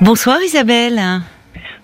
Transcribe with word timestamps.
Bonsoir 0.00 0.42
Isabelle. 0.42 1.00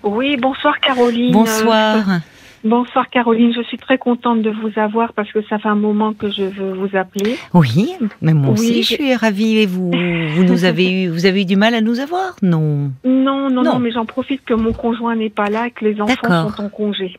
Oui, 0.03 0.37
bonsoir 0.37 0.79
Caroline. 0.79 1.31
Bonsoir. 1.31 2.19
Bonsoir 2.63 3.09
Caroline, 3.09 3.51
je 3.53 3.61
suis 3.63 3.77
très 3.77 3.97
contente 3.97 4.41
de 4.41 4.49
vous 4.49 4.71
avoir 4.79 5.11
parce 5.11 5.29
que 5.33 5.41
ça 5.49 5.59
fait 5.59 5.67
un 5.67 5.75
moment 5.75 6.13
que 6.13 6.31
je 6.31 6.43
veux 6.43 6.73
vous 6.73 6.95
appeler. 6.95 7.35
Oui, 7.53 7.91
mais 8.21 8.33
moi 8.33 8.51
aussi 8.53 8.71
Oui, 8.71 8.83
je 8.83 8.93
suis 8.93 9.15
ravie. 9.15 9.57
Et 9.57 9.65
vous, 9.65 9.91
vous 9.91 10.43
nous 10.45 10.63
avez 10.63 11.03
eu, 11.03 11.09
vous 11.09 11.25
avez 11.25 11.41
eu 11.41 11.45
du 11.45 11.57
mal 11.57 11.73
à 11.75 11.81
nous 11.81 11.99
avoir 11.99 12.35
Non? 12.41 12.91
Non, 13.03 13.49
non, 13.49 13.63
Non. 13.63 13.63
non, 13.63 13.79
mais 13.79 13.91
j'en 13.91 14.05
profite 14.05 14.45
que 14.45 14.53
mon 14.53 14.71
conjoint 14.71 15.15
n'est 15.15 15.29
pas 15.29 15.49
là 15.49 15.67
et 15.67 15.71
que 15.71 15.83
les 15.83 15.99
enfants 15.99 16.49
sont 16.51 16.63
en 16.63 16.69
congé. 16.69 17.17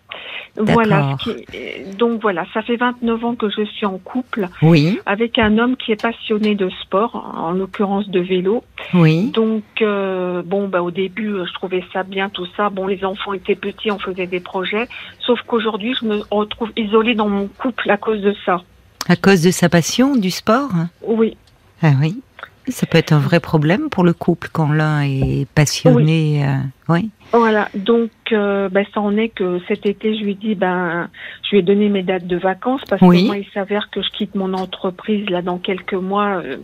Voilà. 0.56 1.16
ce 1.20 1.30
qui 1.30 1.44
est- 1.52 1.96
Donc 1.98 2.22
voilà, 2.22 2.46
ça 2.54 2.62
fait 2.62 2.76
29 2.76 3.24
ans 3.24 3.34
que 3.34 3.50
je 3.50 3.64
suis 3.64 3.84
en 3.86 3.98
couple 3.98 4.48
Oui, 4.62 4.98
avec 5.04 5.38
un 5.38 5.58
homme 5.58 5.76
qui 5.76 5.90
est 5.92 6.00
passionné 6.00 6.54
de 6.54 6.70
sport, 6.82 7.34
en 7.36 7.50
l'occurrence 7.50 8.08
de 8.08 8.20
vélo. 8.20 8.62
oui. 8.94 9.30
Donc 9.32 9.64
euh, 9.82 10.42
bon, 10.44 10.68
bah 10.68 10.80
au 10.82 10.90
début, 10.92 11.32
je 11.46 11.52
trouvais 11.54 11.82
ça 11.92 12.02
bien 12.04 12.28
tout 12.30 12.46
ça. 12.56 12.70
Bon, 12.70 12.86
les 12.86 13.04
enfants 13.04 13.32
étaient 13.34 13.56
petits, 13.56 13.90
on 13.90 13.98
faisait 13.98 14.26
des 14.28 14.40
projets. 14.40 14.86
Sauf 15.18 15.33
qu'aujourd'hui, 15.42 15.94
je 16.00 16.06
me 16.06 16.22
retrouve 16.30 16.70
isolée 16.76 17.14
dans 17.14 17.28
mon 17.28 17.48
couple 17.48 17.90
à 17.90 17.96
cause 17.96 18.20
de 18.22 18.34
ça. 18.46 18.62
À 19.08 19.16
cause 19.16 19.42
de 19.42 19.50
sa 19.50 19.68
passion 19.68 20.16
du 20.16 20.30
sport. 20.30 20.70
Oui. 21.02 21.36
Ah 21.82 21.92
oui. 22.00 22.20
Ça 22.68 22.86
peut 22.86 22.96
être 22.96 23.12
un 23.12 23.18
vrai 23.18 23.40
problème 23.40 23.90
pour 23.90 24.04
le 24.04 24.14
couple 24.14 24.48
quand 24.50 24.72
l'un 24.72 25.02
est 25.02 25.46
passionné. 25.54 26.46
euh, 26.46 26.56
oui. 26.88 27.10
Voilà, 27.32 27.68
donc 27.74 28.10
euh, 28.32 28.70
ben, 28.70 28.86
ça 28.94 29.00
en 29.02 29.16
est 29.18 29.28
que 29.28 29.60
cet 29.68 29.84
été, 29.84 30.16
je 30.16 30.24
lui 30.24 30.30
ai 30.30 30.34
dit, 30.34 30.54
ben, 30.54 31.10
je 31.42 31.50
lui 31.50 31.58
ai 31.58 31.62
donné 31.62 31.90
mes 31.90 32.02
dates 32.02 32.26
de 32.26 32.38
vacances 32.38 32.80
parce 32.88 33.02
Oui. 33.02 33.22
que 33.22 33.26
moi, 33.26 33.36
il 33.36 33.46
s'avère 33.52 33.90
que 33.90 34.00
je 34.00 34.08
quitte 34.10 34.34
mon 34.34 34.54
entreprise 34.54 35.28
là 35.28 35.42
dans 35.42 35.58
quelques 35.58 35.92
mois. 35.92 36.36
euh, 36.36 36.42
euh, 36.52 36.56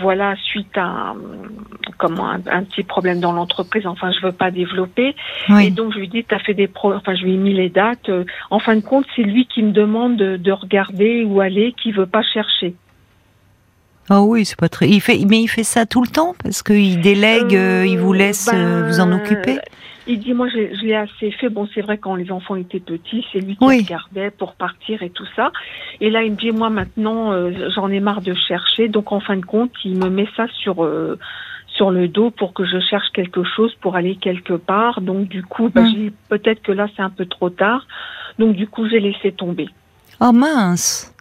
voilà, 0.00 0.34
suite 0.36 0.76
à 0.76 0.84
un, 0.84 1.16
comment 1.98 2.30
un, 2.30 2.40
un 2.46 2.62
petit 2.64 2.82
problème 2.82 3.20
dans 3.20 3.32
l'entreprise. 3.32 3.86
Enfin, 3.86 4.10
je 4.12 4.24
veux 4.24 4.32
pas 4.32 4.50
développer. 4.50 5.14
Et 5.60 5.70
donc 5.70 5.92
je 5.92 5.98
lui 5.98 6.08
dit, 6.08 6.24
t'as 6.24 6.38
fait 6.38 6.54
des 6.54 6.66
pro. 6.68 6.92
Enfin, 6.94 7.14
je 7.14 7.24
lui 7.24 7.34
ai 7.34 7.36
mis 7.36 7.54
les 7.54 7.68
dates. 7.68 8.08
Euh, 8.08 8.24
en 8.50 8.58
fin 8.58 8.76
de 8.76 8.80
compte, 8.80 9.06
c'est 9.14 9.22
lui 9.22 9.46
qui 9.46 9.62
me 9.62 9.72
demande 9.72 10.16
de, 10.16 10.36
de 10.36 10.52
regarder 10.52 11.24
où 11.24 11.40
aller, 11.40 11.74
qui 11.82 11.92
veut 11.92 12.06
pas 12.06 12.22
chercher. 12.22 12.74
Ah 14.08 14.22
oui, 14.22 14.44
c'est 14.44 14.58
pas 14.58 14.68
très. 14.68 14.88
Il 14.88 15.00
fait, 15.00 15.18
mais 15.26 15.40
il 15.42 15.48
fait 15.48 15.64
ça 15.64 15.84
tout 15.84 16.00
le 16.00 16.08
temps 16.08 16.34
parce 16.42 16.62
qu'il 16.62 17.00
délègue, 17.00 17.56
euh, 17.56 17.84
il 17.86 17.98
vous 17.98 18.12
laisse 18.12 18.48
euh, 18.52 18.82
ben, 18.82 18.88
vous 18.88 19.00
en 19.00 19.12
occuper? 19.12 19.58
Il 20.06 20.20
dit, 20.20 20.34
moi, 20.34 20.48
je, 20.48 20.74
je 20.76 20.84
l'ai 20.84 20.94
assez 20.94 21.30
fait. 21.32 21.48
Bon, 21.48 21.68
c'est 21.74 21.80
vrai, 21.80 21.98
quand 21.98 22.14
les 22.14 22.30
enfants 22.30 22.54
étaient 22.56 22.80
petits, 22.80 23.24
c'est 23.32 23.40
lui 23.40 23.56
qui 23.56 23.64
Oui. 23.64 23.78
regardait 23.78 24.30
pour 24.30 24.54
partir 24.54 25.02
et 25.02 25.10
tout 25.10 25.26
ça. 25.34 25.50
Et 26.00 26.10
là, 26.10 26.22
il 26.22 26.32
me 26.32 26.36
dit, 26.36 26.52
moi, 26.52 26.70
maintenant, 26.70 27.32
euh, 27.32 27.70
j'en 27.74 27.88
ai 27.90 28.00
marre 28.00 28.20
de 28.22 28.34
chercher. 28.34 28.88
Donc, 28.88 29.10
en 29.12 29.20
fin 29.20 29.36
de 29.36 29.44
compte, 29.44 29.72
il 29.84 29.96
me 29.98 30.08
met 30.08 30.28
ça 30.36 30.46
sur... 30.62 30.84
euh, 30.84 31.18
sur 31.74 31.90
le 31.90 32.08
dos 32.08 32.30
pour 32.30 32.54
que 32.54 32.64
je 32.64 32.80
cherche 32.80 33.10
quelque 33.12 33.44
chose 33.44 33.74
pour 33.82 33.96
aller 33.96 34.16
quelque 34.16 34.54
part. 34.54 35.02
Donc 35.02 35.28
du 35.28 35.42
coup, 35.42 35.68
bah, 35.68 35.82
Mm. 35.82 35.92
dit, 35.92 36.12
peut-être 36.30 36.62
que 36.62 36.72
là 36.72 36.86
c'est 36.96 37.02
un 37.02 37.10
peu 37.10 37.26
trop 37.26 37.50
tard. 37.50 37.86
Donc 38.38 38.56
du 38.56 38.66
coup, 38.66 38.88
j'ai 38.88 38.98
laissé 38.98 39.30
tomber. 39.30 39.68
Oh 40.18 40.32
mince. 40.32 41.12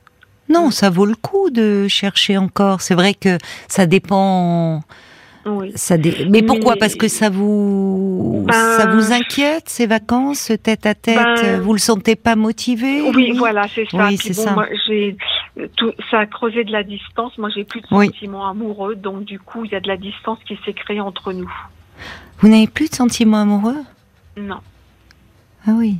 Non, 0.48 0.72
ça 0.72 0.90
vaut 0.90 1.06
le 1.06 1.16
coup 1.16 1.50
de 1.50 1.90
chercher 1.90 2.38
encore. 2.38 2.80
C'est 2.80 2.96
vrai 2.96 3.14
que 3.14 3.38
ça 3.68 3.86
dépend. 3.86 4.80
Oui. 5.48 5.72
Ça 5.76 5.98
dé- 5.98 6.26
Mais 6.30 6.42
pourquoi? 6.42 6.74
Mais- 6.74 6.80
Parce 6.80 6.96
que 6.96 7.08
ça 7.08 7.30
vous 7.30 8.46
Ben- 8.48 8.54
ça 8.78 8.88
vous 8.88 9.12
inquiète 9.12 9.70
ces 9.70 9.86
vacances 9.86 10.52
tête 10.64 10.86
à 10.88 10.96
tête 10.96 11.16
Ben- 11.18 11.62
Vous 11.62 11.74
le 11.74 11.80
sentez 11.80 12.16
pas 12.16 12.36
motivé? 12.36 13.02
Oui, 13.14 13.32
voilà, 13.38 13.68
c'est 13.74 13.86
ça. 13.90 14.08
Oui, 14.08 14.18
c'est 14.18 14.36
bon, 14.36 14.44
ça. 14.44 14.54
moi, 14.54 14.66
j'ai 14.88 15.16
tout, 15.76 15.92
ça 16.10 16.20
a 16.20 16.26
creusé 16.26 16.64
de 16.64 16.72
la 16.72 16.84
distance. 16.84 17.38
Moi, 17.38 17.50
j'ai 17.56 17.64
plus 17.64 17.82
de 17.82 17.88
Oui. 17.92 18.08
sentiments 18.08 18.48
amoureux, 18.48 18.96
donc 18.96 19.24
du 19.26 19.40
coup, 19.40 19.66
il 19.66 19.72
y 19.72 19.76
a 19.76 19.80
de 19.80 19.88
la 19.88 19.98
distance 19.98 20.40
qui 20.48 20.58
s'est 20.66 20.74
créée 20.74 21.00
entre 21.00 21.32
nous. 21.32 21.52
Vous 22.40 22.48
n'avez 22.50 22.68
plus 22.68 22.90
de 22.90 22.96
sentiments 22.96 23.42
amoureux? 23.42 23.78
Non. 24.38 24.58
Ah 25.68 25.72
oui. 25.78 25.98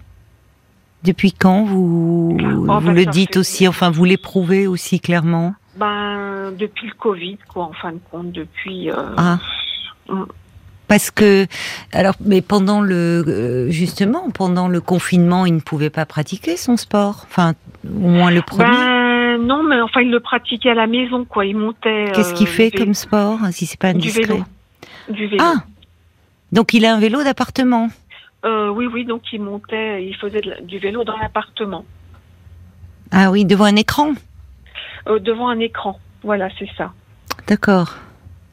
Depuis 1.04 1.32
quand 1.34 1.64
vous 1.66 2.32
vous 2.32 2.66
ben, 2.66 2.94
le 2.94 3.06
dites 3.06 3.34
fait- 3.34 3.40
aussi? 3.40 3.68
Enfin, 3.68 3.92
vous 3.92 4.06
l'éprouvez 4.06 4.66
aussi 4.66 5.00
clairement? 5.00 5.54
Ben, 5.78 6.52
depuis 6.58 6.88
le 6.88 6.94
Covid, 6.94 7.38
quoi, 7.48 7.66
en 7.66 7.74
fin 7.74 7.92
de 7.94 8.00
compte, 8.12 8.32
depuis. 8.32 8.90
euh, 8.92 8.96
Ah. 9.18 9.40
Mm. 10.10 10.24
Parce 10.88 11.10
que, 11.10 11.48
alors, 11.94 12.14
mais 12.24 12.44
pendant 12.44 12.80
le, 12.80 13.24
euh, 13.28 13.70
justement, 13.72 14.30
pendant 14.30 14.68
le 14.68 14.80
confinement, 14.82 15.48
il 15.48 15.56
ne 15.56 15.60
pouvait 15.60 15.90
pas 15.90 16.06
pratiquer 16.06 16.58
son 16.58 16.78
sport? 16.78 17.26
Enfin, 17.28 17.54
au 17.84 18.08
moins 18.08 18.30
le 18.30 18.44
premier? 18.44 18.70
Ben, 18.70 19.38
non, 19.44 19.64
mais 19.64 19.82
enfin, 19.82 20.02
il 20.02 20.12
le 20.12 20.20
pratiquait 20.20 20.70
à 20.70 20.76
la 20.76 20.86
maison, 20.86 21.26
quoi. 21.26 21.46
Il 21.46 21.58
montait. 21.58 22.12
Qu'est-ce 22.14 22.34
euh, 22.34 22.36
qu'il 22.38 22.48
fait 22.48 22.70
comme 22.70 22.94
sport, 22.94 23.40
si 23.52 23.66
c'est 23.66 23.80
pas 23.80 23.94
Du 23.94 23.98
indiscret? 24.10 24.22
vélo. 24.28 24.44
Du 25.10 25.28
vélo. 25.28 25.44
Ah 25.44 25.56
Donc 26.52 26.74
il 26.74 26.86
a 26.86 26.94
un 26.94 27.00
vélo 27.00 27.24
d'appartement? 27.24 27.90
Euh, 28.46 28.70
oui, 28.70 28.86
oui, 28.86 29.06
donc 29.06 29.24
il 29.34 29.42
montait, 29.42 30.06
il 30.06 30.16
faisait 30.16 30.42
de 30.42 30.64
du 30.64 30.78
vélo 30.78 31.04
dans 31.04 31.18
l'appartement, 31.18 31.84
Ah 33.12 33.32
oui, 33.32 33.44
devant 33.44 33.66
un 33.66 33.76
écran? 33.76 34.14
Euh, 35.08 35.20
devant 35.20 35.48
un 35.50 35.60
écran. 35.60 36.00
Voilà, 36.24 36.50
c'est 36.58 36.70
ça. 36.78 36.92
D'accord. 37.48 37.96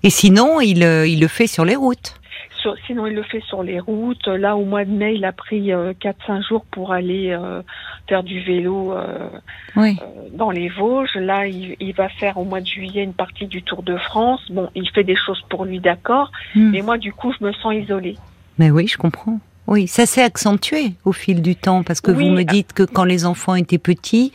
Et 0.02 0.10
sinon, 0.10 0.60
il, 0.60 0.82
euh, 0.84 1.06
il 1.06 1.20
le 1.20 1.28
fait 1.28 1.46
sur 1.46 1.64
les 1.64 1.76
routes. 1.76 2.14
Sur- 2.60 2.76
sinon, 2.86 3.06
il 3.06 3.14
le 3.14 3.22
fait 3.22 3.40
sur 3.40 3.62
les 3.62 3.80
routes. 3.80 4.26
Là, 4.26 4.56
au 4.56 4.64
mois 4.64 4.84
de 4.84 4.90
mai, 4.90 5.14
il 5.14 5.24
a 5.24 5.32
pris 5.32 5.72
euh, 5.72 5.92
4-5 6.00 6.46
jours 6.46 6.64
pour 6.70 6.92
aller 6.92 7.30
euh, 7.30 7.62
faire 8.08 8.22
du 8.22 8.40
vélo 8.40 8.92
euh, 8.92 9.28
Oui. 9.76 9.96
dans 10.32 10.50
les 10.50 10.68
Vosges. 10.68 11.14
Là, 11.16 11.46
il, 11.46 11.76
il 11.80 11.92
va 11.94 12.08
faire 12.08 12.38
au 12.38 12.44
mois 12.44 12.60
de 12.60 12.66
juillet 12.66 13.02
une 13.02 13.14
partie 13.14 13.46
du 13.46 13.62
Tour 13.62 13.82
de 13.82 13.96
France. 13.96 14.40
Bon, 14.50 14.68
il 14.74 14.88
fait 14.90 15.04
des 15.04 15.16
choses 15.16 15.42
pour 15.48 15.64
lui, 15.64 15.80
d'accord. 15.80 16.30
Hmm. 16.54 16.70
Mais 16.70 16.82
moi, 16.82 16.98
du 16.98 17.12
coup, 17.12 17.32
je 17.38 17.44
me 17.44 17.52
sens 17.52 17.74
isolée. 17.74 18.16
Mais 18.58 18.70
oui, 18.70 18.86
je 18.86 18.96
comprends. 18.98 19.40
Oui, 19.72 19.88
ça 19.88 20.04
s'est 20.04 20.22
accentué 20.22 20.92
au 21.06 21.12
fil 21.12 21.40
du 21.40 21.56
temps 21.56 21.82
parce 21.82 22.02
que 22.02 22.10
Oui. 22.10 22.24
vous 22.24 22.30
me 22.30 22.42
dites 22.42 22.74
que 22.74 22.82
quand 22.82 23.04
les 23.04 23.24
enfants 23.24 23.54
étaient 23.54 23.78
petits, 23.78 24.30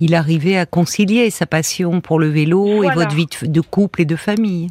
il 0.00 0.14
arrivait 0.14 0.56
à 0.56 0.64
concilier 0.64 1.28
sa 1.28 1.44
passion 1.44 2.00
pour 2.00 2.18
le 2.18 2.28
vélo 2.28 2.82
et 2.82 2.88
votre 2.94 3.14
vie 3.14 3.26
de, 3.42 3.60
couple 3.60 4.00
et 4.00 4.04
de 4.06 4.16
famille. 4.16 4.68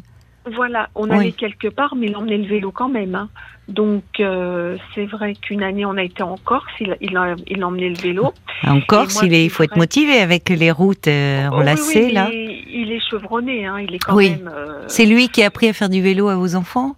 Voilà, 0.56 0.88
on 0.96 1.08
Oui. 1.08 1.16
allait 1.16 1.30
quelque 1.32 1.68
part, 1.68 1.94
mais 1.94 2.06
il 2.08 2.16
emmenait 2.16 2.38
le 2.38 2.48
vélo 2.48 2.72
quand 2.72 2.88
même. 2.88 3.14
hein. 3.14 3.28
Donc, 3.68 4.02
euh, 4.18 4.76
c'est 4.92 5.04
vrai 5.04 5.34
qu'une 5.40 5.62
année, 5.62 5.84
on 5.84 5.96
a 5.96 6.02
été 6.02 6.24
en 6.24 6.36
Corse, 6.36 6.64
il, 6.80 6.96
il, 7.00 7.16
a, 7.16 7.36
il 7.46 7.62
emmenait 7.62 7.90
le 7.90 7.98
vélo. 8.02 8.32
En 8.66 8.80
Corse, 8.80 9.14
moi, 9.14 9.26
il, 9.26 9.34
est, 9.34 9.48
faut 9.48 9.62
être 9.62 9.76
motivé 9.76 10.18
avec 10.18 10.48
les 10.48 10.72
routes 10.72 11.06
euh, 11.06 11.46
Oh, 11.52 11.54
oui, 11.54 11.60
enlacées 11.60 12.06
oui, 12.06 12.12
là. 12.12 12.28
Il 12.32 12.90
est 12.90 13.08
chevronné, 13.08 13.66
hein, 13.66 13.78
il 13.78 13.94
est 13.94 13.98
quand 14.00 14.16
Oui. 14.16 14.30
même. 14.30 14.50
euh, 14.52 14.82
C'est 14.88 15.06
lui 15.06 15.28
qui 15.28 15.44
a 15.44 15.46
appris 15.46 15.68
à 15.68 15.72
faire 15.72 15.90
du 15.90 16.02
vélo 16.02 16.28
à 16.28 16.34
vos 16.34 16.56
enfants? 16.56 16.96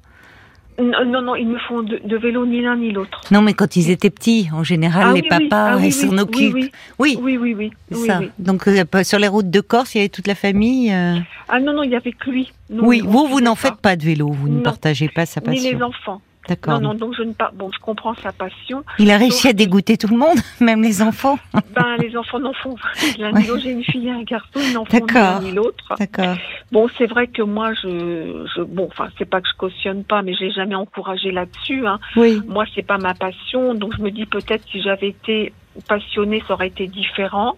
Non, 0.80 1.04
non, 1.04 1.22
non, 1.22 1.34
ils 1.36 1.48
ne 1.48 1.58
font 1.58 1.82
de, 1.82 2.00
de 2.04 2.16
vélo 2.16 2.46
ni 2.46 2.60
l'un 2.62 2.76
ni 2.76 2.90
l'autre. 2.92 3.20
Non, 3.30 3.42
mais 3.42 3.54
quand 3.54 3.76
ils 3.76 3.90
étaient 3.90 4.10
petits, 4.10 4.48
en 4.52 4.64
général, 4.64 5.04
Ah 5.08 5.12
les 5.12 5.20
oui, 5.22 5.28
oui, 5.30 5.48
papas 5.48 5.76
ah 5.76 5.84
ils 5.84 5.92
s'en 5.92 6.08
oui, 6.10 6.20
occupent. 6.20 6.72
Oui, 6.98 7.18
Oui, 7.20 7.36
oui, 7.36 7.70
ça. 8.06 8.20
Donc 8.38 8.66
euh, 8.66 8.84
sur 9.04 9.18
les 9.18 9.28
routes 9.28 9.50
de 9.50 9.60
Corse, 9.60 9.94
il 9.94 9.98
y 9.98 10.00
avait 10.00 10.08
toute 10.08 10.26
la 10.26 10.34
famille. 10.34 10.92
euh, 10.92 11.16
Ah 11.48 11.60
non, 11.60 11.72
non, 11.72 11.82
il 11.82 11.90
y 11.90 11.96
avait 11.96 12.12
que 12.12 12.30
lui. 12.30 12.52
Oui, 12.70 13.02
vous, 13.04 13.26
vous 13.26 13.40
n'en 13.40 13.54
faites 13.56 13.76
pas 13.76 13.96
de 13.96 14.04
vélo, 14.04 14.28
vous 14.30 14.48
ne 14.48 14.60
partagez 14.60 15.08
pas 15.08 15.26
sa 15.26 15.40
Ni 15.40 15.60
les 15.60 15.72
passion. 15.72 15.86
enfants. 15.86 16.20
D'accord. 16.48 16.80
Non, 16.80 16.88
non, 16.88 16.94
donc 16.94 17.14
je 17.16 17.22
ne 17.22 17.32
pas. 17.32 17.50
Bon, 17.54 17.70
je 17.72 17.78
comprends 17.78 18.14
sa 18.14 18.32
passion. 18.32 18.82
Il 18.98 19.10
a 19.10 19.18
réussi 19.18 19.48
à 19.48 19.52
dégoûter 19.52 19.96
tout 19.96 20.08
le 20.08 20.16
monde, 20.16 20.38
même 20.60 20.82
les 20.82 21.02
enfants. 21.02 21.38
Ben, 21.74 21.96
les 21.98 22.16
enfants 22.16 22.40
n'en 22.40 22.52
font 22.54 22.74
l'un 23.18 23.32
Ouais. 23.32 23.60
J'ai 23.62 23.70
une 23.70 23.84
fille 23.84 24.08
et 24.08 24.10
un 24.10 24.22
garçon, 24.22 24.48
ils 24.56 24.72
n'en 24.72 24.84
font 24.84 24.96
ni 24.96 25.00
D'accord. 25.00 25.40
l'un 25.40 25.42
ni 25.42 25.52
l'autre. 25.52 25.94
D'accord. 25.98 26.36
Bon, 26.72 26.88
c'est 26.98 27.06
vrai 27.06 27.26
que 27.26 27.42
moi, 27.42 27.72
je, 27.74 28.46
je 28.56 28.62
bon, 28.62 28.88
enfin, 28.90 29.08
c'est 29.18 29.28
pas 29.28 29.40
que 29.40 29.48
je 29.48 29.56
cautionne 29.56 30.02
pas, 30.04 30.22
mais 30.22 30.34
j'ai 30.34 30.50
jamais 30.50 30.74
encouragé 30.74 31.30
là-dessus. 31.30 31.86
Hein. 31.86 31.98
Oui. 32.16 32.40
Moi, 32.46 32.64
c'est 32.74 32.86
pas 32.86 32.98
ma 32.98 33.14
passion, 33.14 33.74
donc 33.74 33.94
je 33.96 34.02
me 34.02 34.10
dis 34.10 34.26
peut-être 34.26 34.64
si 34.70 34.80
j'avais 34.82 35.08
été 35.08 35.52
passionnée, 35.88 36.42
ça 36.48 36.54
aurait 36.54 36.68
été 36.68 36.86
différent. 36.86 37.56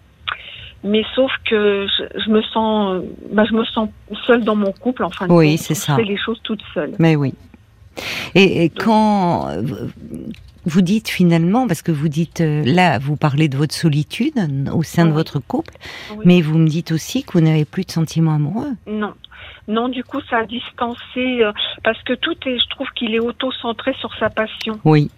Mais 0.84 1.04
sauf 1.14 1.30
que 1.48 1.86
je, 1.86 2.20
je 2.20 2.30
me 2.30 2.42
sens, 2.42 3.02
bah, 3.30 3.44
je 3.48 3.54
me 3.54 3.64
sens 3.64 3.88
seule 4.26 4.42
dans 4.42 4.56
mon 4.56 4.72
couple. 4.72 5.04
Enfin, 5.04 5.26
Oui, 5.28 5.56
c'est 5.56 5.74
ça. 5.74 5.92
Je 5.92 6.02
fais 6.02 6.08
les 6.08 6.16
choses 6.18 6.40
toute 6.42 6.62
seule. 6.74 6.94
Mais 6.98 7.14
oui. 7.14 7.34
Et, 8.34 8.64
et 8.64 8.68
quand 8.70 9.48
vous 10.64 10.80
dites 10.80 11.08
finalement, 11.08 11.66
parce 11.66 11.82
que 11.82 11.90
vous 11.92 12.08
dites 12.08 12.40
euh, 12.40 12.62
là, 12.64 12.98
vous 12.98 13.16
parlez 13.16 13.48
de 13.48 13.56
votre 13.56 13.74
solitude 13.74 14.34
au 14.72 14.82
sein 14.82 15.06
de 15.06 15.12
votre 15.12 15.40
couple, 15.40 15.74
Oui. 16.16 16.22
mais 16.24 16.40
vous 16.40 16.56
me 16.58 16.68
dites 16.68 16.92
aussi 16.92 17.24
que 17.24 17.32
vous 17.32 17.40
n'avez 17.40 17.64
plus 17.64 17.84
de 17.84 17.90
sentiments 17.90 18.34
amoureux. 18.34 18.70
Non, 18.86 19.12
non. 19.66 19.88
Du 19.88 20.04
coup, 20.04 20.20
ça 20.30 20.38
a 20.38 20.46
distancé 20.46 21.42
euh, 21.42 21.52
parce 21.82 22.00
que 22.04 22.12
tout 22.12 22.36
est, 22.46 22.58
je 22.60 22.68
trouve 22.70 22.86
qu'il 22.94 23.12
est 23.14 23.18
auto-centré 23.20 23.92
sur 23.98 24.14
sa 24.18 24.30
passion. 24.30 24.78
Oui. 24.84 25.10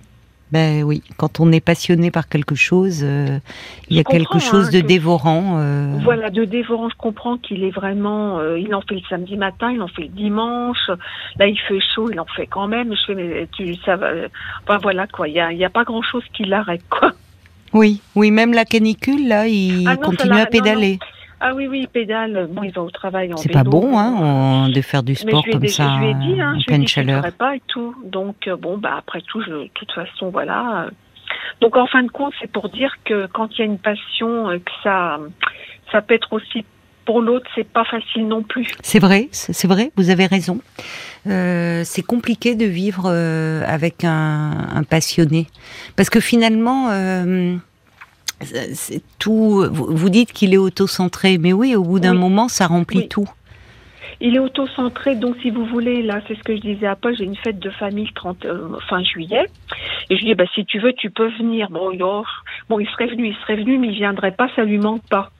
Ben 0.54 0.84
oui, 0.84 1.02
quand 1.16 1.40
on 1.40 1.50
est 1.50 1.60
passionné 1.60 2.12
par 2.12 2.28
quelque 2.28 2.54
chose, 2.54 3.00
euh, 3.02 3.40
il 3.90 3.96
y 3.96 3.98
a 4.00 4.04
quelque 4.04 4.38
chose 4.38 4.68
hein, 4.68 4.70
de 4.70 4.80
que- 4.82 4.86
dévorant. 4.86 5.56
euh, 5.58 5.98
Voilà, 6.04 6.30
de 6.30 6.44
dévorant, 6.44 6.88
je 6.88 6.94
comprends 6.96 7.38
qu'il 7.38 7.64
est 7.64 7.72
vraiment. 7.72 8.38
euh, 8.38 8.56
il 8.60 8.72
en 8.72 8.80
fait 8.82 8.94
le 8.94 9.00
samedi 9.10 9.36
matin, 9.36 9.72
il 9.72 9.82
en 9.82 9.88
fait 9.88 10.02
le 10.02 10.08
dimanche. 10.24 10.86
Là, 11.40 11.48
il 11.48 11.58
fait 11.58 11.80
chaud, 11.92 12.08
il 12.12 12.20
en 12.20 12.24
fait 12.36 12.46
quand 12.46 12.68
même. 12.68 12.94
Je 12.94 13.02
fais, 13.04 13.14
mais 13.16 13.48
tu, 13.56 13.74
ça 13.84 13.96
va. 13.96 14.10
Enfin 14.62 14.78
voilà 14.80 15.08
quoi. 15.08 15.26
Il 15.26 15.34
y 15.34 15.40
a, 15.40 15.52
y 15.52 15.64
a 15.64 15.70
pas 15.70 15.82
grand 15.82 16.02
chose 16.02 16.22
qui 16.32 16.44
l'arrête 16.44 16.84
quoi. 16.88 17.10
Oui, 17.72 18.00
oui, 18.14 18.30
même 18.30 18.52
la 18.52 18.64
canicule 18.64 19.26
là, 19.26 19.48
il 19.48 19.88
Ah 19.88 19.96
non, 19.96 20.02
continue 20.10 20.34
à 20.34 20.44
non, 20.44 20.50
pédaler. 20.52 21.00
Ah 21.46 21.52
oui, 21.54 21.66
oui, 21.68 21.80
il 21.80 21.88
pédale. 21.88 22.48
Bon, 22.50 22.62
il 22.62 22.72
va 22.72 22.80
au 22.80 22.90
travail 22.90 23.30
en 23.34 23.36
C'est 23.36 23.52
pas 23.52 23.64
bon, 23.64 23.98
hein, 23.98 24.70
de 24.70 24.80
faire 24.80 25.02
du 25.02 25.14
sport 25.14 25.44
comme 25.44 25.68
ça 25.68 25.96
je 25.96 26.00
lui 26.00 26.10
ai 26.10 26.14
dit, 26.14 26.40
hein, 26.40 26.54
en 26.56 26.58
je 26.58 26.64
pleine 26.64 26.78
lui 26.78 26.84
ai 26.84 26.86
dit 26.86 26.92
chaleur. 26.92 27.22
je 27.22 27.30
pas 27.32 27.56
et 27.56 27.62
tout. 27.66 27.94
Donc 28.02 28.48
euh, 28.48 28.56
bon, 28.56 28.78
bah 28.78 28.94
après 28.96 29.20
tout, 29.20 29.42
je, 29.42 29.50
de 29.50 29.70
toute 29.74 29.92
façon, 29.92 30.30
voilà. 30.30 30.86
Donc 31.60 31.76
en 31.76 31.86
fin 31.86 32.02
de 32.02 32.08
compte, 32.08 32.32
c'est 32.40 32.50
pour 32.50 32.70
dire 32.70 32.96
que 33.04 33.26
quand 33.26 33.48
il 33.52 33.58
y 33.58 33.62
a 33.62 33.66
une 33.66 33.78
passion, 33.78 34.48
euh, 34.48 34.56
que 34.56 34.70
ça, 34.82 35.18
ça 35.92 36.00
peut 36.00 36.14
être 36.14 36.32
aussi 36.32 36.64
pour 37.04 37.20
l'autre, 37.20 37.46
c'est 37.54 37.68
pas 37.68 37.84
facile 37.84 38.26
non 38.26 38.42
plus. 38.42 38.66
C'est 38.82 38.98
vrai, 38.98 39.28
c'est 39.30 39.52
c'est 39.52 39.68
vrai, 39.68 39.92
vous 39.96 40.08
avez 40.08 40.24
raison. 40.24 40.60
Euh, 41.26 41.82
c'est 41.84 42.00
compliqué 42.02 42.54
de 42.54 42.64
vivre 42.64 43.04
euh, 43.06 43.62
avec 43.66 44.02
un, 44.04 44.66
un 44.74 44.82
passionné. 44.82 45.46
Parce 45.96 46.08
que 46.08 46.20
finalement, 46.20 46.88
euh, 46.90 47.54
c'est 48.40 49.02
tout. 49.18 49.64
Vous, 49.70 50.08
dites 50.10 50.32
qu'il 50.32 50.52
est 50.54 50.58
auto-centré, 50.58 51.38
mais 51.38 51.52
oui, 51.52 51.74
au 51.76 51.82
bout 51.82 52.00
d'un 52.00 52.12
Oui. 52.12 52.18
moment, 52.18 52.48
ça 52.48 52.66
remplit 52.66 53.00
Oui. 53.00 53.08
tout. 53.08 53.28
Il 54.20 54.36
est 54.36 54.38
auto-centré, 54.38 55.16
donc 55.16 55.36
si 55.42 55.50
vous 55.50 55.64
voulez, 55.66 56.02
là, 56.02 56.20
c'est 56.28 56.36
ce 56.36 56.42
que 56.42 56.54
je 56.54 56.60
disais 56.60 56.86
à 56.86 56.94
Paul, 56.94 57.16
j'ai 57.16 57.24
une 57.24 57.36
fête 57.36 57.58
de 57.58 57.70
famille 57.70 58.04
le 58.06 58.12
30, 58.14 58.44
euh, 58.44 58.68
fin 58.88 59.02
juillet, 59.02 59.46
et 60.08 60.16
je 60.16 60.20
lui 60.20 60.26
dis, 60.30 60.34
bah, 60.34 60.44
si 60.54 60.64
tu 60.66 60.78
veux, 60.78 60.92
tu 60.92 61.10
peux 61.10 61.28
venir. 61.36 61.68
Bon, 61.70 61.90
il, 61.90 62.02
oh, 62.02 62.22
bon, 62.68 62.78
il 62.78 62.86
serait 62.88 63.06
venu, 63.08 63.28
il 63.28 63.36
serait 63.42 63.56
venu, 63.56 63.76
mais 63.78 63.88
il 63.88 63.94
viendrait 63.94 64.32
pas, 64.34 64.48
ça 64.54 64.62
lui 64.64 64.78
manque 64.78 65.02
pas. 65.08 65.30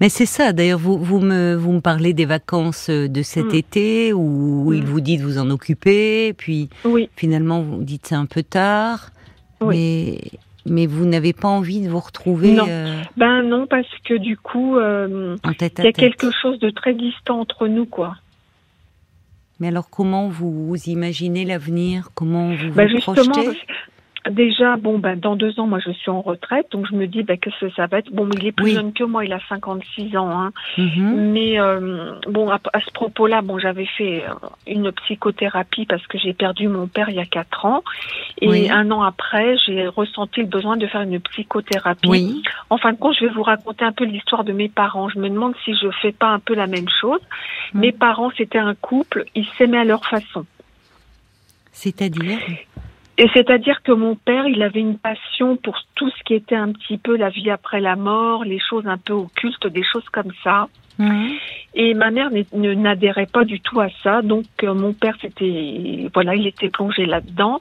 Mais 0.00 0.08
c'est 0.08 0.26
ça, 0.26 0.52
d'ailleurs, 0.52 0.78
vous, 0.78 0.98
vous, 0.98 1.20
me, 1.20 1.54
vous 1.54 1.72
me 1.72 1.80
parlez 1.80 2.12
des 2.14 2.24
vacances 2.24 2.88
de 2.90 3.22
cet 3.22 3.52
Mm. 3.52 3.56
été 3.56 4.12
où 4.12 4.72
il 4.72 4.82
Mm. 4.82 4.86
vous 4.86 5.00
dit 5.00 5.18
de 5.18 5.22
vous 5.22 5.38
en 5.38 5.50
occuper, 5.50 6.32
puis 6.34 6.68
Oui, 6.84 7.08
finalement 7.16 7.62
vous 7.62 7.82
dites 7.84 8.06
c'est 8.06 8.14
un 8.16 8.26
peu 8.26 8.42
tard, 8.42 9.10
Oui. 9.60 9.76
mais, 9.76 10.38
mais 10.66 10.86
vous 10.86 11.04
n'avez 11.06 11.32
pas 11.32 11.48
envie 11.48 11.80
de 11.80 11.88
vous 11.90 11.98
retrouver 12.00 12.52
Non. 12.52 12.66
euh, 12.68 13.00
ben 13.16 13.42
non, 13.42 13.66
parce 13.66 13.88
que 14.04 14.14
du 14.14 14.36
coup, 14.36 14.76
euh, 14.76 15.36
il 15.44 15.84
y 15.84 15.86
a 15.86 15.92
quelque 15.92 16.30
chose 16.30 16.58
de 16.60 16.70
très 16.70 16.94
distant 16.94 17.40
entre 17.40 17.68
nous, 17.68 17.86
quoi. 17.86 18.16
Mais 19.60 19.68
alors 19.68 19.90
comment 19.90 20.28
vous, 20.28 20.66
vous 20.66 20.88
imaginez 20.88 21.44
l'avenir? 21.44 22.08
Comment 22.14 22.50
vous 22.54 22.68
vous 22.68 22.74
Ben 22.74 22.88
justement, 22.88 23.14
projetez? 23.32 23.58
Déjà, 24.30 24.76
bon, 24.76 24.98
ben 24.98 25.18
dans 25.18 25.36
deux 25.36 25.58
ans, 25.58 25.66
moi, 25.66 25.78
je 25.84 25.90
suis 25.92 26.10
en 26.10 26.20
retraite, 26.20 26.66
donc 26.70 26.86
je 26.88 26.94
me 26.94 27.06
dis, 27.06 27.22
ben 27.22 27.38
qu'est-ce 27.38 27.66
que 27.66 27.70
ça 27.72 27.86
va 27.86 27.98
être 27.98 28.10
Bon, 28.12 28.28
il 28.36 28.46
est 28.46 28.52
plus 28.52 28.66
Oui. 28.66 28.72
jeune 28.74 28.92
que 28.92 29.04
moi, 29.04 29.24
il 29.24 29.32
a 29.32 29.40
56 29.48 30.16
ans, 30.16 30.30
hein. 30.30 30.52
Mhm. 30.78 31.30
Mais 31.32 31.58
euh, 31.60 32.12
bon, 32.28 32.50
à, 32.50 32.60
à 32.72 32.80
ce 32.80 32.90
propos-là, 32.92 33.42
bon, 33.42 33.58
j'avais 33.58 33.86
fait 33.86 34.24
euh, 34.24 34.32
une 34.66 34.92
psychothérapie 34.92 35.86
parce 35.86 36.06
que 36.06 36.18
j'ai 36.18 36.32
perdu 36.34 36.68
mon 36.68 36.86
père 36.86 37.08
il 37.08 37.16
y 37.16 37.20
a 37.20 37.24
quatre 37.26 37.64
ans, 37.66 37.82
et 38.40 38.48
Oui. 38.48 38.70
un 38.70 38.90
an 38.90 39.02
après, 39.02 39.56
j'ai 39.66 39.86
ressenti 39.88 40.40
le 40.40 40.46
besoin 40.46 40.76
de 40.76 40.86
faire 40.86 41.02
une 41.02 41.18
psychothérapie. 41.20 42.08
Oui, 42.08 42.42
En 42.70 42.78
fin 42.78 42.92
de 42.92 42.98
compte, 42.98 43.14
je 43.18 43.26
vais 43.26 43.32
vous 43.32 43.42
raconter 43.42 43.84
un 43.84 43.92
peu 43.92 44.04
l'histoire 44.04 44.44
de 44.44 44.52
mes 44.52 44.68
parents. 44.68 45.08
Je 45.08 45.18
me 45.18 45.28
demande 45.28 45.54
si 45.64 45.74
je 45.76 45.88
fais 46.00 46.12
pas 46.12 46.28
un 46.28 46.38
peu 46.38 46.54
la 46.54 46.66
même 46.66 46.88
chose. 47.00 47.20
Mm. 47.74 47.80
Mes 47.80 47.92
parents, 47.92 48.30
c'était 48.36 48.58
un 48.58 48.74
couple, 48.74 49.24
ils 49.34 49.46
s'aimaient 49.58 49.78
à 49.78 49.84
leur 49.84 50.04
façon. 50.06 50.44
c'est-à-dire? 51.72 52.38
Et 53.18 53.28
c'est-à-dire 53.34 53.82
que 53.82 53.92
mon 53.92 54.14
père, 54.14 54.46
il 54.46 54.62
avait 54.62 54.80
une 54.80 54.98
passion 54.98 55.56
pour 55.56 55.78
tout 55.94 56.10
ce 56.10 56.22
qui 56.24 56.34
était 56.34 56.56
un 56.56 56.72
petit 56.72 56.96
peu 56.96 57.16
la 57.16 57.28
vie 57.28 57.50
après 57.50 57.80
la 57.80 57.94
mort, 57.94 58.44
les 58.44 58.58
choses 58.58 58.86
un 58.86 58.98
peu 58.98 59.12
occultes, 59.12 59.66
des 59.66 59.84
choses 59.84 60.08
comme 60.10 60.32
ça. 60.42 60.68
Mhm. 60.98 61.30
Et 61.74 61.94
ma 61.94 62.10
mère 62.10 62.30
n'adhérait 62.52 63.26
pas 63.26 63.44
du 63.44 63.60
tout 63.60 63.80
à 63.80 63.88
ça. 64.02 64.22
Donc 64.22 64.46
euh, 64.62 64.74
mon 64.74 64.92
père, 64.92 65.16
c'était 65.20 66.08
voilà, 66.14 66.34
il 66.34 66.46
était 66.46 66.70
plongé 66.70 67.04
là-dedans. 67.04 67.60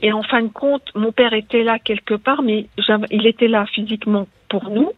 Et 0.00 0.12
en 0.12 0.22
fin 0.22 0.42
de 0.42 0.48
compte, 0.48 0.90
mon 0.94 1.12
père 1.12 1.32
était 1.32 1.64
là 1.64 1.78
quelque 1.78 2.14
part, 2.14 2.42
mais 2.42 2.66
il 3.10 3.26
était 3.26 3.48
là 3.48 3.66
physiquement 3.66 4.26
pour 4.48 4.70
nous, 4.70 4.92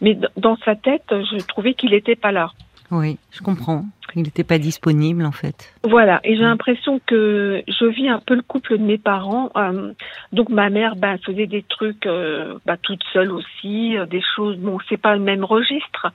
mais 0.00 0.18
dans 0.36 0.56
sa 0.64 0.76
tête, 0.76 1.04
je 1.10 1.44
trouvais 1.46 1.74
qu'il 1.74 1.90
n'était 1.90 2.16
pas 2.16 2.32
là. 2.32 2.50
Oui, 2.92 3.16
je 3.32 3.40
comprends. 3.40 3.86
Il 4.14 4.22
n'était 4.22 4.44
pas 4.44 4.58
disponible 4.58 5.24
en 5.24 5.32
fait. 5.32 5.72
Voilà, 5.82 6.20
et 6.24 6.36
j'ai 6.36 6.42
l'impression 6.42 7.00
que 7.06 7.62
je 7.66 7.86
vis 7.86 8.10
un 8.10 8.18
peu 8.18 8.34
le 8.34 8.42
couple 8.42 8.76
de 8.76 8.82
mes 8.84 8.98
parents. 8.98 9.50
Euh, 9.56 9.92
donc 10.32 10.50
ma 10.50 10.68
mère, 10.68 10.94
ben, 10.96 11.16
faisait 11.24 11.46
des 11.46 11.62
trucs, 11.62 12.04
euh, 12.06 12.58
bah, 12.66 12.76
toute 12.76 13.02
seule 13.14 13.32
aussi, 13.32 13.96
euh, 13.96 14.04
des 14.04 14.20
choses. 14.36 14.58
Bon, 14.58 14.76
c'est 14.90 14.98
pas 14.98 15.14
le 15.16 15.22
même 15.22 15.42
registre, 15.42 16.12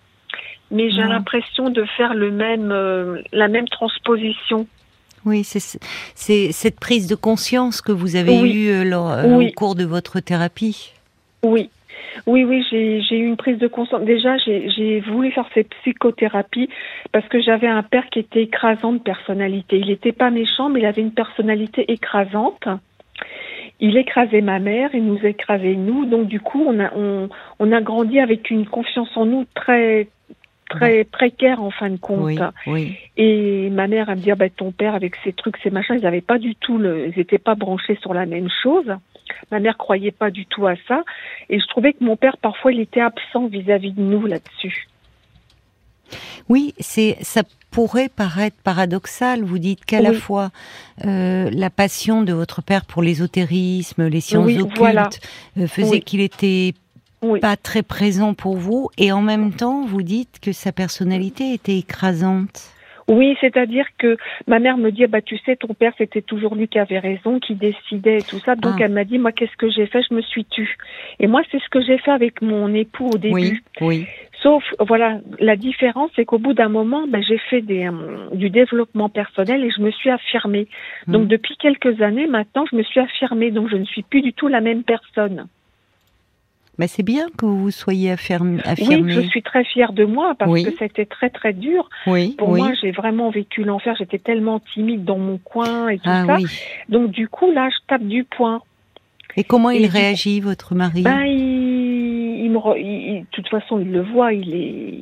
mais 0.69 0.91
j'ai 0.91 1.01
l'impression 1.01 1.71
de 1.71 1.83
faire 1.97 2.13
le 2.13 2.29
même, 2.29 2.71
euh, 2.71 3.23
la 3.33 3.47
même 3.47 3.67
transposition. 3.67 4.67
Oui, 5.25 5.43
c'est 5.43 6.51
cette 6.53 6.79
prise 6.79 7.07
de 7.07 7.15
conscience 7.15 7.81
que 7.81 7.91
vous 7.91 8.15
avez 8.15 8.39
Oui. 8.39 8.53
eue 8.53 8.87
lors- 8.87 9.17
Oui. 9.25 9.47
au 9.47 9.51
cours 9.53 9.73
de 9.73 9.83
votre 9.83 10.19
thérapie. 10.19 10.93
Oui. 11.43 11.71
Oui, 12.25 12.43
oui, 12.43 12.65
j'ai 12.69 13.17
eu 13.17 13.25
une 13.25 13.37
prise 13.37 13.57
de 13.57 13.67
conscience. 13.67 14.01
Déjà, 14.03 14.37
j'ai 14.37 14.99
voulu 15.01 15.31
faire 15.31 15.47
cette 15.53 15.69
psychothérapie 15.81 16.69
parce 17.11 17.27
que 17.27 17.41
j'avais 17.41 17.67
un 17.67 17.83
père 17.83 18.09
qui 18.09 18.19
était 18.19 18.43
écrasant 18.43 18.93
de 18.93 18.99
personnalité. 18.99 19.79
Il 19.79 19.87
n'était 19.87 20.11
pas 20.11 20.29
méchant, 20.29 20.69
mais 20.69 20.81
il 20.81 20.85
avait 20.85 21.01
une 21.01 21.13
personnalité 21.13 21.91
écrasante. 21.91 22.67
Il 23.79 23.97
écrasait 23.97 24.41
ma 24.41 24.59
mère, 24.59 24.89
il 24.93 25.05
nous 25.05 25.23
écrasait 25.23 25.75
nous. 25.75 26.05
Donc 26.05 26.27
du 26.27 26.39
coup, 26.39 26.63
on 26.67 26.79
a 26.79 26.91
on, 26.95 27.29
on 27.59 27.71
a 27.71 27.81
grandi 27.81 28.19
avec 28.19 28.49
une 28.49 28.65
confiance 28.65 29.15
en 29.15 29.25
nous 29.25 29.45
très 29.53 30.07
très 30.69 31.03
précaire 31.03 31.61
en 31.61 31.71
fin 31.71 31.89
de 31.89 31.97
compte. 31.97 32.23
Oui, 32.23 32.37
oui. 32.67 32.95
Et 33.15 33.69
ma 33.69 33.87
mère, 33.87 34.09
elle 34.09 34.17
me 34.17 34.21
dit, 34.21 34.31
ah 34.31 34.35
ben, 34.35 34.49
ton 34.49 34.71
père, 34.71 34.95
avec 34.95 35.15
ses 35.23 35.33
trucs, 35.33 35.57
ses 35.57 35.69
machins, 35.69 35.95
ils 35.97 36.03
n'avaient 36.03 36.21
pas 36.21 36.37
du 36.37 36.55
tout 36.55 36.77
le, 36.77 37.07
ils 37.07 37.19
étaient 37.19 37.37
pas 37.37 37.55
branchés 37.55 37.97
sur 38.01 38.13
la 38.13 38.25
même 38.25 38.49
chose. 38.63 38.91
Ma 39.51 39.59
mère 39.59 39.77
croyait 39.77 40.11
pas 40.11 40.31
du 40.31 40.45
tout 40.45 40.67
à 40.67 40.75
ça. 40.87 41.03
Et 41.49 41.59
je 41.59 41.67
trouvais 41.67 41.93
que 41.93 42.03
mon 42.03 42.15
père, 42.15 42.37
parfois, 42.37 42.71
il 42.71 42.79
était 42.79 43.01
absent 43.01 43.47
vis-à-vis 43.47 43.91
de 43.93 44.01
nous 44.01 44.25
là-dessus. 44.25 44.87
Oui, 46.49 46.73
c'est 46.79 47.17
ça 47.21 47.43
pourrait 47.71 48.09
paraître 48.09 48.55
paradoxal. 48.63 49.43
Vous 49.43 49.59
dites 49.59 49.83
qu'à 49.83 50.01
la 50.01 50.13
fois 50.13 50.51
euh, 51.05 51.49
la 51.51 51.69
passion 51.69 52.23
de 52.23 52.31
votre 52.31 52.61
père 52.61 52.85
pour 52.85 53.01
l'ésotérisme, 53.01 54.07
les 54.07 54.21
sciences 54.21 54.45
Oui, 54.45 54.61
occultes, 54.61 54.77
voilà. 54.77 55.09
euh, 55.57 55.67
faisait 55.67 55.89
Oui. 55.91 56.01
qu'il 56.01 56.21
était 56.21 56.73
pas 57.41 57.57
très 57.57 57.83
présent 57.83 58.33
pour 58.33 58.55
vous, 58.55 58.89
et 58.97 59.11
en 59.11 59.21
même 59.21 59.51
temps, 59.51 59.85
vous 59.85 60.03
dites 60.03 60.39
que 60.39 60.53
sa 60.53 60.71
personnalité 60.71 61.51
était 61.53 61.77
écrasante. 61.77 62.69
Oui, 63.07 63.37
c'est-à-dire 63.39 63.85
que 63.97 64.17
ma 64.47 64.59
mère 64.59 64.77
me 64.77 64.91
dit, 64.91 65.05
ah 65.05 65.07
bah, 65.07 65.21
tu 65.21 65.37
sais, 65.39 65.55
ton 65.55 65.73
père, 65.73 65.93
c'était 65.97 66.21
toujours 66.21 66.55
lui 66.55 66.67
qui 66.67 66.77
avait 66.77 66.99
raison, 66.99 67.39
qui 67.39 67.55
décidait 67.55 68.19
et 68.19 68.23
tout 68.23 68.39
ça. 68.39 68.55
Donc, 68.55 68.75
Ah. 68.79 68.83
elle 68.85 68.91
m'a 68.91 69.05
dit, 69.05 69.17
moi, 69.17 69.31
qu'est-ce 69.31 69.55
que 69.55 69.69
j'ai 69.69 69.85
fait? 69.85 70.01
Je 70.09 70.13
me 70.13 70.21
suis 70.21 70.43
tue. 70.45 70.75
Et 71.19 71.27
moi, 71.27 71.41
c'est 71.51 71.59
ce 71.61 71.69
que 71.69 71.81
j'ai 71.81 71.97
fait 71.99 72.11
avec 72.11 72.41
mon 72.41 72.73
époux 72.73 73.09
au 73.13 73.17
début. 73.17 73.33
Oui, 73.33 73.59
oui. 73.81 74.05
Sauf, 74.43 74.63
voilà, 74.79 75.19
la 75.39 75.55
différence, 75.55 76.11
c'est 76.15 76.25
qu'au 76.25 76.37
bout 76.37 76.53
d'un 76.53 76.69
moment, 76.69 77.07
ben, 77.07 77.23
j'ai 77.23 77.37
fait 77.49 77.61
des, 77.61 77.87
euh, 77.87 78.29
du 78.33 78.49
développement 78.49 79.09
personnel 79.09 79.63
et 79.63 79.71
je 79.71 79.81
me 79.81 79.89
suis 79.91 80.09
affirmée. 80.09 80.67
Donc, 81.07 81.23
Mm. 81.23 81.27
depuis 81.27 81.57
quelques 81.57 82.01
années, 82.01 82.27
maintenant, 82.27 82.65
je 82.69 82.75
me 82.75 82.83
suis 82.83 82.99
affirmée. 82.99 83.51
Donc, 83.51 83.69
je 83.69 83.77
ne 83.77 83.85
suis 83.85 84.03
plus 84.03 84.21
du 84.21 84.33
tout 84.33 84.47
la 84.47 84.61
même 84.61 84.83
personne. 84.83 85.47
Mais 86.79 86.87
c'est 86.87 87.03
bien 87.03 87.25
que 87.37 87.45
vous 87.45 87.71
soyez 87.71 88.11
affirm- 88.11 88.61
Oui, 88.79 89.03
je 89.09 89.21
suis 89.21 89.41
très 89.41 89.63
fière 89.63 89.93
de 89.93 90.05
moi 90.05 90.35
parce 90.37 90.51
Oui. 90.51 90.63
que 90.63 90.71
c'était 90.77 91.05
très, 91.07 91.29
très 91.29 91.53
dur. 91.53 91.89
Oui, 92.05 92.35
Pour 92.37 92.49
oui. 92.49 92.59
moi, 92.59 92.71
j'ai 92.79 92.91
vraiment 92.91 93.29
vécu 93.31 93.63
l'enfer. 93.63 93.95
J'étais 93.97 94.19
tellement 94.19 94.59
timide 94.73 95.03
dans 95.03 95.17
mon 95.17 95.39
coin 95.39 95.89
et 95.89 95.97
tout 95.97 96.03
ah 96.05 96.25
ça. 96.27 96.35
oui. 96.35 96.45
Donc, 96.89 97.09
du 97.11 97.27
coup, 97.27 97.51
là, 97.51 97.69
je 97.69 97.77
tape 97.87 98.03
du 98.03 98.23
poing. 98.25 98.61
Et 99.35 99.43
comment 99.43 99.71
Et 99.71 99.77
il 99.79 99.87
réagit, 99.87 100.39
votre 100.39 100.75
mari? 100.75 101.01
Ben, 101.01 101.23
il, 101.25 102.45
il 102.45 102.51
me, 102.51 102.57
re- 102.57 102.77
il- 102.79 102.85
il- 103.15 103.21
de 103.21 103.27
toute 103.31 103.47
façon, 103.49 103.79
il 103.79 103.91
le 103.91 104.01
voit. 104.01 104.33
Il 104.33 104.53
est, 104.53 104.93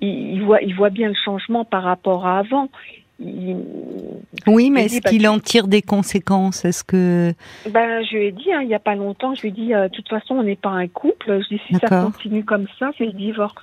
il, 0.00 0.34
il 0.34 0.42
voit, 0.42 0.62
il 0.62 0.74
voit 0.74 0.90
bien 0.90 1.08
le 1.08 1.14
changement 1.24 1.64
par 1.64 1.82
rapport 1.84 2.26
à 2.26 2.38
avant. 2.40 2.68
Il- 3.20 3.56
Oui, 4.48 4.70
mais 4.70 4.86
est-ce 4.86 4.94
dit, 4.96 5.00
bah, 5.02 5.10
qu'il 5.10 5.28
en 5.28 5.38
tire 5.38 5.68
des 5.68 5.82
conséquences? 5.82 6.64
Est-ce 6.64 6.82
que 6.82 7.32
Ben, 7.70 8.04
je 8.04 8.16
lui 8.16 8.26
ai 8.26 8.32
dit, 8.32 8.52
hein, 8.52 8.60
il 8.62 8.66
n'y 8.68 8.74
a 8.74 8.80
pas 8.80 8.96
longtemps, 8.96 9.34
je 9.34 9.42
lui 9.42 9.48
ai 9.48 9.52
dit, 9.52 9.72
euh, 9.74 9.88
de 9.88 9.94
toute 9.94 10.08
façon, 10.08 10.34
on 10.34 10.42
n'est 10.42 10.56
pas 10.56 10.70
un 10.70 10.88
couple. 10.88 11.40
Je 11.42 11.54
dis, 11.54 11.60
si 11.68 11.74
ça 11.74 11.86
continue 12.06 12.44
comme 12.44 12.66
ça, 12.78 12.90
c'est 12.98 13.06
le 13.06 13.12
divorce. 13.12 13.54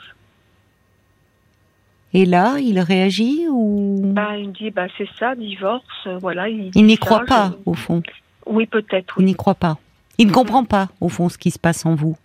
et 2.14 2.26
là, 2.26 2.58
il 2.60 2.78
réagit 2.80 3.46
ou? 3.50 4.02
Ben, 4.04 4.36
il 4.36 4.50
me 4.50 4.54
dit, 4.54 4.70
ben, 4.72 4.88
c'est 4.98 5.08
ça, 5.18 5.34
divorce, 5.36 5.84
euh, 6.08 6.18
voilà. 6.18 6.50
Il, 6.50 6.66
il 6.66 6.72
dit 6.72 6.84
n'y 6.84 6.98
croit 6.98 7.22
je- 7.22 7.26
pas 7.30 7.52
au 7.66 7.74
fond 7.74 8.02
Oui, 8.46 8.66
peut-être, 8.66 9.16
Il 9.20 9.26
n'y 9.26 9.36
croit 9.36 9.56
pas. 9.56 9.78
Il 10.18 10.28
ne 10.28 10.32
comprend 10.34 10.66
pas 10.66 10.90
au 11.00 11.08
fond 11.10 11.30
ce 11.30 11.38
qui 11.38 11.52
se 11.52 11.60
passe 11.60 11.86
en 11.86 11.96
vous. 11.96 12.18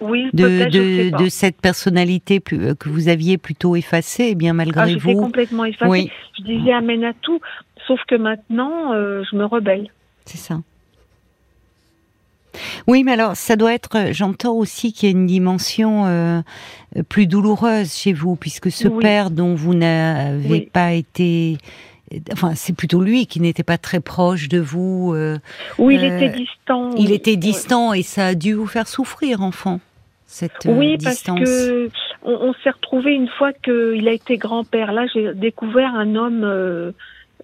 Oui, 0.00 0.28
De, 0.32 1.28
cette 1.28 1.60
personnalité 1.60 2.40
euh, 2.52 2.74
que 2.74 2.88
vous 2.88 3.08
aviez 3.08 3.36
plutôt 3.38 3.74
effacée, 3.76 4.24
et 4.26 4.34
bien 4.34 4.50
Ah, 4.52 4.54
malgré 4.54 4.88
j'étais 4.92 5.12
vous. 5.12 5.20
complètement 5.20 5.64
effacée. 5.64 5.90
Oui, 5.90 6.10
Je 6.38 6.44
disais 6.44 6.72
amène 6.72 7.04
à 7.04 7.12
tout, 7.14 7.40
sauf 7.86 8.00
que 8.06 8.14
maintenant, 8.14 8.92
euh, 8.92 9.22
je 9.30 9.36
me 9.36 9.44
rebelle. 9.44 9.88
c'est 10.24 10.38
ça. 10.38 10.60
Oui, 12.86 13.04
mais 13.04 13.12
alors 13.12 13.36
ça 13.36 13.56
doit 13.56 13.74
être. 13.74 13.96
euh, 13.96 14.12
J'entends 14.12 14.54
aussi 14.54 14.92
qu'il 14.92 15.08
y 15.08 15.12
a 15.12 15.16
une 15.16 15.26
dimension 15.26 16.06
euh, 16.06 16.40
plus 17.08 17.26
douloureuse 17.26 17.92
chez 17.94 18.12
vous, 18.12 18.36
puisque 18.36 18.70
ce 18.70 18.88
Oui. 18.88 19.02
père 19.02 19.30
dont 19.30 19.54
vous 19.54 19.74
n'avez 19.74 20.48
Oui. 20.50 20.68
pas 20.72 20.92
été, 20.94 21.58
enfin 22.32 22.54
c'est 22.54 22.72
plutôt 22.74 23.00
lui 23.02 23.26
qui 23.26 23.40
n'était 23.40 23.62
pas 23.62 23.78
très 23.78 24.00
proche 24.00 24.48
de 24.48 24.58
vous. 24.58 25.12
euh, 25.14 25.38
Oui, 25.78 25.96
il 25.96 26.04
Euh, 26.04 26.16
était 26.16 26.38
distant. 26.38 26.90
il 26.96 27.12
était 27.12 27.36
distant 27.36 27.92
et 27.92 28.02
ça 28.02 28.28
a 28.28 28.34
dû 28.34 28.54
vous 28.54 28.66
faire 28.66 28.88
souffrir, 28.88 29.42
enfant. 29.42 29.80
Cette 30.30 30.66
euh, 30.66 30.72
Oui, 30.72 30.98
parce 31.02 31.22
que 31.22 31.88
on, 32.22 32.32
on 32.32 32.52
s'est 32.62 32.70
retrouvé 32.70 33.14
une 33.14 33.28
fois 33.28 33.52
qu'il 33.54 34.06
a 34.06 34.12
été 34.12 34.36
grand-père. 34.36 34.92
Là, 34.92 35.06
j'ai 35.12 35.32
découvert 35.34 35.94
un 35.94 36.14
homme. 36.14 36.44
euh, 36.44 36.92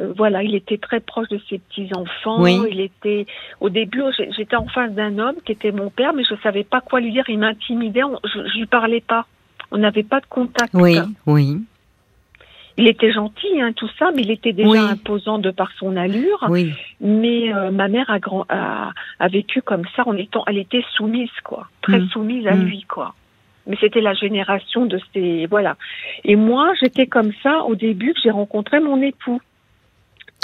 euh, 0.01 0.13
voilà, 0.17 0.43
il 0.43 0.55
était 0.55 0.77
très 0.77 1.01
proche 1.01 1.29
de 1.29 1.41
ses 1.49 1.59
petits 1.59 1.89
enfants. 1.97 2.43
Oui. 2.43 2.61
Il 2.71 2.81
était 2.81 3.27
au 3.61 3.71
début, 3.71 4.03
j'étais 4.37 4.57
en 4.57 4.67
face 4.67 4.93
d'un 4.93 5.19
homme 5.19 5.37
qui 5.45 5.53
était 5.53 5.73
mon 5.73 5.89
père, 5.89 6.13
mais 6.13 6.25
je 6.25 6.35
savais 6.43 6.65
pas 6.65 6.83
quoi 6.83 7.01
lui 7.01 7.11
dire. 7.11 7.25
Il 7.29 7.39
m'intimidait. 7.39 8.03
Je, 8.25 8.47
je 8.49 8.59
lui 8.59 8.67
parlais 8.67 9.01
pas. 9.01 9.27
On 9.71 9.79
n'avait 9.79 10.03
pas 10.03 10.21
de 10.21 10.27
contact. 10.27 10.75
Oui, 10.75 10.99
oui, 11.27 11.63
Il 12.77 12.89
était 12.89 13.13
gentil, 13.13 13.61
hein, 13.61 13.73
tout 13.73 13.89
ça, 13.99 14.11
mais 14.15 14.23
il 14.23 14.31
était 14.33 14.53
déjà 14.53 14.69
Oui. 14.69 14.79
imposant 14.79 15.39
de 15.39 15.51
par 15.53 15.71
son 15.79 15.97
allure. 15.97 16.45
oui. 16.51 16.73
Mais 17.01 17.55
euh, 17.55 17.71
ma 17.71 17.87
mère 17.89 18.11
a, 18.11 18.19
grand, 18.19 18.45
a, 18.49 18.91
a 19.21 19.29
vécu 19.29 19.63
comme 19.63 19.85
ça 19.95 20.03
en 20.07 20.17
étant, 20.17 20.43
elle 20.47 20.59
était 20.59 20.85
soumise, 20.97 21.31
quoi, 21.45 21.69
très 21.83 22.01
Mm. 22.01 22.09
soumise 22.09 22.47
à 22.49 22.57
Mm. 22.57 22.65
lui, 22.65 22.83
quoi. 22.83 23.15
Mais 23.67 23.77
c'était 23.81 24.01
la 24.01 24.13
génération 24.15 24.87
de 24.87 25.01
ces, 25.13 25.47
voilà. 25.47 25.77
Et 26.25 26.37
moi, 26.37 26.73
j'étais 26.81 27.07
comme 27.07 27.33
ça 27.43 27.63
au 27.65 27.75
début 27.77 28.13
que 28.13 28.21
j'ai 28.23 28.31
rencontré 28.31 28.81
mon 28.81 29.01
époux. 29.01 29.41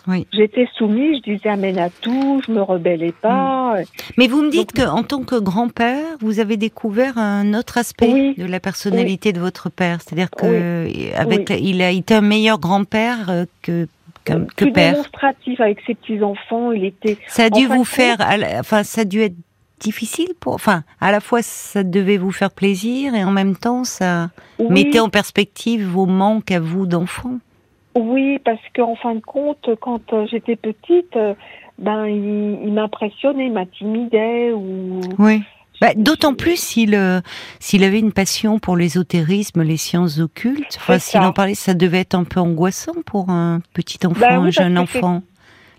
Oui. 0.07 0.26
J'étais 0.33 0.66
soumise, 0.76 1.21
je 1.26 1.33
disais 1.33 1.49
amène 1.50 1.78
à 1.78 1.90
tout, 1.90 2.40
je 2.47 2.52
me 2.52 2.62
rebellais 2.62 3.12
pas. 3.12 3.75
Mais 4.16 4.26
vous 4.28 4.42
me 4.42 4.50
dites 4.50 4.75
Donc- 4.75 4.87
que 4.87 4.90
en 4.90 5.02
tant 5.02 5.23
que 5.23 5.37
grand-père, 5.38 6.04
vous 6.21 6.40
avez 6.40 6.57
découvert 6.57 7.19
un 7.19 7.52
autre 7.54 7.76
aspect 7.78 8.11
Oui. 8.12 8.35
de 8.38 8.47
la 8.47 8.61
personnalité 8.61 9.33
de 9.33 9.40
votre 9.40 9.69
père, 9.71 9.99
c'est-à-dire 10.00 10.30
que 10.30 11.14
avec 11.16 11.49
Oui. 11.50 11.61
il 11.62 11.83
a 11.83 11.90
été 11.90 12.14
un 12.14 12.21
meilleur 12.23 12.59
grand-père 12.59 13.28
euh, 13.28 13.45
que 13.62 13.87
que, 14.25 14.35
que 14.35 14.64
Plus 14.64 14.73
père. 14.73 14.92
démonstratif 14.92 15.61
avec 15.61 15.78
ses 15.87 15.95
petits 15.95 16.23
enfants, 16.23 16.73
il 16.73 16.85
était. 16.85 17.16
Ça 17.26 17.45
a 17.45 17.50
dû 17.50 17.66
vous 17.66 17.85
faire, 17.85 18.19
enfin, 18.59 18.83
ça 18.83 19.00
a 19.00 19.04
dû 19.04 19.21
être 19.23 19.35
difficile 19.80 20.28
pour, 20.40 20.52
enfin, 20.54 20.83
à 21.00 21.11
la 21.11 21.21
fois 21.21 21.40
ça 21.40 21.83
devait 21.85 22.19
vous 22.19 22.30
faire 22.33 22.50
plaisir 22.50 23.14
et 23.14 23.25
en 23.25 23.30
même 23.30 23.57
temps 23.57 23.83
ça 23.85 24.28
Oui, 24.59 24.66
mettait 24.85 25.00
en 25.00 25.09
perspective 25.09 25.87
vos 25.87 26.04
manques 26.04 26.50
à 26.50 26.61
vous 26.61 26.85
d'enfant. 26.87 27.38
Oui, 27.97 28.38
parce 28.44 28.61
qu'en 28.75 28.94
fin 28.94 29.14
de 29.14 29.20
compte, 29.20 29.68
quand 29.80 30.12
euh, 30.12 30.26
j'étais 30.30 30.56
petite, 30.56 31.16
euh, 31.16 31.35
ben 31.78 32.06
il, 32.06 32.61
il 32.64 32.73
m'impressionnait, 32.73 33.47
il 33.47 33.52
m'intimidait 33.52 34.52
ou. 34.52 35.00
Oui. 35.18 35.42
Bah, 35.80 35.88
D'autant 35.97 36.35
plus 36.35 36.56
s'il 36.56 36.94
euh, 36.94 37.20
s'il 37.59 37.85
avait 37.85 37.99
une 37.99 38.12
passion 38.12 38.59
pour 38.59 38.76
l'ésotérisme, 38.76 39.62
les 39.62 39.78
sciences 39.78 40.18
occultes. 40.18 40.76
Enfin, 40.76 40.99
s'il 40.99 41.20
ça. 41.20 41.26
en 41.26 41.32
parlait, 41.32 41.54
ça 41.54 41.75
devait 41.75 42.00
être 42.00 42.14
un 42.14 42.25
peu 42.25 42.38
angoissant 42.38 42.92
pour 43.06 43.30
un 43.30 43.61
petit 43.73 44.06
enfant, 44.06 44.20
Bah 44.20 44.38
oui, 44.40 44.49
un 44.49 44.50
jeune 44.50 44.78
enfant. 44.78 45.23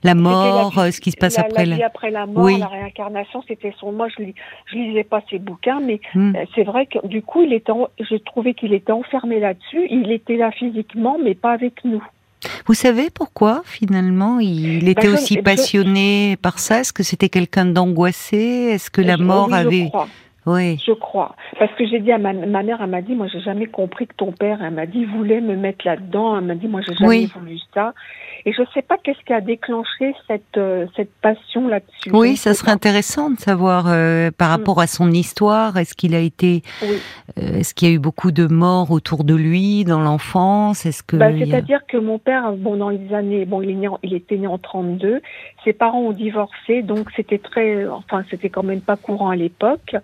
La 0.03 0.15
mort, 0.15 0.71
la 0.75 0.83
vie- 0.83 0.89
euh, 0.89 0.91
ce 0.91 0.99
qui 1.01 1.11
se 1.11 1.17
passe 1.17 1.37
la, 1.37 1.43
après 1.43 1.65
la 1.65 1.75
vie 1.75 1.83
après 1.83 2.09
la 2.11 2.25
mort, 2.25 2.43
Oui. 2.45 2.57
la 2.59 2.67
réincarnation, 2.67 3.43
c'était 3.47 3.73
son. 3.79 3.91
Moi, 3.91 4.07
je, 4.17 4.23
lis, 4.23 4.35
je 4.65 4.75
lisais 4.75 5.03
pas 5.03 5.21
ses 5.29 5.37
bouquins, 5.39 5.79
mais 5.79 5.99
Hmm. 6.15 6.35
euh, 6.35 6.45
c'est 6.55 6.63
vrai 6.63 6.85
que 6.87 7.05
du 7.07 7.21
coup, 7.21 7.43
il 7.43 7.53
était. 7.53 7.71
en- 7.71 7.87
Je 7.99 8.15
trouvais 8.15 8.53
qu'il 8.53 8.73
était 8.73 8.91
enfermé 8.91 9.39
là-dessus. 9.39 9.85
Il 9.89 10.11
était 10.11 10.37
là 10.37 10.51
physiquement, 10.51 11.17
mais 11.23 11.35
pas 11.35 11.51
avec 11.51 11.85
nous. 11.85 12.03
Vous 12.65 12.73
savez 12.73 13.09
pourquoi 13.13 13.61
finalement 13.65 14.39
il 14.39 14.89
était 14.89 15.07
je- 15.09 15.13
aussi 15.13 15.35
je- 15.35 15.41
passionné 15.41 16.37
par 16.41 16.57
ça? 16.57 16.79
Est-ce 16.79 16.91
que 16.93 17.03
c'était 17.03 17.29
quelqu'un 17.29 17.65
d'angoissé? 17.65 18.71
Est-ce 18.73 18.89
que 18.89 19.01
la 19.01 19.17
mort 19.17 19.47
oui, 19.49 19.53
Je 19.53 19.67
avait 19.67 19.85
crois. 19.89 20.07
Oui. 20.47 20.79
Je 20.83 20.91
crois. 20.93 21.35
Parce 21.59 21.71
que 21.75 21.85
j'ai 21.85 21.99
dit 21.99 22.11
à 22.11 22.17
ma, 22.17 22.33
ma 22.33 22.63
mère, 22.63 22.79
elle 22.81 22.89
m'a 22.89 23.03
dit, 23.03 23.13
moi, 23.13 23.27
j'ai 23.31 23.41
jamais 23.41 23.67
compris 23.67 24.07
que 24.07 24.15
ton 24.15 24.31
père, 24.31 24.57
elle 24.63 24.73
m'a 24.73 24.87
dit, 24.87 25.05
voulait 25.05 25.39
me 25.39 25.55
mettre 25.55 25.85
là-dedans. 25.85 26.35
Elle 26.39 26.45
m'a 26.45 26.55
dit, 26.55 26.67
moi, 26.67 26.81
j'ai 26.81 26.95
jamais 26.95 27.07
Oui. 27.09 27.31
voulu 27.35 27.59
ça. 27.75 27.93
Et 28.45 28.53
je 28.53 28.63
sais 28.73 28.81
pas 28.81 28.97
qu'est-ce 29.03 29.23
qui 29.25 29.33
a 29.33 29.41
déclenché 29.41 30.13
cette, 30.27 30.57
euh, 30.57 30.87
cette 30.95 31.11
passion 31.21 31.67
là-dessus. 31.67 32.09
Oui, 32.11 32.31
ne 32.31 32.35
ça 32.35 32.53
serait 32.53 32.71
intéressant 32.71 33.29
de 33.29 33.37
savoir 33.39 33.85
euh, 33.87 34.31
par 34.31 34.49
Mm. 34.49 34.51
rapport 34.51 34.79
à 34.81 34.87
son 34.87 35.11
histoire. 35.11 35.77
Est-ce 35.77 35.93
qu'il 35.93 36.15
a 36.15 36.19
été, 36.19 36.63
Oui. 36.81 36.97
euh, 37.37 37.59
est-ce 37.59 37.73
qu'il 37.73 37.87
y 37.87 37.91
a 37.91 37.93
eu 37.93 37.99
beaucoup 37.99 38.31
de 38.31 38.47
morts 38.47 38.89
autour 38.91 39.23
de 39.23 39.35
lui 39.35 39.83
dans 39.85 39.99
l'enfance? 40.01 40.85
Est-ce 40.85 41.03
que 41.03 41.17
Bah, 41.17 41.27
a- 41.27 41.37
C'est-à-dire 41.37 41.85
que 41.87 41.97
mon 41.97 42.17
père, 42.19 42.51
bon, 42.53 42.75
dans 42.77 42.89
les 42.89 43.13
années, 43.13 43.45
bon, 43.45 43.61
il, 43.61 43.69
est 43.69 43.75
né 43.75 43.87
en- 43.87 43.99
il 44.03 44.13
était 44.13 44.37
né 44.37 44.47
en 44.47 44.57
32, 44.57 45.21
ses 45.63 45.73
parents 45.73 46.01
ont 46.01 46.11
divorcé, 46.11 46.81
donc 46.81 47.09
c'était 47.15 47.37
très, 47.37 47.87
enfin, 47.87 48.23
c'était 48.31 48.49
quand 48.49 48.63
même 48.63 48.81
pas 48.81 48.95
courant 48.97 49.29
à 49.29 49.35
l'époque. 49.35 49.95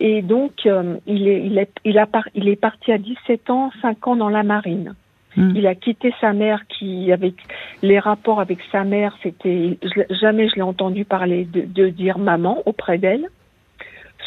Et 0.00 0.22
donc, 0.22 0.52
euh, 0.66 0.96
il, 1.06 1.28
est, 1.28 1.46
il, 1.46 1.58
est, 1.58 1.70
il, 1.84 1.98
a 1.98 2.06
il 2.34 2.48
est 2.48 2.56
parti 2.56 2.92
à 2.92 2.98
17 2.98 3.50
ans, 3.50 3.70
5 3.82 4.06
ans 4.06 4.16
dans 4.16 4.28
la 4.30 4.42
marine. 4.42 4.94
Hmm. 5.36 5.52
Il 5.54 5.66
a 5.66 5.74
quitté 5.74 6.12
sa 6.20 6.32
mère 6.32 6.66
qui, 6.66 7.12
avec 7.12 7.34
les 7.82 7.98
rapports 7.98 8.40
avec 8.40 8.58
sa 8.72 8.82
mère, 8.84 9.16
c'était, 9.22 9.78
jamais 10.10 10.48
je 10.48 10.56
l'ai 10.56 10.62
entendu 10.62 11.04
parler 11.04 11.44
de, 11.44 11.62
de 11.62 11.88
dire 11.88 12.18
maman 12.18 12.62
auprès 12.66 12.98
d'elle. 12.98 13.28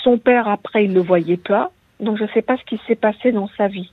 Son 0.04 0.18
père, 0.18 0.48
après, 0.48 0.86
il 0.86 0.94
le 0.94 1.02
voyait 1.02 1.38
pas. 1.38 1.72
Donc, 2.00 2.18
je 2.18 2.26
sais 2.34 2.42
pas 2.42 2.58
ce 2.58 2.64
qui 2.64 2.80
s'est 2.88 2.96
passé 2.96 3.32
dans 3.32 3.50
sa 3.58 3.68
vie. 3.68 3.92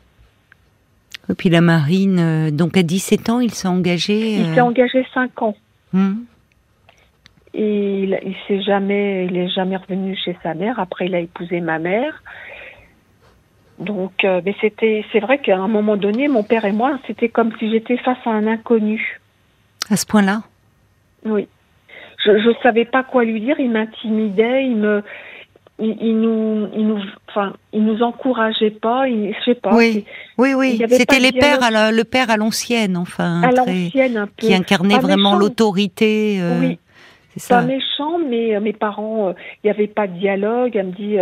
Et 1.28 1.34
puis 1.34 1.48
la 1.48 1.60
marine, 1.60 2.18
euh, 2.18 2.50
donc 2.50 2.76
à 2.76 2.82
17 2.82 3.30
ans, 3.30 3.40
il 3.40 3.52
s'est 3.52 3.68
engagé. 3.68 4.36
Il 4.36 4.46
euh, 4.46 4.54
s'est 4.54 4.60
engagé 4.60 5.06
5 5.14 5.42
ans. 5.42 5.56
hmm. 5.92 6.14
Et 7.52 8.02
il, 8.02 8.20
il 8.24 8.36
s'est 8.46 8.62
jamais, 8.62 9.26
il 9.26 9.36
est 9.36 9.48
jamais 9.48 9.76
revenu 9.76 10.16
chez 10.16 10.36
sa 10.42 10.54
mère. 10.54 10.78
Après, 10.78 11.06
il 11.06 11.14
a 11.14 11.20
épousé 11.20 11.60
ma 11.60 11.78
mère. 11.78 12.22
Donc, 13.80 14.24
euh, 14.24 14.40
mais 14.44 14.54
c'était, 14.60 15.04
c'est 15.10 15.20
vrai 15.20 15.38
qu'à 15.38 15.56
un 15.56 15.68
moment 15.68 15.96
donné, 15.96 16.28
mon 16.28 16.42
père 16.42 16.64
et 16.66 16.72
moi, 16.72 16.98
c'était 17.06 17.28
comme 17.30 17.50
si 17.58 17.70
j'étais 17.70 17.96
face 17.96 18.18
à 18.26 18.30
un 18.30 18.46
inconnu. 18.46 19.20
À 19.90 19.96
ce 19.96 20.04
point-là. 20.06 20.42
Oui. 21.24 21.48
Je, 22.24 22.38
je 22.38 22.50
savais 22.62 22.84
pas 22.84 23.02
quoi 23.02 23.24
lui 23.24 23.40
dire. 23.40 23.56
Il 23.58 23.70
m'intimidait. 23.70 24.66
Il 24.66 24.76
me, 24.76 25.02
il, 25.78 25.96
il 26.00 26.20
nous, 26.20 26.68
il 26.76 26.86
nous, 26.86 27.00
enfin, 27.28 27.54
il 27.72 27.82
nous 27.84 28.02
encourageait 28.02 28.70
pas. 28.70 29.08
Il, 29.08 29.34
je 29.34 29.44
sais 29.46 29.54
pas. 29.54 29.74
Oui. 29.74 30.04
Oui, 30.36 30.52
oui. 30.54 30.76
C'était 30.90 31.06
pas 31.06 31.18
les 31.18 31.32
pères, 31.32 31.58
dialogue. 31.60 31.64
à 31.64 31.70
la- 31.70 31.92
le 31.92 32.04
père 32.04 32.28
à 32.30 32.36
l'ancienne, 32.36 32.98
enfin, 32.98 33.42
À 33.42 33.50
l'ancienne 33.50 34.18
un 34.18 34.26
peu. 34.26 34.32
qui 34.46 34.52
incarnait 34.54 34.96
Pas 34.96 35.00
vraiment 35.00 35.34
l'autorité. 35.36 36.38
euh, 36.42 36.60
Oui. 36.60 36.78
C'est 37.36 37.48
pas 37.54 37.60
ça. 37.60 37.66
méchant, 37.66 38.18
mais 38.28 38.56
euh, 38.56 38.60
mes 38.60 38.72
parents, 38.72 39.30
il 39.30 39.66
n'y 39.66 39.70
avait 39.70 39.86
pas 39.86 40.06
de 40.08 40.18
dialogue. 40.18 40.74
Elle 40.76 40.88
me 40.88 40.92
dit, 40.92 41.16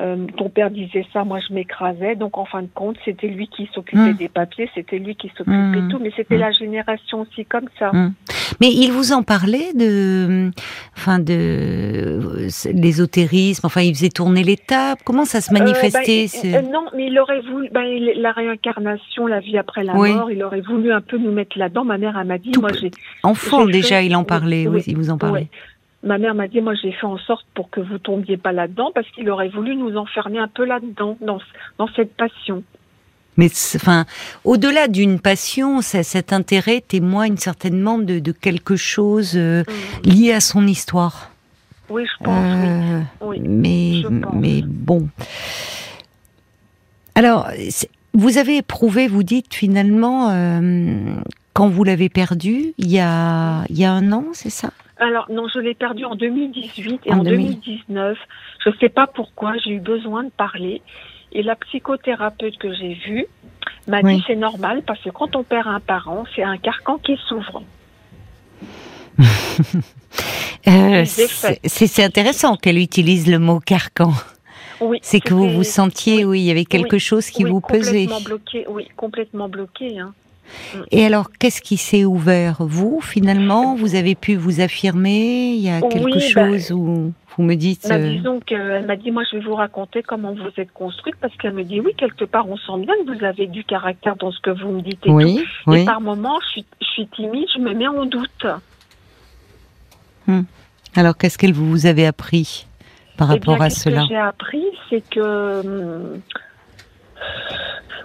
euh, 0.00 0.26
ton 0.38 0.48
père 0.48 0.70
disait 0.70 1.04
ça, 1.12 1.22
moi 1.24 1.38
je 1.46 1.52
m'écrasais. 1.52 2.16
Donc 2.16 2.38
en 2.38 2.44
fin 2.46 2.62
de 2.62 2.68
compte, 2.74 2.96
c'était 3.04 3.28
lui 3.28 3.46
qui 3.48 3.68
s'occupait 3.74 4.12
Mm. 4.12 4.16
des 4.16 4.28
papiers, 4.28 4.68
c'était 4.74 4.98
lui 4.98 5.14
qui 5.16 5.28
s'occupait 5.36 5.56
Mm. 5.56 5.86
de 5.86 5.90
tout. 5.92 5.98
Mais 6.02 6.12
c'était 6.16 6.36
Mm. 6.36 6.40
la 6.40 6.52
génération 6.52 7.20
aussi 7.20 7.44
comme 7.44 7.68
ça. 7.78 7.92
Mm. 7.92 8.14
Mais 8.60 8.68
il 8.72 8.90
vous 8.92 9.12
en 9.12 9.22
parlait 9.22 9.72
de, 9.74 10.50
enfin 10.96 11.18
de 11.18 12.20
l'ésotérisme. 12.72 13.66
Enfin, 13.66 13.82
il 13.82 13.94
faisait 13.94 14.08
tourner 14.08 14.42
les 14.42 14.56
tables. 14.56 15.00
Comment 15.04 15.24
ça 15.24 15.40
se 15.40 15.52
manifestait 15.52 16.24
Euh, 16.24 16.28
ce- 16.28 16.52
bah, 16.52 16.58
euh, 16.58 16.62
Non, 16.72 16.84
mais 16.96 17.06
il 17.06 17.18
aurait 17.18 17.40
voulu, 17.40 17.68
ben, 17.72 17.82
il- 17.82 18.14
la 18.20 18.32
réincarnation, 18.32 19.26
la 19.26 19.40
vie 19.40 19.58
après 19.58 19.84
la 19.84 19.94
Oui. 19.94 20.12
mort, 20.14 20.30
il 20.30 20.42
aurait 20.42 20.60
voulu 20.60 20.92
un 20.92 21.00
peu 21.00 21.18
nous 21.18 21.32
mettre 21.32 21.58
là-dedans. 21.58 21.84
Ma 21.84 21.98
mère, 21.98 22.22
m'a 22.24 22.38
dit, 22.38 22.50
Tout 22.52 22.60
moi 22.60 22.70
j'ai, 22.80 22.90
Enfant 23.22 23.66
déjà, 23.66 23.96
fait- 23.98 24.06
il 24.06 24.16
en 24.16 24.24
parlait. 24.24 24.66
Oui, 24.66 24.76
oui, 24.76 24.84
il 24.86 24.96
vous 24.96 25.10
en 25.10 25.18
parlait. 25.18 25.48
Ma 26.04 26.18
mère 26.18 26.34
m'a 26.34 26.48
dit, 26.48 26.60
moi 26.60 26.74
j'ai 26.74 26.90
fait 26.92 27.06
en 27.06 27.18
sorte 27.18 27.46
pour 27.54 27.70
que 27.70 27.80
vous 27.80 27.98
tombiez 27.98 28.36
pas 28.36 28.50
là-dedans, 28.52 28.90
parce 28.94 29.08
qu'il 29.10 29.30
aurait 29.30 29.48
voulu 29.48 29.76
nous 29.76 29.96
enfermer 29.96 30.38
un 30.38 30.48
peu 30.48 30.64
là-dedans, 30.64 31.16
dans, 31.20 31.38
dans 31.78 31.88
cette 31.94 32.14
passion. 32.16 32.64
Mais 33.36 33.46
enfin, 33.76 34.04
au-delà 34.44 34.88
d'une 34.88 35.18
passion, 35.20 35.80
ça- 35.80 36.02
cet 36.02 36.32
intérêt 36.32 36.80
témoigne 36.86 37.36
certainement 37.36 37.98
de, 37.98 38.18
de 38.18 38.32
quelque 38.32 38.76
chose 38.76 39.32
euh, 39.36 39.62
Mm. 40.04 40.10
lié 40.10 40.32
à 40.32 40.40
son 40.40 40.66
histoire. 40.66 41.30
Oui, 41.88 42.04
je 42.06 42.24
pense. 42.24 42.34
Euh, 42.36 43.00
Oui, 43.20 43.40
mais, 43.40 44.02
je 44.02 44.08
pense. 44.08 44.34
mais 44.34 44.62
bon. 44.66 45.08
Alors, 47.14 47.48
vous 48.14 48.38
avez 48.38 48.58
éprouvé, 48.58 49.08
vous 49.08 49.22
dites 49.22 49.54
finalement, 49.54 50.30
euh, 50.30 51.14
quand 51.54 51.68
vous 51.68 51.84
l'avez 51.84 52.08
perdu, 52.08 52.72
il 52.78 52.90
y 52.90 52.98
a, 53.00 53.64
il 53.68 53.78
y 53.78 53.84
a 53.84 53.92
un 53.92 54.12
an, 54.12 54.24
c'est 54.32 54.50
ça? 54.50 54.70
Alors, 55.02 55.26
non, 55.30 55.48
je 55.52 55.58
l'ai 55.58 55.74
perdu 55.74 56.04
en 56.04 56.14
2018 56.14 57.00
et 57.06 57.12
En 57.12 57.18
en, 57.18 57.24
2000. 57.24 57.58
2019. 57.58 58.18
Je 58.64 58.68
ne 58.70 58.74
sais 58.76 58.88
pas 58.88 59.08
pourquoi, 59.08 59.54
j'ai 59.64 59.72
eu 59.72 59.80
besoin 59.80 60.22
de 60.22 60.30
parler. 60.30 60.80
Et 61.32 61.42
la 61.42 61.56
psychothérapeute 61.56 62.56
que 62.58 62.72
j'ai 62.72 62.94
vue 62.94 63.26
m'a 63.88 64.00
Oui. 64.02 64.16
dit 64.16 64.24
c'est 64.26 64.36
normal 64.36 64.82
parce 64.86 65.00
que 65.00 65.10
quand 65.10 65.34
on 65.34 65.42
perd 65.42 65.66
un 65.66 65.80
parent, 65.80 66.24
c'est 66.36 66.44
un 66.44 66.56
carcan 66.56 66.98
qui 66.98 67.16
s'ouvre. 67.28 67.62
Euh, 70.68 71.04
c'est 71.04 72.04
intéressant 72.04 72.54
qu'elle 72.54 72.78
utilise 72.78 73.26
le 73.26 73.40
mot 73.40 73.58
carcan. 73.58 74.12
Oui, 74.80 74.98
C'est 75.02 75.18
que 75.18 75.34
vous 75.34 75.48
vous 75.48 75.64
sentiez, 75.64 76.24
oui, 76.24 76.40
il 76.40 76.44
y 76.44 76.52
avait 76.52 76.64
quelque 76.64 76.94
oui, 76.94 77.00
chose 77.00 77.30
qui 77.30 77.42
oui, 77.42 77.50
vous 77.50 77.60
pesait. 77.60 78.06
Complètement 78.06 78.20
bloqué, 78.20 78.64
oui, 78.68 78.88
complètement 78.96 79.48
bloqué. 79.48 79.98
Hein. 79.98 80.14
Et 80.90 81.04
alors, 81.06 81.30
qu'est-ce 81.38 81.62
qui 81.62 81.76
s'est 81.76 82.04
ouvert 82.04 82.56
Vous, 82.60 83.00
finalement, 83.00 83.74
vous 83.74 83.94
avez 83.94 84.14
pu 84.14 84.34
vous 84.36 84.60
affirmer? 84.60 85.52
Il 85.54 85.60
y 85.60 85.70
a 85.70 85.80
Oui, 85.80 85.88
quelque 85.88 86.34
bah, 86.34 86.46
chose 86.50 86.72
où 86.72 87.12
vous 87.36 87.42
me 87.42 87.54
dites... 87.54 87.86
Bah, 87.88 87.94
euh, 87.96 88.10
disons 88.10 88.40
qu'elle 88.40 88.84
m'a 88.86 88.96
dit, 88.96 89.10
moi 89.10 89.22
je 89.30 89.36
vais 89.38 89.42
vous 89.44 89.54
raconter 89.54 90.02
comment 90.02 90.34
vous 90.34 90.50
êtes 90.58 90.72
construite 90.72 91.16
parce 91.20 91.34
qu'elle 91.36 91.54
me 91.54 91.64
dit, 91.64 91.80
oui, 91.80 91.92
quelque 91.96 92.24
part 92.24 92.48
on 92.48 92.56
sent 92.56 92.84
bien 92.84 92.94
que 93.06 93.16
vous 93.16 93.24
avez 93.24 93.46
du 93.46 93.64
caractère 93.64 94.16
dans 94.16 94.30
ce 94.30 94.40
que 94.40 94.50
vous 94.50 94.70
me 94.72 94.82
dites 94.82 94.98
et 95.04 95.08
tout. 95.08 95.12
oui, 95.14 95.38
Et 95.40 95.70
oui. 95.70 95.84
par 95.84 96.00
moments, 96.00 96.38
je 96.44 96.48
suis, 96.48 96.64
je 96.80 96.86
suis 96.86 97.06
timide, 97.08 97.46
je 97.54 97.60
me 97.60 97.72
mets 97.74 97.88
en 97.88 98.04
doute. 98.04 98.46
Alors, 100.94 101.16
qu'est-ce 101.16 101.38
qu'elle 101.38 101.52
vous 101.54 101.86
avez 101.86 102.06
appris 102.06 102.66
par 103.16 103.30
Eh 103.30 103.34
rapport 103.34 103.56
bien, 103.56 103.66
à 103.66 103.70
cela 103.70 104.02
que 104.02 104.08
j'ai 104.08 104.16
appris, 104.16 104.64
c'est 104.90 105.02
que 105.08 105.60
hum, 105.60 106.20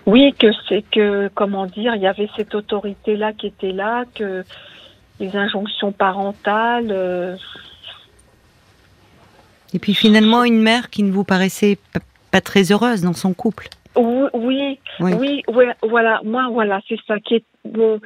Oui, 0.07 0.33
que 0.39 0.47
c'est 0.67 0.83
que, 0.89 1.27
comment 1.35 1.65
dire, 1.65 1.93
il 1.95 2.01
y 2.01 2.07
avait 2.07 2.29
cette 2.37 2.55
autorité-là 2.55 3.33
qui 3.33 3.47
était 3.47 3.73
là, 3.73 4.05
que 4.15 4.43
les 5.19 5.35
injonctions 5.35 5.91
parentales. 5.91 6.87
euh, 6.91 7.35
Et 9.73 9.79
puis 9.79 9.93
finalement, 9.93 10.43
une 10.45 10.61
mère 10.61 10.89
qui 10.89 11.03
ne 11.03 11.11
vous 11.11 11.25
paraissait 11.25 11.77
pas 12.31 12.39
très 12.41 12.71
heureuse 12.71 13.01
dans 13.01 13.13
son 13.13 13.33
couple. 13.33 13.67
oui, 13.97 14.29
oui, 14.33 14.79
Oui. 15.01 15.43
oui, 15.49 15.65
voilà, 15.83 16.21
moi, 16.23 16.47
voilà, 16.51 16.79
c'est 16.87 16.99
ça 17.05 17.19
qui 17.19 17.35
est 17.35 17.43
bon. 17.65 17.99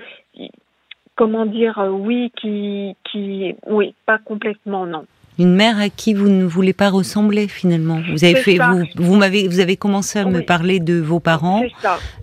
Comment 1.15 1.45
dire, 1.45 1.77
euh, 1.77 1.89
oui, 1.89 2.31
qui, 2.41 2.95
qui, 3.03 3.55
oui, 3.67 3.93
pas 4.07 4.17
complètement, 4.17 4.87
non. 4.87 5.05
Une 5.41 5.55
mère 5.55 5.79
à 5.79 5.89
qui 5.89 6.13
vous 6.13 6.29
ne 6.29 6.43
voulez 6.45 6.73
pas 6.73 6.89
ressembler 6.89 7.47
finalement. 7.47 7.99
Vous 8.11 8.23
avez 8.23 8.35
fait, 8.35 8.57
ça. 8.57 8.71
vous, 8.71 8.85
vous 9.03 9.15
m'avez, 9.15 9.47
vous 9.47 9.59
avez 9.59 9.75
commencé 9.75 10.19
à 10.19 10.25
me 10.25 10.41
parler 10.41 10.79
de 10.79 10.99
vos 10.99 11.19
parents 11.19 11.63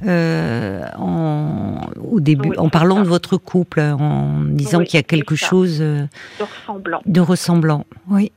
euh, 0.07 0.83
en, 0.99 1.81
au 2.11 2.21
début, 2.21 2.51
Oui, 2.51 2.59
en 2.59 2.69
parlant 2.69 2.97
ça. 2.97 3.03
de 3.03 3.09
votre 3.09 3.37
couple, 3.37 3.81
en 3.81 4.41
disant 4.45 4.79
Oui, 4.79 4.85
qu'il 4.87 4.99
y 4.99 5.01
a 5.01 5.03
quelque 5.03 5.35
chose 5.35 5.79
euh, 5.81 6.05
De 6.39 6.45
ressemblant. 6.45 7.01
de 7.07 7.21
ressemblant. 7.21 7.85
Oui. 8.09 8.31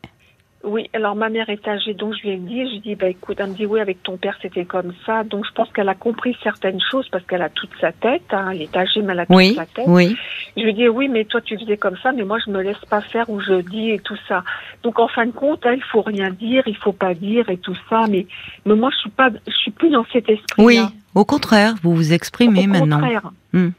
Oui, 0.64 0.90
alors 0.94 1.16
ma 1.16 1.30
mère 1.30 1.50
est 1.50 1.68
âgée, 1.68 1.96
donc 1.96 2.14
je 2.14 2.22
lui 2.22 2.30
ai 2.36 2.38
dit, 2.38 2.66
je 2.66 2.70
lui 2.70 2.78
ai 2.78 2.80
dit, 2.82 2.96
bah 2.96 3.08
écoute, 3.08 3.38
elle 3.40 3.50
me 3.50 3.56
dit, 3.56 3.66
oui, 3.66 3.80
avec 3.80 4.04
ton 4.04 4.18
père 4.18 4.38
c'était 4.44 4.66
comme 4.66 4.94
ça, 5.08 5.24
donc 5.24 5.44
je 5.48 5.52
pense 5.54 5.72
qu'elle 5.74 5.90
a 5.90 5.96
compris 5.96 6.38
certaines 6.44 6.80
choses 6.92 7.10
parce 7.10 7.26
qu'elle 7.26 7.42
a 7.42 7.50
toute 7.50 7.72
sa 7.82 7.92
tête, 7.92 8.22
hein, 8.32 8.50
elle 8.52 8.62
est 8.62 8.78
âgée 8.78 9.02
mais 9.02 9.14
elle 9.14 9.22
a 9.22 9.26
toute 9.26 9.36
Oui, 9.36 9.56
sa 9.56 9.66
tête. 9.66 9.86
oui. 9.88 10.16
Je 10.56 10.62
lui 10.62 10.70
ai 10.70 10.74
dit, 10.74 10.88
oui, 10.88 11.08
mais 11.08 11.26
toi 11.26 11.42
tu 11.42 11.58
faisais 11.58 11.78
comme 11.78 11.98
ça, 12.04 12.12
mais 12.12 12.24
moi 12.24 12.38
je 12.46 12.52
me 12.52 12.62
laisse 12.62 12.78
pas 12.90 13.02
faire 13.02 13.28
où 13.32 13.40
je 13.42 13.62
dis 13.62 13.90
et 13.90 14.00
tout 14.00 14.18
ça. 14.28 14.44
Donc 14.84 15.00
en 15.00 15.08
fin 15.08 15.26
de 15.26 15.32
compte, 15.32 15.66
elle, 15.66 15.78
il 15.78 15.84
faut 15.84 16.04
rien 16.04 16.30
dire, 16.30 16.62
il 16.68 16.78
faut 16.78 16.94
pas 16.94 17.16
dire 17.16 17.50
et 17.50 17.58
tout 17.58 17.76
ça, 17.90 18.06
mais, 18.08 18.28
mais 18.68 18.76
moi 18.76 18.92
je 18.94 18.98
suis 18.98 19.10
pas, 19.10 19.30
je 19.48 19.54
suis 19.56 19.72
plus 19.72 19.90
dans 19.90 20.06
cet 20.14 20.30
esprit-là. 20.30 20.64
Oui, 20.64 20.80
au 21.16 21.26
contraire, 21.26 21.74
vous 21.82 21.96
vous 21.96 22.14
exprimez 22.14 22.66
Au 22.66 22.68
maintenant. 22.68 23.00
contraire. 23.00 23.32
Hmm. 23.54 23.70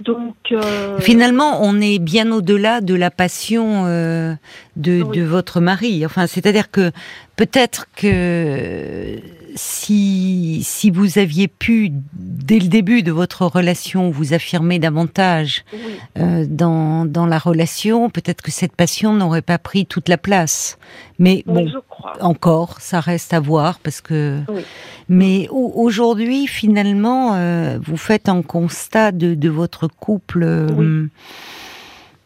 Donc, 0.00 0.34
euh, 0.52 0.98
Finalement, 1.00 1.60
on 1.62 1.80
est 1.80 1.98
bien 1.98 2.30
au-delà 2.30 2.80
de 2.82 2.94
la 2.94 3.10
passion 3.10 3.84
euh, 3.86 4.34
de, 4.76 5.02
Oui. 5.02 5.18
de 5.18 5.24
votre 5.24 5.60
mari. 5.60 6.04
Enfin, 6.04 6.26
c'est-à-dire 6.26 6.70
que 6.70 6.90
peut-être 7.36 7.86
que 7.96 9.18
si 9.56 10.60
si 10.62 10.90
vous 10.90 11.18
aviez 11.18 11.48
pu 11.48 11.90
dès 12.12 12.58
le 12.58 12.68
début 12.68 13.02
de 13.02 13.10
votre 13.10 13.46
relation 13.46 14.10
vous 14.10 14.32
affirmer 14.34 14.78
davantage 14.78 15.64
oui, 15.72 15.78
euh, 16.18 16.46
dans 16.48 17.04
dans 17.06 17.26
la 17.26 17.38
relation, 17.38 18.10
peut-être 18.10 18.42
que 18.42 18.50
cette 18.50 18.76
passion 18.76 19.14
n'aurait 19.14 19.42
pas 19.42 19.58
pris 19.58 19.86
toute 19.86 20.08
la 20.08 20.18
place. 20.18 20.78
Mais 21.18 21.42
oui, 21.46 21.54
bon, 21.54 21.68
je 21.68 21.78
crois. 21.88 22.12
encore, 22.20 22.80
ça 22.80 23.00
reste 23.00 23.32
à 23.34 23.40
voir 23.40 23.78
parce 23.80 24.00
que. 24.00 24.40
Oui. 24.48 24.62
Mais 25.08 25.48
au- 25.50 25.72
aujourd'hui, 25.76 26.46
finalement, 26.46 27.34
euh, 27.34 27.78
vous 27.82 27.96
faites 27.96 28.28
un 28.28 28.42
constat 28.42 29.12
de, 29.12 29.34
de 29.34 29.48
votre 29.48 29.86
couple, 29.88 30.42
euh, 30.42 30.68
Oui. 30.76 31.08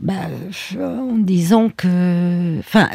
bah, 0.01 0.15
euh, 0.77 0.99
en 0.99 1.15
disant 1.19 1.69
que, 1.75 2.59
enfin, 2.59 2.89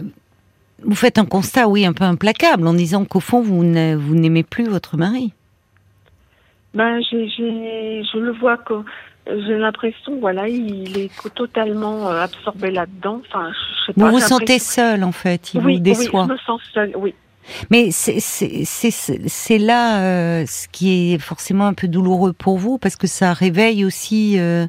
vous 0.86 0.96
faites 0.96 1.18
un 1.18 1.26
constat, 1.26 1.68
oui, 1.68 1.86
un 1.86 1.94
peu 1.94 2.04
implacable, 2.04 2.68
en 2.68 2.74
disant 2.74 3.06
qu'au 3.06 3.20
fond, 3.20 3.42
vous 3.42 3.64
n'aimez 3.64 4.44
plus 4.44 4.66
votre 4.66 4.98
mari. 4.98 5.34
Ben, 6.74 7.02
j'ai, 7.10 7.28
je 7.30 8.18
le 8.18 8.34
vois 8.34 8.58
que 8.58 8.74
j'ai 9.28 9.58
l'impression, 9.58 10.20
voilà, 10.20 10.48
il 10.48 10.98
est 10.98 11.12
totalement 11.34 12.10
euh, 12.10 12.22
absorbé 12.22 12.70
là-dedans. 12.70 13.22
Enfin, 13.28 13.50
je 13.52 13.86
sais 13.86 13.94
Vous 13.96 14.06
pas. 14.06 14.12
vous 14.12 14.20
sentez 14.20 14.60
seul, 14.60 15.04
en 15.04 15.12
fait, 15.12 15.54
il 15.54 15.62
oui, 15.62 15.78
vous 15.78 15.80
déçoit. 15.80 16.24
Oui, 16.24 16.28
je 16.28 16.34
me 16.34 16.38
sens 16.40 16.62
seule. 16.74 16.92
Oui, 16.96 17.16
Mais 17.72 17.90
c'est 17.92 19.58
là 19.58 20.02
euh, 20.02 20.46
ce 20.46 20.68
qui 20.68 21.14
est 21.14 21.20
forcément 21.20 21.66
un 21.68 21.74
peu 21.74 21.88
douloureux 21.88 22.34
pour 22.34 22.58
vous 22.58 22.78
parce 22.78 22.96
que 22.96 23.08
ça 23.08 23.34
réveille 23.34 23.86
aussi 23.86 24.36
euh, 24.38 24.68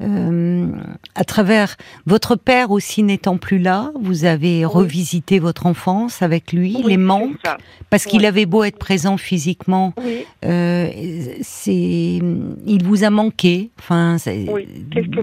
euh, 0.00 0.68
à 1.14 1.24
travers 1.24 1.76
votre 2.06 2.36
père 2.36 2.70
aussi 2.70 3.02
n'étant 3.02 3.36
plus 3.36 3.58
là, 3.58 3.92
vous 4.00 4.24
avez 4.24 4.64
revisité 4.64 5.38
votre 5.38 5.66
enfance 5.66 6.22
avec 6.22 6.52
lui, 6.52 6.76
Oui, 6.78 6.90
les 6.90 6.96
manques 6.96 7.36
parce 7.90 8.04
qu'il 8.04 8.24
avait 8.24 8.46
beau 8.46 8.64
être 8.64 8.78
présent 8.78 9.16
physiquement, 9.16 9.92
euh, 10.44 10.88
c'est 11.42 12.20
il 12.66 12.82
vous 12.84 13.04
a 13.04 13.10
manqué, 13.10 13.70
enfin 13.78 14.16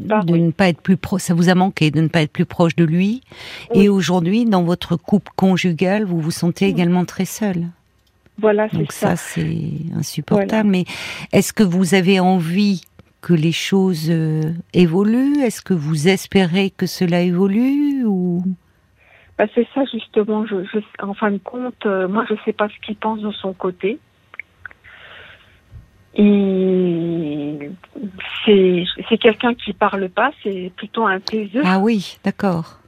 part, 0.08 0.26
de 0.26 0.36
ne 0.38 0.52
pas 0.52 0.70
être 0.70 0.82
plus 0.82 0.98
pro, 0.98 1.18
ça 1.20 1.34
vous 1.34 1.50
a 1.50 1.56
manqué 1.56 1.92
de 1.92 2.02
ne 2.02 2.08
pas 2.08 2.22
être 2.22 2.32
plus 2.32 2.46
proche 2.46 2.76
de 2.76 2.84
lui. 2.84 3.22
Et 3.74 3.90
aujourd'hui 3.90 4.46
dans 4.46 4.64
votre 4.64 4.96
couple 4.96 5.32
conjugal, 5.36 6.04
vous 6.06 6.20
vous 6.20 6.32
sentez 6.32 6.66
également 6.68 7.06
très 7.06 7.26
seul. 7.26 7.68
voilà, 8.38 8.68
c'est 8.70 8.78
Donc 8.78 8.92
ça. 8.92 9.16
ça, 9.16 9.24
c'est 9.36 9.72
insupportable. 9.96 10.70
Mais 10.70 10.86
est-ce 11.32 11.54
que 11.54 11.64
vous 11.64 11.94
avez 11.96 12.20
envie 12.20 12.82
que 13.22 13.34
les 13.34 13.52
choses 13.52 14.10
euh, 14.10 14.54
évoluent? 14.74 15.42
Est-ce 15.42 15.62
que 15.62 15.74
vous 15.74 16.08
espérez 16.08 16.70
que 16.70 16.86
cela 16.86 17.22
évolue 17.22 18.04
ou? 18.06 18.44
Ben, 19.38 19.48
c'est 19.56 19.68
ça 19.74 19.84
justement. 19.92 20.46
Je, 20.46 20.64
je, 20.66 20.80
en 21.02 21.14
fin 21.14 21.32
de 21.32 21.38
compte, 21.38 21.86
euh, 21.86 22.08
moi, 22.08 22.26
je 22.30 22.36
sais 22.46 22.54
pas 22.54 22.68
ce 22.70 22.80
qu'il 22.86 22.96
pense 22.96 23.22
de 23.22 23.32
son 23.32 23.54
côté. 23.54 24.00
C'est, 28.46 28.86
c'est 29.08 29.18
quelqu'un 29.18 29.54
qui 29.54 29.74
parle 29.74 30.10
pas. 30.10 30.32
C'est 30.44 30.72
plutôt 30.76 31.06
un 31.06 31.20
taiseux. 31.20 31.62
Ah 31.64 31.80
oui, 31.80 32.18
d'accord. 32.24 32.79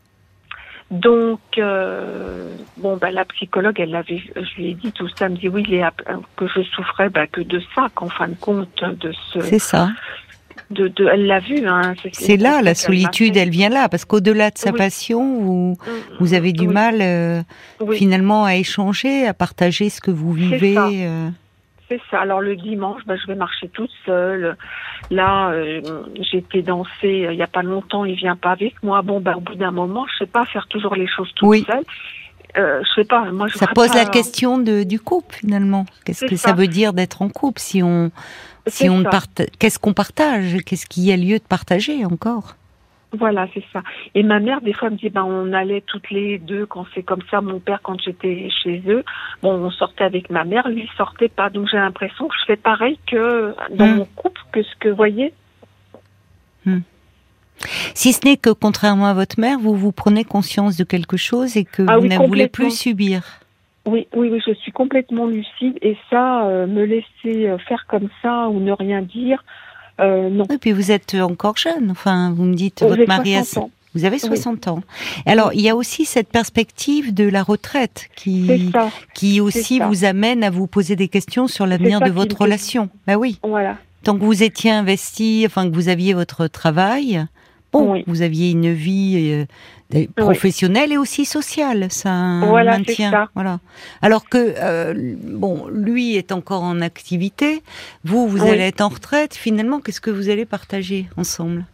Donc, 0.91 1.39
euh, 1.58 2.54
bon, 2.77 2.97
bah, 2.97 3.12
la 3.12 3.23
psychologue, 3.25 3.80
elle 3.80 3.91
l'avait, 3.91 4.21
je 4.36 4.56
lui 4.62 4.71
ai 4.71 4.73
dit 4.73 4.91
tout 4.91 5.08
ça, 5.08 5.25
elle 5.25 5.32
me 5.32 5.38
dit 5.38 5.47
oui, 5.47 5.63
il 5.67 5.73
est 5.75 5.84
app- 5.84 6.01
que 6.36 6.45
je 6.47 6.62
souffrais 6.63 7.10
bah, 7.10 7.27
que 7.27 7.39
de 7.41 7.62
ça, 7.73 7.88
qu'en 7.95 8.10
fin 8.10 8.27
de 8.27 8.36
compte, 8.36 8.84
de 8.84 9.13
ce, 9.32 9.39
C'est 9.39 9.58
ça. 9.60 9.89
de, 10.69 10.89
de, 10.89 11.08
elle 11.08 11.27
l'a 11.27 11.39
vu. 11.39 11.65
Hein, 11.65 11.93
C'est 12.12 12.36
là 12.36 12.62
la 12.62 12.75
solitude, 12.75 13.38
elle 13.38 13.49
vient 13.49 13.69
là 13.69 13.88
parce 13.88 14.04
qu'au-delà 14.04 14.51
de 14.51 14.58
sa 14.58 14.71
Oui. 14.71 14.77
passion, 14.77 15.39
vous 15.39 15.77
Mm, 15.82 15.89
vous 16.19 16.34
avez 16.34 16.51
du 16.51 16.67
oui, 16.67 16.73
mal 16.73 16.97
euh, 17.01 17.41
oui, 17.80 17.95
finalement 17.97 18.43
à 18.43 18.56
échanger, 18.56 19.25
à 19.25 19.34
partager 19.34 19.89
ce 19.89 20.01
que 20.01 20.12
vous 20.12 20.34
vivez. 20.34 20.75
euh. 20.77 21.30
Ça. 22.10 22.21
Alors 22.21 22.39
le 22.41 22.56
dimanche, 22.56 23.01
bah, 23.06 23.15
je 23.15 23.27
vais 23.27 23.36
marcher 23.36 23.67
toute 23.69 23.91
seule. 24.06 24.56
Là, 25.10 25.49
euh, 25.49 25.82
j'ai 26.21 26.38
été 26.38 26.62
danser 26.62 27.25
euh, 27.25 27.34
il 27.34 27.38
y 27.39 27.43
a 27.43 27.47
pas 27.47 27.63
longtemps, 27.63 28.06
il 28.06 28.15
vient 28.15 28.36
pas 28.36 28.51
avec 28.51 28.82
moi. 28.84 29.01
Bon, 29.01 29.19
bah, 29.19 29.36
au 29.36 29.41
bout 29.41 29.56
d'un 29.56 29.71
moment, 29.71 30.06
je 30.13 30.19
sais 30.25 30.30
pas 30.32 30.45
faire 30.45 30.67
toujours 30.67 30.95
les 30.95 31.08
choses 31.08 31.32
toute 31.36 31.49
Oui. 31.49 31.65
seule. 31.67 31.84
Euh, 32.58 32.82
je 32.84 33.01
sais 33.01 33.06
pas. 33.08 33.32
Moi, 33.32 33.47
je 33.47 33.58
Ça 33.58 33.67
pose 33.67 33.89
pas- 33.89 33.95
la 33.95 34.06
question 34.06 34.58
de, 34.58 34.84
du 34.84 34.99
couple 34.99 35.36
finalement. 35.36 35.86
Qu'est-ce 36.06 36.25
que 36.25 36.36
ça 36.36 36.49
ça. 36.49 36.54
veut 36.54 36.67
dire 36.67 36.93
d'être 36.93 37.21
en 37.21 37.30
couple 37.30 37.60
si 37.62 37.82
on 37.82 38.12
si 38.67 38.89
on 38.89 38.99
ne 38.99 39.06
qu'est-ce 39.58 39.80
qu'on 39.80 39.93
partage? 39.93 40.58
Qu'est-ce 40.65 40.86
qu'il 40.86 41.04
y 41.04 41.12
a 41.12 41.17
lieu 41.17 41.39
de 41.39 41.43
partager 41.43 42.06
encore? 42.06 42.56
Voilà, 43.17 43.45
c'est 43.54 43.63
ça. 43.74 43.82
Et 44.15 44.24
ma 44.24 44.39
mère, 44.39 44.62
des 44.62 44.71
fois, 44.71 44.88
elle 44.88 44.93
me 44.93 44.97
dit, 44.97 45.10
ben, 45.10 45.24
on 45.26 45.52
allait 45.52 45.82
toutes 45.82 46.10
les 46.12 46.38
deux 46.38 46.65
quand 46.65 46.86
c'est 46.95 47.04
comme 47.04 47.21
ça. 47.30 47.41
Mon 47.41 47.60
père, 47.60 47.82
quand 47.84 48.00
j'étais 48.02 48.50
chez 48.63 48.82
eux, 48.88 49.04
bon, 49.43 49.52
on 49.54 49.69
sortait 49.71 50.06
avec 50.06 50.30
ma 50.30 50.45
mère, 50.45 50.69
lui, 50.69 50.84
il 50.89 50.97
sortait 50.97 51.28
pas. 51.28 51.50
Donc, 51.50 51.67
j'ai 51.69 51.78
l'impression 51.78 52.28
que 52.30 52.36
je 52.39 52.45
fais 52.45 52.56
pareil 52.56 52.97
que 53.08 53.54
dans 53.76 53.88
Hmm. 53.88 53.95
mon 53.97 54.06
couple, 54.15 54.39
que 54.54 54.63
ce 54.63 54.76
que, 54.80 54.88
vous 54.89 54.95
voyez, 54.95 55.34
Si 57.93 58.13
ce 58.13 58.26
n'est 58.26 58.38
que, 58.38 58.50
contrairement 58.50 59.06
à 59.08 59.13
votre 59.13 59.39
mère, 59.39 59.60
vous 59.60 59.76
vous 59.76 59.91
prenez 59.91 60.24
conscience 60.24 60.78
de 60.78 60.84
quelque 60.84 61.17
chose 61.17 61.58
et 61.58 61.65
que 61.65 61.84
Ah 61.88 61.97
vous 61.97 62.04
oui, 62.04 62.10
ne 62.10 62.17
voulez 62.17 62.47
plus 62.47 62.71
subir. 62.76 63.21
oui, 63.86 64.08
oui, 64.15 64.30
oui, 64.32 64.41
je 64.47 64.54
suis 64.54 64.71
complètement 64.71 65.28
lucide. 65.28 65.78
Et 65.82 65.97
ça, 66.10 66.45
euh, 66.47 66.65
me 66.65 66.84
laisser 66.86 67.50
euh, 67.50 67.58
faire 67.60 67.86
comme 67.88 68.10
ça 68.21 68.47
ou 68.50 68.60
ne 68.60 68.71
rien 68.71 69.02
dire, 69.02 69.43
euh, 70.02 70.30
non. 70.30 70.46
Et 70.46 70.58
puis 70.58 70.72
vous 70.72 70.92
êtes 70.92 71.16
encore 71.16 71.58
jeune. 71.58 71.92
Enfin, 71.92 72.34
vous 72.36 72.44
me 72.44 72.56
dites, 72.56 72.82
Oh, 72.84 72.90
votre 72.90 73.08
mari 73.08 73.36
a... 73.36 73.44
60 73.44 73.64
ans. 73.64 73.72
Vous 73.94 74.06
avez 74.06 74.20
60 74.20 74.70
ans. 74.70 74.82
Alors, 75.26 75.52
il 75.54 75.60
y 75.60 75.70
a 75.70 75.76
aussi 75.76 76.06
cette 76.06 76.30
perspective 76.30 77.14
de 77.14 77.28
la 77.28 77.44
retraite 77.44 78.08
qui, 78.16 78.72
qui 79.14 79.42
aussi 79.42 79.80
vous 79.80 80.06
amène 80.06 80.46
à 80.46 80.50
vous 80.50 80.66
poser 80.66 80.96
des 80.96 81.10
questions 81.10 81.48
sur 81.48 81.68
l'avenir 81.68 82.00
de 82.00 82.10
votre 82.10 82.40
relation. 82.40 82.90
Bah 83.06 83.16
oui. 83.16 83.38
Voilà. 83.44 83.78
Tant 84.04 84.18
que 84.18 84.24
vous 84.24 84.44
étiez 84.44 84.72
investi, 84.72 85.44
enfin 85.46 85.70
que 85.70 85.76
vous 85.76 85.90
aviez 85.90 86.14
votre 86.14 86.48
travail, 86.48 87.26
bon, 87.73 87.93
Oui. 87.93 88.03
vous 88.07 88.21
aviez 88.21 88.51
une 88.51 88.71
vie 88.73 89.45
euh, 89.93 90.05
professionnelle 90.15 90.91
et 90.91 90.97
aussi 90.97 91.25
sociale, 91.25 91.88
ça 91.91 92.39
Voilà, 92.45 92.73
c'est 92.73 92.77
maintien. 92.79 93.12
ça. 93.12 93.29
Voilà. 93.36 93.60
Alors 94.01 94.27
que 94.29 94.53
euh, 94.57 94.93
bon, 95.23 95.67
lui 95.67 96.15
est 96.15 96.31
encore 96.31 96.63
en 96.63 96.81
activité, 96.81 97.62
vous 98.05 98.27
vous 98.27 98.43
Oui. 98.43 98.49
allez 98.49 98.62
être 98.63 98.81
en 98.81 98.89
retraite. 98.89 99.36
Finalement, 99.36 99.79
qu'est-ce 99.79 100.01
que 100.01 100.12
vous 100.12 100.29
allez 100.29 100.45
partager 100.45 101.07
ensemble? 101.17 101.65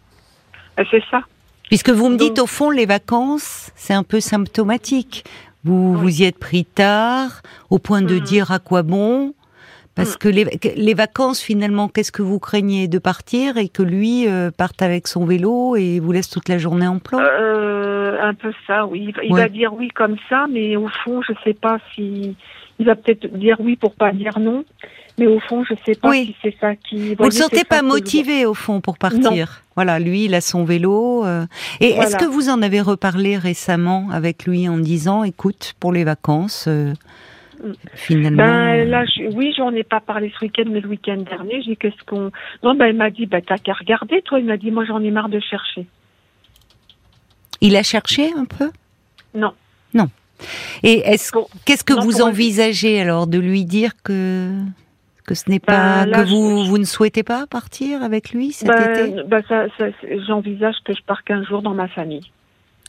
Euh, 0.79 0.83
C'est 0.91 1.03
ça. 1.11 1.21
Puisque 1.63 1.89
vous 1.89 2.07
me 2.09 2.17
dites 2.17 2.39
au 2.39 2.47
fond 2.47 2.69
les 2.69 2.85
vacances, 2.85 3.71
c'est 3.75 3.93
un 3.93 4.03
peu 4.03 4.19
symptomatique. 4.21 5.25
Vous 5.65 5.93
vous 5.95 6.21
y 6.21 6.23
êtes 6.23 6.37
pris 6.39 6.63
tard, 6.63 7.41
au 7.69 7.77
point 7.77 8.01
de 8.01 8.15
Mhm. 8.15 8.21
dire 8.21 8.51
à 8.51 8.59
quoi 8.59 8.83
bon. 8.83 9.33
Parce 9.97 10.11
Mhm. 10.11 10.17
que 10.19 10.29
les, 10.29 10.45
les 10.77 10.93
vacances, 10.93 11.41
finalement, 11.41 11.89
qu'est-ce 11.89 12.11
que 12.13 12.21
vous 12.21 12.39
craignez 12.39 12.87
de 12.87 12.99
partir 12.99 13.57
et 13.57 13.67
que 13.67 13.83
lui 13.83 14.27
euh, 14.29 14.49
parte 14.51 14.81
avec 14.81 15.07
son 15.07 15.25
vélo 15.25 15.75
et 15.75 15.99
vous 15.99 16.11
laisse 16.13 16.29
toute 16.29 16.47
la 16.47 16.57
journée 16.57 16.87
en 16.87 16.99
plan? 16.99 17.19
Euh, 17.19 18.15
un 18.21 18.33
peu 18.33 18.53
ça, 18.67 18.85
oui. 18.85 19.07
Il 19.07 19.13
va- 19.13 19.23
Il 19.25 19.33
Ouais. 19.33 19.41
va 19.41 19.49
dire 19.49 19.73
oui 19.73 19.89
comme 19.89 20.15
ça, 20.29 20.45
mais 20.49 20.75
au 20.77 20.87
fond, 21.03 21.21
je 21.27 21.33
sais 21.43 21.53
pas 21.53 21.79
si 21.93 22.35
il 22.79 22.85
va 22.85 22.95
peut-être 22.95 23.27
dire 23.37 23.57
oui 23.59 23.75
pour 23.75 23.93
pas 23.95 24.11
dire 24.13 24.39
non. 24.39 24.63
Mais 25.19 25.25
au 25.25 25.39
fond, 25.39 25.63
je 25.63 25.73
sais 25.83 25.95
pas 25.99 26.13
si 26.13 26.35
c'est 26.43 26.55
ça 26.61 26.75
qui. 26.75 27.15
Vous 27.15 27.23
ne 27.23 27.29
le 27.29 27.31
sentez 27.31 27.63
pas 27.63 27.81
motivé 27.81 28.45
au 28.45 28.53
fond 28.53 28.81
pour 28.81 28.99
partir? 28.99 29.63
Voilà, 29.75 29.97
lui, 29.97 30.25
il 30.25 30.35
a 30.35 30.41
son 30.41 30.63
vélo. 30.63 31.25
Euh. 31.25 31.47
Et 31.79 31.89
est-ce 31.89 32.15
que 32.17 32.25
vous 32.25 32.49
en 32.49 32.61
avez 32.61 32.81
reparlé 32.81 33.35
récemment 33.35 34.09
avec 34.11 34.45
lui 34.45 34.69
en 34.69 34.77
disant, 34.77 35.23
écoute, 35.23 35.73
pour 35.79 35.91
les 35.91 36.03
vacances, 36.03 36.65
euh, 36.67 36.91
mm. 36.91 36.95
Finalement. 37.93 38.37
Ben, 38.37 38.89
là, 38.89 39.05
oui, 39.33 39.53
j'en 39.57 39.71
ai 39.73 39.83
pas 39.83 39.99
parlé 39.99 40.31
ce 40.37 40.45
week-end, 40.45 40.65
mais 40.67 40.81
le 40.81 40.89
week-end 40.89 41.17
dernier, 41.17 41.61
j'ai 41.61 41.75
qu'est-ce 41.75 42.03
qu'on. 42.05 42.31
Non, 42.63 42.75
ben, 42.75 42.87
il 42.87 42.95
m'a 42.95 43.09
dit, 43.09 43.25
ben, 43.25 43.41
t'as 43.41 43.57
qu'à 43.57 43.73
regarder, 43.73 44.21
toi. 44.21 44.39
Il 44.39 44.45
m'a 44.45 44.57
dit, 44.57 44.71
moi, 44.71 44.85
j'en 44.85 45.01
ai 45.01 45.11
marre 45.11 45.29
de 45.29 45.39
chercher. 45.39 45.85
Il 47.61 47.75
a 47.75 47.83
cherché 47.83 48.31
un 48.35 48.45
peu? 48.45 48.69
Non. 49.33 49.53
Non. 49.93 50.07
Et 50.83 50.99
est-ce 50.99 51.31
qu'est-ce 51.65 51.83
que 51.83 51.93
vous 51.93 52.21
envisagez 52.21 53.01
alors 53.01 53.27
de 53.27 53.39
lui 53.39 53.65
dire 53.65 53.91
que 54.03 54.51
que 55.25 55.33
ce 55.35 55.49
n'est 55.49 55.59
pas 55.59 56.05
ben, 56.05 56.11
que 56.23 56.29
vous 56.29 56.65
vous 56.65 56.77
ne 56.77 56.85
souhaitez 56.85 57.23
pas 57.23 57.47
partir 57.47 58.03
avec 58.03 58.31
lui 58.31 58.51
cet 58.51 58.69
ben, 58.69 59.07
été? 59.07 59.23
ben, 59.23 59.43
J'envisage 60.27 60.75
que 60.85 60.93
je 60.93 61.01
pars 61.03 61.23
qu'un 61.23 61.43
jour 61.43 61.61
dans 61.61 61.73
ma 61.73 61.87
famille. 61.87 62.31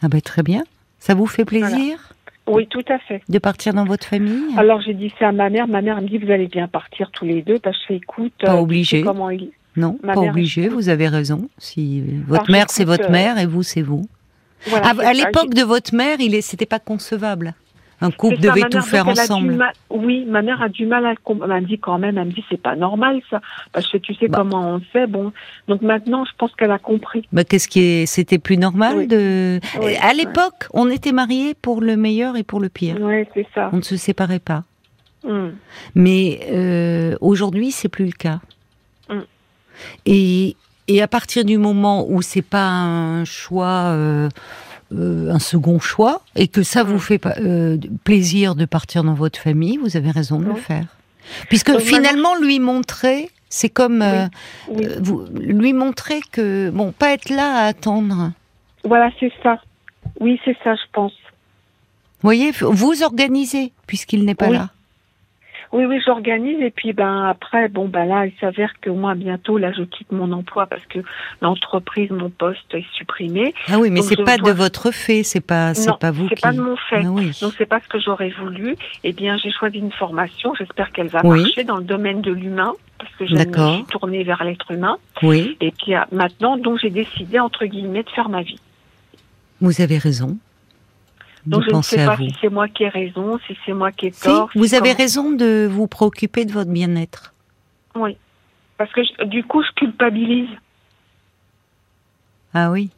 Ah 0.03 0.09
ben 0.09 0.21
très 0.21 0.43
bien. 0.43 0.63
Ça 0.99 1.15
vous 1.15 1.27
fait 1.27 1.45
plaisir? 1.45 2.13
Oui, 2.49 2.67
tout 2.69 2.85
à 2.89 2.99
fait. 2.99 3.23
De 3.29 3.39
partir 3.39 3.75
dans 3.75 3.85
votre 3.85 4.07
famille? 4.07 4.57
Alors 4.57 4.81
j'ai 4.81 4.95
dit 4.95 5.13
ça 5.19 5.29
à 5.29 5.33
ma 5.33 5.51
mère. 5.51 5.69
Ma 5.69 5.83
mère 5.83 6.01
me 6.01 6.09
dit 6.09 6.19
vous 6.19 6.31
allez 6.31 6.49
bien 6.49 6.69
partir 6.69 7.11
tous 7.11 7.25
les 7.25 7.43
deux. 7.43 7.59
Parce 7.59 7.79
que 7.87 7.95
écoute. 7.95 8.33
Pas 8.41 8.57
euh, 8.57 8.61
obligé. 8.61 9.03
Comment 9.03 9.31
il... 9.31 9.51
Non, 9.77 9.99
pas 10.03 10.17
obligé. 10.17 10.69
Vous 10.69 10.89
avez 10.89 11.09
raison. 11.09 11.49
Si 11.59 12.03
votre 12.27 12.51
mère 12.51 12.67
c'est 12.69 12.85
votre 12.85 13.09
euh, 13.09 13.13
mère 13.13 13.39
et 13.39 13.47
vous 13.47 13.63
c'est 13.63 13.83
vous. 13.83 14.09
à, 14.73 15.13
l'époque 15.13 15.55
de 15.55 15.63
votre 15.63 15.95
mère, 15.95 16.17
il 16.21 16.43
c'était 16.43 16.67
pas 16.67 16.81
concevable. 16.81 17.55
Un 18.01 18.13
couple 18.13 18.39
devait 18.39 18.69
tout 18.69 18.81
faire 18.81 19.09
ensemble. 19.09 19.65
oui, 19.91 20.25
ma 20.25 20.43
mère 20.43 20.63
a 20.63 20.69
du 20.69 20.87
mal 20.87 21.05
à. 21.05 21.15
Elle 21.29 21.63
me 21.63 21.67
dit 21.67 21.79
quand 21.79 21.99
même, 21.99 22.17
elle 22.17 22.27
me 22.27 22.33
dit 22.33 22.45
c'est 22.49 22.61
pas 22.61 22.77
normal 22.77 23.21
ça, 23.29 23.41
parce 23.73 23.91
que 23.91 23.99
tu 23.99 24.15
sais 24.15 24.29
bah. 24.29 24.39
comment 24.39 24.75
on 24.75 24.81
fait. 24.81 25.07
Bon, 25.09 25.33
donc 25.67 25.83
maintenant, 25.83 26.25
je 26.25 26.31
pense 26.39 26.55
qu'elle 26.55 26.71
a 26.71 26.79
compris. 26.79 27.27
Bah, 27.33 27.43
qu'est-ce 27.43 27.67
qui 27.67 27.81
est, 27.81 28.07
c'était 28.07 28.39
plus 28.39 28.57
normal 28.57 29.09
de. 29.09 29.59
à 30.01 30.13
l'époque, 30.13 30.69
on 30.73 30.89
était 30.91 31.13
mariés 31.13 31.55
pour 31.55 31.81
le 31.81 31.97
meilleur 31.97 32.37
et 32.37 32.45
pour 32.45 32.61
le 32.61 32.69
pire. 32.69 32.97
Oui, 33.01 33.25
c'est 33.35 33.47
ça. 33.55 33.71
On 33.73 33.79
ne 33.79 33.83
se 33.83 33.97
séparait 33.97 34.39
pas. 34.39 34.63
Hmm. 35.25 35.51
Mais 35.97 36.41
euh, 36.51 37.17
aujourd'hui, 37.21 37.73
c'est 37.73 37.89
plus 37.89 38.07
le 38.07 38.13
cas. 38.13 38.39
Hmm. 39.09 39.23
Et, 40.07 40.55
et 40.87 41.03
à 41.03 41.09
partir 41.09 41.45
du 41.45 41.59
moment 41.59 42.07
où 42.09 42.23
c'est 42.23 42.43
pas 42.43 42.69
un 42.69 43.25
choix. 43.25 43.91
Euh, 43.91 44.29
euh, 44.93 45.31
un 45.31 45.39
second 45.39 45.79
choix 45.79 46.23
et 46.35 46.49
que 46.49 46.63
ça 46.63 46.83
vous 46.83 46.97
mm. 46.97 47.01
fait 47.01 47.27
euh, 47.27 47.77
plaisir 48.05 48.55
de 48.55 48.65
partir 48.65 49.05
dans 49.05 49.15
votre 49.15 49.39
famille, 49.39 49.77
vous 49.77 49.97
avez 49.97 50.11
raison 50.11 50.39
de 50.39 50.47
le 50.47 50.55
faire. 50.55 50.87
Puisque 51.49 51.79
finalement, 51.79 52.37
lui 52.37 52.59
montrer, 52.59 53.31
c'est 53.51 53.69
comme 53.69 54.01
euh, 54.01 54.27
vous, 55.01 55.27
lui 55.35 55.75
montrer 55.75 56.21
que, 56.33 56.71
bon, 56.71 56.93
pas 56.93 57.13
être 57.13 57.29
là 57.29 57.57
à 57.57 57.67
attendre. 57.67 58.33
Voilà, 58.85 59.11
c'est 59.21 59.33
ça. 59.43 59.61
Oui, 60.21 60.41
c'est 60.45 60.57
ça, 60.65 60.75
je 60.75 60.91
pense. 60.93 61.13
Vous 62.21 62.27
voyez, 62.27 62.51
vous 62.51 63.03
organisez, 63.03 63.73
puisqu'il 63.87 64.25
n'est 64.25 64.35
pas 64.35 64.49
là. 64.49 64.71
Oui, 65.73 65.85
oui, 65.85 66.01
j'organise 66.05 66.61
et 66.61 66.71
puis 66.71 66.93
ben 66.93 67.25
après, 67.25 67.69
bon 67.69 67.89
ben 67.89 68.07
là, 68.07 68.27
il 68.27 68.33
s'avère 68.41 68.73
que 68.81 68.91
moi 68.91 69.15
bientôt 69.15 69.59
là, 69.59 69.73
je 69.73 69.83
quitte 69.83 70.13
mon 70.13 70.33
emploi 70.33 70.67
parce 70.67 70.85
que 70.87 71.01
l'entreprise, 71.43 72.11
mon 72.11 72.31
poste 72.31 72.75
est 72.75 72.87
supprimé. 72.95 73.55
Ah 73.69 73.79
oui, 73.79 73.91
mais 73.91 74.03
c'est 74.03 74.23
pas 74.25 74.39
de 74.39 74.51
votre 74.51 74.91
fait, 74.91 75.23
c'est 75.23 75.41
pas, 75.41 75.75
c'est 75.75 75.99
pas 75.99 76.11
vous 76.11 76.29
qui. 76.29 76.35
c'est 76.37 76.43
pas 76.43 76.53
de 76.53 76.61
mon 76.61 76.77
fait. 76.77 77.03
Ah 77.05 77.11
oui. 77.11 77.33
Donc 77.43 77.53
c'est 77.59 77.67
pas 77.67 77.81
ce 77.81 77.89
que 77.89 78.01
j'aurais 78.01 78.31
voulu. 78.31 78.77
Eh 79.05 79.13
bien, 79.13 79.37
j'ai 79.37 79.51
choisi 79.51 79.79
une 79.79 79.93
formation. 79.93 80.55
J'espère 80.55 80.91
qu'elle 80.93 81.09
va 81.09 81.23
marcher 81.23 81.65
dans 81.65 81.77
le 81.77 81.85
domaine 81.85 82.21
de 82.23 82.33
l'humain 82.33 82.73
parce 82.99 83.15
que 83.17 83.27
je 83.27 83.35
me 83.35 83.75
suis 83.75 83.85
tournée 83.85 84.25
vers 84.25 84.43
l'être 84.45 84.71
humain. 84.71 84.99
Oui. 85.23 85.57
Et 85.61 85.71
puis 85.71 85.93
maintenant, 86.13 86.57
donc 86.57 86.79
j'ai 86.81 86.91
décidé 86.91 87.39
entre 87.39 87.65
guillemets 87.67 88.03
de 88.03 88.11
faire 88.11 88.29
ma 88.29 88.43
vie. 88.43 88.59
Vous 89.61 89.81
avez 89.81 89.99
raison. 89.99 90.39
Donc 91.47 91.63
je 91.69 91.75
ne 91.75 91.83
sais 91.83 92.05
pas 92.05 92.17
si 92.17 92.35
c'est 92.41 92.49
moi 92.49 92.69
qui 92.69 92.85
ai 92.85 92.89
raison, 92.89 93.39
si 93.47 93.57
c'est 93.65 93.73
moi 93.73 93.93
qui 93.93 94.07
ai 94.07 94.11
tort. 94.11 94.51
vous 94.55 94.75
avez 94.75 94.93
raison 94.93 95.31
de 95.31 95.67
vous 95.71 95.87
préoccuper 95.87 96.45
de 96.45 96.53
votre 96.53 96.71
bien-être. 96.71 97.33
Oui, 97.95 98.17
parce 98.77 98.93
que 98.93 99.25
du 99.25 99.45
coup 99.45 99.63
je 99.63 99.73
culpabilise. 99.73 100.49
Ah 102.55 102.71
oui. 102.71 102.91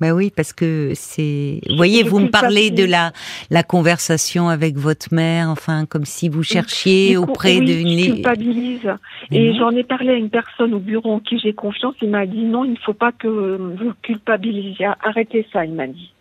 Ben 0.00 0.12
oui, 0.12 0.32
parce 0.34 0.52
que 0.52 0.90
c'est. 0.94 1.60
Vous 1.68 1.76
voyez, 1.76 2.02
vous 2.02 2.18
me 2.18 2.28
parlez 2.28 2.70
de 2.70 2.84
la 2.84 3.12
la 3.50 3.62
conversation 3.62 4.48
avec 4.48 4.76
votre 4.76 5.14
mère, 5.14 5.48
enfin 5.48 5.86
comme 5.86 6.04
si 6.04 6.28
vous 6.28 6.42
cherchiez 6.42 7.16
auprès 7.16 7.58
oui, 7.58 7.64
d'une. 7.64 7.98
Je 7.98 8.12
culpabilise. 8.12 8.90
Et 9.30 9.54
j'en 9.54 9.70
ai 9.70 9.84
parlé 9.84 10.10
à 10.10 10.16
une 10.16 10.30
personne 10.30 10.74
au 10.74 10.80
bureau 10.80 11.14
en 11.14 11.20
qui 11.20 11.38
j'ai 11.38 11.52
confiance. 11.52 11.94
Il 12.02 12.10
m'a 12.10 12.26
dit 12.26 12.42
non, 12.42 12.64
il 12.64 12.72
ne 12.72 12.78
faut 12.78 12.92
pas 12.92 13.12
que 13.12 13.28
vous 13.28 13.92
culpabilisiez. 14.02 14.86
Arrêtez 15.00 15.46
ça, 15.52 15.64
il 15.64 15.72
m'a 15.72 15.86
dit. 15.86 16.13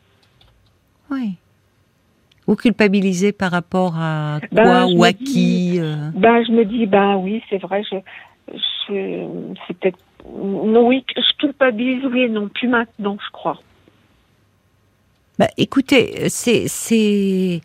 Oui. 1.12 1.36
Ou 2.48 2.56
culpabiliser 2.56 3.32
par 3.32 3.52
rapport 3.52 3.96
à 3.98 4.40
ben, 4.52 4.64
quoi 4.64 4.86
ou 4.88 5.04
à 5.04 5.14
qui 5.14 5.80
euh 5.80 6.10
ben, 6.14 6.44
Je 6.46 6.52
me 6.52 6.66
dis, 6.66 6.86
ben 6.86 7.16
oui, 7.16 7.42
c'est 7.50 7.58
vrai, 7.58 7.84
je, 7.90 7.96
c'est 8.88 9.78
peut-être. 9.80 10.00
Non, 10.26 10.88
oui, 10.88 11.06
je 11.16 11.38
culpabilise, 11.38 12.06
oui, 12.06 12.30
non, 12.30 12.50
plus 12.50 12.68
maintenant, 12.68 13.18
je 13.26 13.32
crois. 13.32 13.60
Bah, 15.40 15.48
écoutez, 15.58 16.30
c'est 16.30 17.62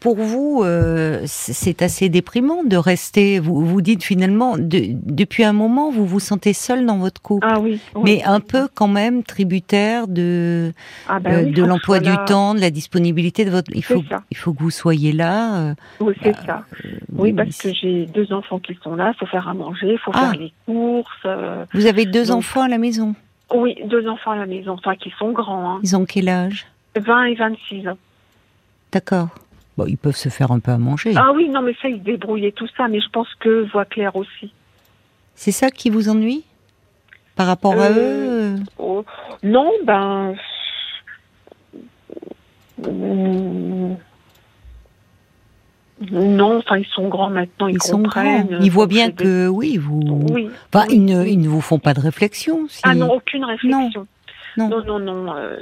pour 0.00 0.16
vous, 0.16 0.62
euh, 0.64 1.22
c'est 1.26 1.82
assez 1.82 2.08
déprimant 2.08 2.64
de 2.64 2.76
rester. 2.76 3.38
Vous 3.38 3.64
vous 3.64 3.80
dites 3.80 4.02
finalement, 4.02 4.56
depuis 4.58 5.44
un 5.44 5.52
moment, 5.52 5.90
vous 5.90 6.06
vous 6.06 6.20
sentez 6.20 6.52
seul 6.52 6.86
dans 6.86 6.98
votre 6.98 7.20
couple, 7.20 7.46
ah 7.48 7.60
oui, 7.60 7.80
mais 8.02 8.22
un 8.24 8.40
peu 8.40 8.68
quand 8.74 8.88
même 8.88 9.22
tributaire 9.22 10.08
de 10.08 10.72
ah 11.08 11.20
ben 11.20 11.48
euh, 11.48 11.52
de 11.52 11.62
l'emploi 11.62 12.00
du 12.00 12.14
temps, 12.26 12.54
de 12.54 12.60
la 12.60 12.70
disponibilité 12.70 13.44
de 13.44 13.50
votre. 13.50 13.70
Il 13.74 13.84
faut 13.84 14.02
il 14.30 14.36
faut 14.36 14.52
que 14.52 14.62
vous 14.62 14.70
soyez 14.70 15.12
là. 15.12 15.56
Euh, 15.56 15.74
oui, 16.00 16.14
c'est 16.22 16.32
bah, 16.32 16.38
ça. 16.46 16.64
oui, 17.12 17.32
parce 17.32 17.58
que 17.58 17.72
j'ai 17.72 18.06
deux 18.06 18.32
enfants 18.32 18.58
qui 18.58 18.76
sont 18.82 18.94
là. 18.94 19.12
Il 19.14 19.18
faut 19.18 19.26
faire 19.26 19.48
à 19.48 19.54
manger, 19.54 19.92
il 19.92 19.98
faut 19.98 20.12
faire 20.12 20.32
ah. 20.32 20.36
les 20.36 20.52
courses. 20.66 21.26
vous 21.72 21.86
avez 21.86 22.06
deux 22.06 22.30
enfants 22.30 22.62
à 22.62 22.68
la 22.68 22.78
maison? 22.78 23.14
Oui, 23.54 23.76
deux 23.86 24.08
enfants 24.08 24.30
à 24.30 24.36
la 24.36 24.46
maison, 24.46 24.72
enfin 24.72 24.96
qui 24.96 25.12
sont 25.18 25.32
grands. 25.32 25.76
Hein. 25.76 25.80
Ils 25.82 25.96
ont 25.96 26.04
quel 26.04 26.28
âge? 26.28 26.66
20 26.96 27.24
et 27.24 27.34
26 27.34 27.88
ans. 27.88 27.98
D'accord. 28.92 29.28
Bon, 29.76 29.86
ils 29.86 29.96
peuvent 29.96 30.16
se 30.16 30.28
faire 30.28 30.52
un 30.52 30.60
peu 30.60 30.70
à 30.70 30.78
manger. 30.78 31.14
Ah 31.16 31.32
oui, 31.34 31.48
non, 31.48 31.62
mais 31.62 31.74
ça, 31.80 31.88
ils 31.88 32.02
débrouillaient 32.02 32.52
tout 32.52 32.68
ça, 32.76 32.88
mais 32.88 33.00
je 33.00 33.08
pense 33.08 33.28
que 33.40 33.70
voix 33.72 33.84
claire 33.84 34.16
aussi. 34.16 34.52
C'est 35.34 35.52
ça 35.52 35.70
qui 35.70 35.88
vous 35.88 36.08
ennuie 36.08 36.44
Par 37.36 37.46
rapport 37.46 37.72
à 37.80 37.86
euh, 37.86 38.56
eux? 38.56 38.60
oh, 38.78 39.04
Non, 39.42 39.70
ben. 39.84 40.34
Non, 46.10 46.58
enfin, 46.58 46.78
ils 46.78 46.86
sont 46.86 47.08
grands 47.08 47.30
maintenant, 47.30 47.68
ils, 47.68 47.80
sont 47.80 48.00
grands. 48.00 48.44
Ils 48.60 48.70
voient 48.70 48.86
bien 48.88 49.10
que, 49.10 49.46
oui, 49.46 49.76
vous. 49.76 50.26
Oui. 50.30 50.48
Enfin, 50.72 50.86
Ils, 50.90 51.04
ne, 51.04 51.24
ils, 51.24 51.40
ne, 51.40 51.48
vous 51.48 51.60
font 51.60 51.78
pas 51.78 51.94
de 51.94 52.00
réflexion. 52.00 52.66
Ah 52.82 52.94
non, 52.94 53.12
aucune 53.12 53.44
réflexion. 53.44 53.90
Non, 53.94 54.06
non, 54.56 54.98
non. 54.98 55.34
Euh, 55.34 55.56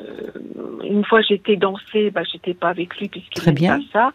une 0.84 1.04
fois, 1.04 1.20
j'étais 1.22 1.56
danser, 1.56 2.10
bah, 2.10 2.22
j'étais 2.30 2.54
pas 2.54 2.68
avec 2.68 2.96
lui 2.98 3.08
puisqu'il 3.08 3.52
n'aimait 3.52 3.68
pas 3.68 3.80
ça. 3.92 4.12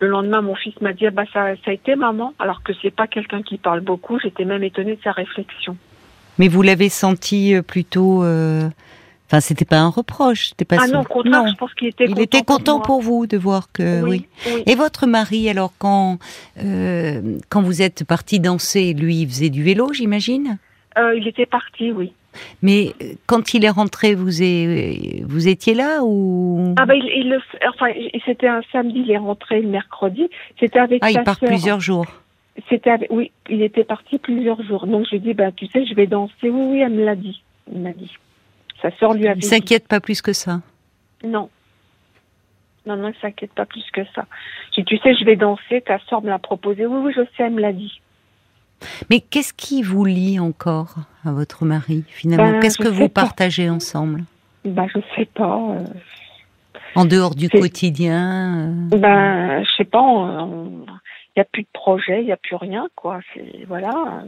Le 0.00 0.08
lendemain, 0.08 0.42
mon 0.42 0.54
fils 0.54 0.78
m'a 0.80 0.92
dit, 0.92 1.06
ah, 1.06 1.10
bah, 1.10 1.24
ça, 1.32 1.54
ça 1.64 1.70
a 1.70 1.72
été 1.72 1.94
maman, 1.94 2.34
alors 2.38 2.62
que 2.62 2.72
c'est 2.82 2.90
pas 2.90 3.06
quelqu'un 3.06 3.42
qui 3.42 3.58
parle 3.58 3.80
beaucoup. 3.80 4.18
J'étais 4.18 4.44
même 4.44 4.64
étonnée 4.64 4.96
de 4.96 5.02
sa 5.02 5.12
réflexion. 5.12 5.76
Mais 6.38 6.48
vous 6.48 6.62
l'avez 6.62 6.88
senti 6.88 7.54
euh, 7.54 7.62
plutôt. 7.62 8.24
Euh... 8.24 8.68
Enfin, 9.26 9.40
c'était 9.40 9.64
pas 9.64 9.78
un 9.78 9.88
reproche, 9.88 10.48
c'était 10.48 10.64
pas. 10.64 10.76
Ah 10.80 10.86
non, 10.88 11.00
au 11.00 11.04
contraire, 11.04 11.46
je 11.48 11.56
pense 11.56 11.72
qu'il 11.74 11.88
était. 11.88 12.04
Il 12.04 12.20
était 12.20 12.42
content 12.42 12.80
pour, 12.80 13.00
vous 13.00 13.26
de 13.26 13.38
voir 13.38 13.72
que 13.72 14.02
oui, 14.02 14.26
Et 14.66 14.74
votre 14.74 15.06
mari, 15.06 15.48
alors 15.48 15.72
quand 15.78 16.18
euh, 16.62 17.38
quand 17.48 17.62
vous 17.62 17.80
êtes 17.80 18.04
parti 18.04 18.38
danser, 18.38 18.92
lui, 18.92 19.22
il 19.22 19.28
faisait 19.28 19.48
du 19.48 19.62
vélo, 19.62 19.92
j'imagine? 19.92 20.58
Euh, 20.98 21.16
il 21.16 21.26
était 21.26 21.46
parti, 21.46 21.90
oui. 21.90 22.12
Mais 22.62 22.94
euh, 23.02 23.14
quand 23.26 23.54
il 23.54 23.64
est 23.64 23.70
rentré, 23.70 24.14
vous, 24.14 24.24
vous 24.24 25.48
étiez 25.48 25.74
là 25.74 26.00
ou? 26.02 26.74
Ah 26.76 26.86
ben 26.86 26.94
il, 26.94 27.38
enfin 27.68 27.86
c'était 28.24 28.48
un 28.48 28.62
samedi, 28.72 29.04
il 29.06 29.10
est 29.10 29.18
rentré 29.18 29.60
le 29.60 29.68
mercredi. 29.68 30.28
C'était 30.58 30.78
avec 30.78 31.02
ah, 31.02 31.10
il 31.10 31.22
part 31.22 31.38
plusieurs 31.38 31.80
jours. 31.80 32.06
C'était 32.68 33.06
oui, 33.10 33.32
il 33.48 33.62
était 33.62 33.84
parti 33.84 34.18
plusieurs 34.18 34.62
jours. 34.62 34.86
Donc 34.86 35.06
je 35.06 35.12
lui 35.12 35.20
dis 35.20 35.34
bah 35.34 35.52
tu 35.52 35.66
sais 35.66 35.84
je 35.86 35.94
vais 35.94 36.06
danser. 36.06 36.32
Oui 36.42 36.66
oui, 36.70 36.80
elle 36.80 36.92
me 36.92 37.04
l'a 37.04 37.16
dit. 37.16 37.42
Il 37.72 37.80
m'a 37.80 37.92
dit. 37.92 38.12
Sa 38.82 38.90
sœur 38.98 39.14
lui 39.14 39.26
a 39.26 39.34
dit. 39.34 39.40
Il 39.40 39.48
s'inquiète 39.48 39.88
pas 39.88 40.00
plus 40.00 40.20
que 40.20 40.32
ça? 40.32 40.60
Non. 41.24 41.48
Non, 42.86 42.96
non, 42.96 43.08
il 43.08 43.20
s'inquiète 43.20 43.52
pas 43.52 43.64
plus 43.64 43.84
que 43.92 44.02
ça. 44.14 44.26
Dit, 44.76 44.84
tu 44.84 44.98
sais, 44.98 45.14
je 45.14 45.24
vais 45.24 45.36
danser, 45.36 45.80
ta 45.80 45.98
sœur 46.00 46.20
me 46.22 46.28
l'a 46.28 46.38
proposé. 46.38 46.84
Oui, 46.84 46.98
oui, 47.02 47.12
je 47.16 47.22
sais, 47.36 47.44
elle 47.44 47.52
me 47.52 47.62
l'a 47.62 47.72
dit. 47.72 48.00
Mais 49.10 49.20
qu'est-ce 49.20 49.52
qui 49.52 49.82
vous 49.82 50.04
lie 50.04 50.38
encore 50.38 50.96
à 51.24 51.32
votre 51.32 51.64
mari 51.64 52.04
finalement 52.08 52.52
ben, 52.52 52.60
Qu'est-ce 52.60 52.78
que 52.78 52.88
vous 52.88 53.08
partagez 53.08 53.70
ensemble 53.70 54.24
bah, 54.64 54.86
Je 54.94 55.00
sais 55.16 55.26
pas. 55.26 55.60
Euh. 55.70 55.84
En 56.94 57.04
dehors 57.04 57.34
du 57.34 57.48
quotidien 57.48 58.68
euh... 58.92 58.96
Ben, 58.98 59.64
je 59.64 59.70
sais 59.76 59.84
pas, 59.84 60.00
il 60.00 61.40
n'y 61.40 61.42
a 61.42 61.44
plus 61.44 61.62
de 61.62 61.68
projet, 61.72 62.20
il 62.20 62.26
n'y 62.26 62.32
a 62.32 62.36
plus 62.36 62.56
rien, 62.56 62.86
quoi. 62.94 63.20
Voilà. 63.66 64.22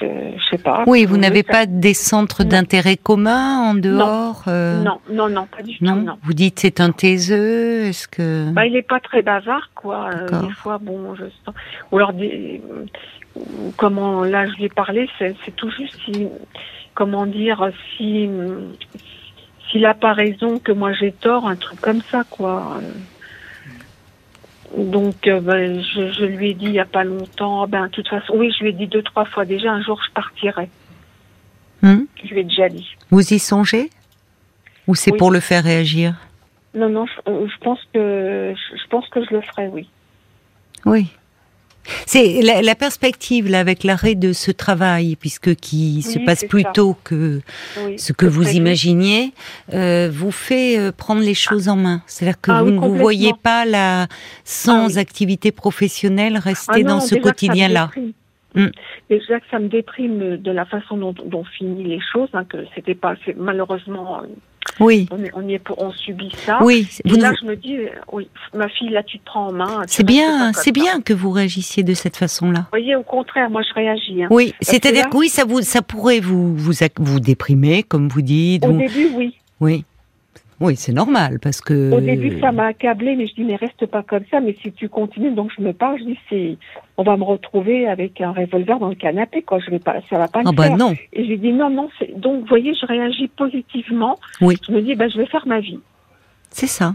Je, 0.00 0.06
je 0.36 0.50
sais 0.50 0.62
pas. 0.62 0.84
Oui, 0.86 1.04
vous 1.04 1.16
n'avez 1.16 1.42
pas 1.42 1.66
des 1.66 1.94
centres 1.94 2.44
d'intérêt 2.44 2.96
commun 2.96 3.58
en 3.58 3.74
dehors 3.74 4.42
non. 4.46 4.52
Euh... 4.52 4.82
non. 4.82 4.98
non, 5.10 5.28
non, 5.28 5.46
pas 5.46 5.62
du 5.62 5.76
non. 5.80 5.94
tout. 5.94 6.06
Non. 6.06 6.18
Vous 6.22 6.32
dites 6.32 6.60
c'est 6.60 6.80
un 6.80 6.90
taiseux, 6.90 7.84
est-ce 7.84 8.08
que 8.08 8.50
bah, 8.50 8.66
il 8.66 8.72
n'est 8.72 8.82
pas 8.82 9.00
très 9.00 9.22
bavard, 9.22 9.70
quoi. 9.74 10.10
Euh, 10.14 10.42
des 10.42 10.52
fois, 10.52 10.78
bon, 10.78 11.14
je 11.14 11.24
ou 11.90 11.96
alors 11.96 12.12
des... 12.12 12.62
comment 13.76 14.24
là 14.24 14.46
je 14.46 14.54
lui 14.56 14.64
ai 14.64 14.68
parlé, 14.68 15.08
c'est 15.18 15.34
tout 15.56 15.70
juste 15.70 15.96
si, 16.04 16.28
comment 16.94 17.26
dire, 17.26 17.70
si 17.96 18.28
s'il 19.70 19.86
a 19.86 19.94
pas 19.94 20.12
raison 20.12 20.58
que 20.58 20.72
moi 20.72 20.92
j'ai 20.92 21.12
tort, 21.12 21.48
un 21.48 21.56
truc 21.56 21.80
comme 21.80 22.02
ça, 22.10 22.24
quoi. 22.28 22.78
Donc, 24.76 25.26
euh, 25.26 25.40
ben, 25.40 25.82
je, 25.82 26.12
je, 26.12 26.24
lui 26.24 26.50
ai 26.50 26.54
dit 26.54 26.64
il 26.66 26.72
n'y 26.72 26.80
a 26.80 26.86
pas 26.86 27.04
longtemps, 27.04 27.66
ben, 27.68 27.86
de 27.86 27.90
toute 27.90 28.08
façon, 28.08 28.34
oui, 28.36 28.52
je 28.56 28.64
lui 28.64 28.70
ai 28.70 28.72
dit 28.72 28.86
deux, 28.86 29.02
trois 29.02 29.24
fois 29.26 29.44
déjà, 29.44 29.70
un 29.70 29.82
jour 29.82 30.00
je 30.06 30.12
partirai. 30.12 30.68
Hum? 31.82 32.06
Je 32.24 32.32
lui 32.32 32.40
ai 32.40 32.44
déjà 32.44 32.68
dit. 32.68 32.96
Vous 33.10 33.34
y 33.34 33.38
songez? 33.38 33.90
Ou 34.86 34.94
c'est 34.94 35.12
Oui. 35.12 35.18
pour 35.18 35.30
le 35.30 35.40
faire 35.40 35.62
réagir? 35.64 36.14
Non, 36.74 36.88
non, 36.88 37.06
je, 37.06 37.20
je 37.26 37.58
pense 37.60 37.80
que 37.92 38.54
je 38.54 38.88
pense 38.88 39.06
que 39.08 39.22
je 39.24 39.30
le 39.30 39.40
ferai, 39.42 39.68
oui. 39.68 39.88
Oui. 40.86 41.08
C'est 42.06 42.42
la, 42.42 42.62
la 42.62 42.74
perspective 42.74 43.50
là 43.50 43.60
avec 43.60 43.84
l'arrêt 43.84 44.14
de 44.14 44.32
ce 44.32 44.50
travail, 44.50 45.16
puisque 45.16 45.54
qui 45.56 46.02
se 46.02 46.18
passe 46.18 46.44
plus 46.44 46.62
ça. 46.62 46.70
tôt 46.72 46.96
que 47.04 47.40
oui. 47.78 47.98
ce 47.98 48.12
que 48.12 48.26
vous 48.26 48.50
imaginiez, 48.50 49.32
euh, 49.72 50.10
vous 50.12 50.30
fait 50.30 50.78
euh, 50.78 50.92
prendre 50.92 51.22
les 51.22 51.34
choses 51.34 51.68
en 51.68 51.76
main. 51.76 52.02
C'est-à-dire 52.06 52.40
que 52.40 52.50
Ah 52.50 52.62
vous 52.62 52.70
oui, 52.70 52.74
ne 52.74 52.80
vous 52.80 52.96
voyez 52.96 53.32
pas 53.42 53.64
là 53.64 54.06
sans 54.44 54.96
Ah 54.96 55.00
activité 55.00 55.52
professionnelle 55.52 56.36
rester 56.38 56.72
Ah 56.74 56.78
non, 56.80 56.88
dans 56.88 57.00
ce 57.00 57.14
quotidien-là. 57.16 57.90
Mm. 58.54 58.66
Déjà 59.08 59.40
que 59.40 59.46
ça 59.50 59.58
me 59.58 59.68
déprime 59.68 60.36
de 60.36 60.50
la 60.50 60.64
façon 60.64 60.96
dont, 60.96 61.12
dont 61.12 61.44
finit 61.44 61.84
les 61.84 62.00
choses, 62.12 62.28
hein, 62.34 62.44
que 62.44 62.58
c'était 62.74 62.94
pas, 62.94 63.14
malheureusement, 63.36 64.20
euh, 64.22 64.26
Oui, 64.80 65.08
on, 65.10 65.22
est, 65.22 65.30
on 65.34 65.46
y 65.48 65.54
est 65.54 65.58
pour, 65.58 65.80
on 65.82 65.92
subit 65.92 66.30
ça. 66.46 66.58
oui. 66.62 66.88
Et 67.04 67.10
là, 67.10 67.32
je 67.40 67.46
me 67.46 67.56
dis, 67.56 67.76
euh, 67.76 67.88
oui, 68.12 68.28
ma 68.54 68.68
fille, 68.68 68.88
là, 68.88 69.02
tu 69.02 69.18
te 69.18 69.24
prends 69.24 69.48
en 69.48 69.52
main. 69.52 69.82
C'est 69.86 70.02
bien, 70.04 70.52
c'est 70.52 70.72
bien 70.72 71.00
que 71.00 71.12
vous 71.12 71.30
réagissiez 71.30 71.82
de 71.82 71.94
cette 71.94 72.16
façon-là. 72.16 72.60
Vous 72.60 72.66
voyez, 72.72 72.96
au 72.96 73.02
contraire, 73.02 73.50
moi, 73.50 73.62
je 73.68 73.74
réagis. 73.74 74.22
hein. 74.24 74.28
Oui, 74.30 74.54
c'est-à-dire 74.60 75.06
que 75.08 75.14
là- 75.14 75.18
oui, 75.18 75.28
ça 75.28 75.44
vous, 75.44 75.60
ça 75.62 75.82
pourrait 75.82 76.20
vous, 76.20 76.56
vous, 76.56 76.72
vous 76.98 77.20
déprimer, 77.20 77.82
comme 77.82 78.08
vous 78.08 78.22
dites. 78.22 78.64
Au 78.64 78.72
vous- 78.72 78.78
début, 78.78 79.10
oui. 79.14 79.36
Oui, 79.60 79.84
oui, 80.62 80.76
c'est 80.76 80.92
normal 80.92 81.38
parce 81.40 81.60
que. 81.60 81.92
Au 81.92 82.00
début, 82.00 82.40
ça 82.40 82.52
m'a 82.52 82.66
accablé, 82.66 83.16
mais 83.16 83.26
je 83.26 83.34
dis, 83.34 83.44
mais 83.44 83.56
reste 83.56 83.84
pas 83.86 84.02
comme 84.02 84.24
ça. 84.30 84.40
Mais 84.40 84.56
si 84.62 84.72
tu 84.72 84.88
continues, 84.88 85.32
donc 85.32 85.50
je 85.56 85.62
me 85.62 85.72
parle, 85.72 85.98
je 85.98 86.04
dis, 86.04 86.18
c'est, 86.30 86.56
on 86.96 87.02
va 87.02 87.16
me 87.16 87.24
retrouver 87.24 87.86
avec 87.88 88.20
un 88.20 88.32
revolver 88.32 88.78
dans 88.78 88.88
le 88.88 88.94
canapé, 88.94 89.42
quoi. 89.42 89.58
Je 89.58 89.70
vais 89.70 89.78
pas, 89.78 89.96
ça 90.08 90.18
va 90.18 90.28
pas 90.28 90.40
Ah 90.44 90.52
bah 90.52 90.68
faire. 90.68 90.76
non. 90.76 90.94
Et 91.12 91.24
je 91.24 91.28
lui 91.28 91.38
dis, 91.38 91.52
non, 91.52 91.68
non, 91.68 91.88
c'est, 91.98 92.18
donc, 92.18 92.40
vous 92.40 92.46
voyez, 92.46 92.72
je 92.74 92.86
réagis 92.86 93.28
positivement. 93.28 94.18
Oui. 94.40 94.56
Je 94.66 94.72
me 94.72 94.80
dis, 94.80 94.94
bah, 94.94 95.08
je 95.08 95.18
vais 95.18 95.26
faire 95.26 95.46
ma 95.46 95.60
vie. 95.60 95.78
C'est 96.50 96.66
ça. 96.66 96.94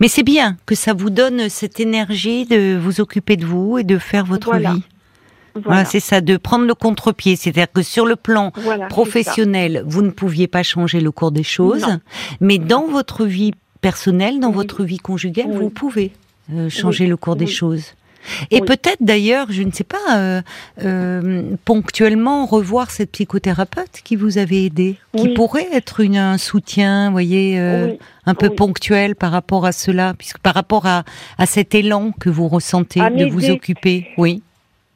Mais 0.00 0.08
c'est 0.08 0.22
bien 0.22 0.56
que 0.66 0.74
ça 0.74 0.92
vous 0.92 1.08
donne 1.10 1.48
cette 1.48 1.80
énergie 1.80 2.44
de 2.44 2.76
vous 2.76 3.00
occuper 3.00 3.36
de 3.36 3.46
vous 3.46 3.78
et 3.78 3.84
de 3.84 3.96
faire 3.98 4.24
votre 4.26 4.48
Voilà. 4.50 4.74
vie. 4.74 4.82
Voilà. 5.54 5.68
Voilà, 5.68 5.84
c'est 5.84 6.00
ça, 6.00 6.20
de 6.20 6.36
prendre 6.36 6.66
le 6.66 6.74
contre-pied. 6.74 7.36
C'est-à-dire 7.36 7.70
que 7.72 7.82
sur 7.82 8.06
le 8.06 8.16
plan 8.16 8.52
Voilà, 8.56 8.86
professionnel, 8.86 9.82
vous 9.86 10.02
ne 10.02 10.10
pouviez 10.10 10.46
pas 10.48 10.62
changer 10.62 11.00
le 11.00 11.10
cours 11.10 11.32
des 11.32 11.42
choses, 11.42 11.82
Non. 11.82 12.00
mais 12.40 12.58
dans 12.58 12.86
votre 12.86 13.24
vie 13.26 13.52
personnelle, 13.80 14.40
dans 14.40 14.48
Oui. 14.48 14.54
votre 14.54 14.84
vie 14.84 14.98
conjugale, 14.98 15.46
Oui. 15.50 15.56
vous 15.58 15.70
pouvez 15.70 16.12
euh, 16.52 16.68
changer 16.68 17.04
Oui. 17.04 17.10
le 17.10 17.16
cours 17.16 17.36
des 17.36 17.46
choses. 17.46 17.84
Et 18.52 18.60
Oui. 18.60 18.66
peut-être 18.66 18.98
d'ailleurs, 19.00 19.48
je 19.50 19.62
ne 19.64 19.72
sais 19.72 19.82
pas, 19.82 20.16
euh, 20.16 20.42
euh, 20.84 21.42
ponctuellement 21.64 22.46
revoir 22.46 22.90
cette 22.92 23.10
psychothérapeute 23.10 24.00
qui 24.04 24.14
vous 24.14 24.38
avait 24.38 24.64
aidé, 24.64 24.96
qui 25.16 25.30
pourrait 25.30 25.66
être 25.72 25.98
une, 26.00 26.16
un 26.16 26.38
soutien, 26.38 27.06
vous 27.06 27.12
voyez, 27.12 27.58
euh, 27.58 27.88
Oui. 27.88 27.98
un 28.26 28.34
peu 28.34 28.50
ponctuel 28.50 29.16
par 29.16 29.32
rapport 29.32 29.66
à 29.66 29.72
cela, 29.72 30.14
puisque 30.16 30.38
par 30.38 30.54
rapport 30.54 30.86
à, 30.86 31.02
à 31.36 31.46
cet 31.46 31.74
élan 31.74 32.12
que 32.20 32.30
vous 32.30 32.46
ressentez 32.46 33.00
À 33.00 33.10
de 33.10 33.24
vous 33.26 33.50
occuper. 33.50 34.06
Oui, 34.18 34.42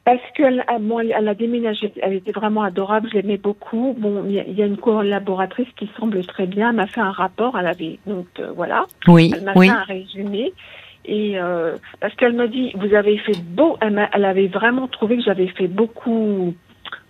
Parce 0.07 0.21
qu'elle 0.35 0.63
a, 0.69 0.79
moi, 0.79 1.03
elle 1.03 1.27
a 1.27 1.33
déménagé, 1.35 1.91
elle 2.01 2.13
était 2.13 2.31
vraiment 2.31 2.61
adorable, 2.63 3.09
je 3.11 3.17
l'aimais 3.17 3.35
beaucoup. 3.35 3.93
Bon, 3.99 4.23
il 4.25 4.35
y, 4.57 4.61
a- 4.63 4.65
une 4.65 4.77
collaboratrice 4.77 5.67
qui 5.75 5.89
semble 5.99 6.25
très 6.25 6.45
bien, 6.47 6.69
elle 6.69 6.77
m'a 6.77 6.87
fait 6.87 7.01
un 7.01 7.11
rapport, 7.11 7.59
elle 7.59 7.67
avait, 7.67 7.99
donc 8.07 8.25
euh, 8.39 8.53
voilà, 8.55 8.85
oui, 9.09 9.33
elle 9.35 9.43
m'a 9.43 9.51
oui. 9.53 9.67
fait 9.67 9.73
un 9.73 9.83
résumé. 9.83 10.53
Et 11.03 11.37
euh, 11.37 11.75
parce 11.99 12.15
qu'elle 12.15 12.31
me 12.31 12.47
dit, 12.47 12.71
vous 12.75 12.93
avez 12.93 13.17
fait 13.17 13.37
beau, 13.43 13.75
elle, 13.81 13.91
m'a- 13.95 14.07
elle 14.13 14.23
avait 14.23 14.47
vraiment 14.47 14.87
trouvé 14.87 15.17
que 15.17 15.23
j'avais 15.23 15.47
fait 15.47 15.67
beaucoup. 15.67 16.53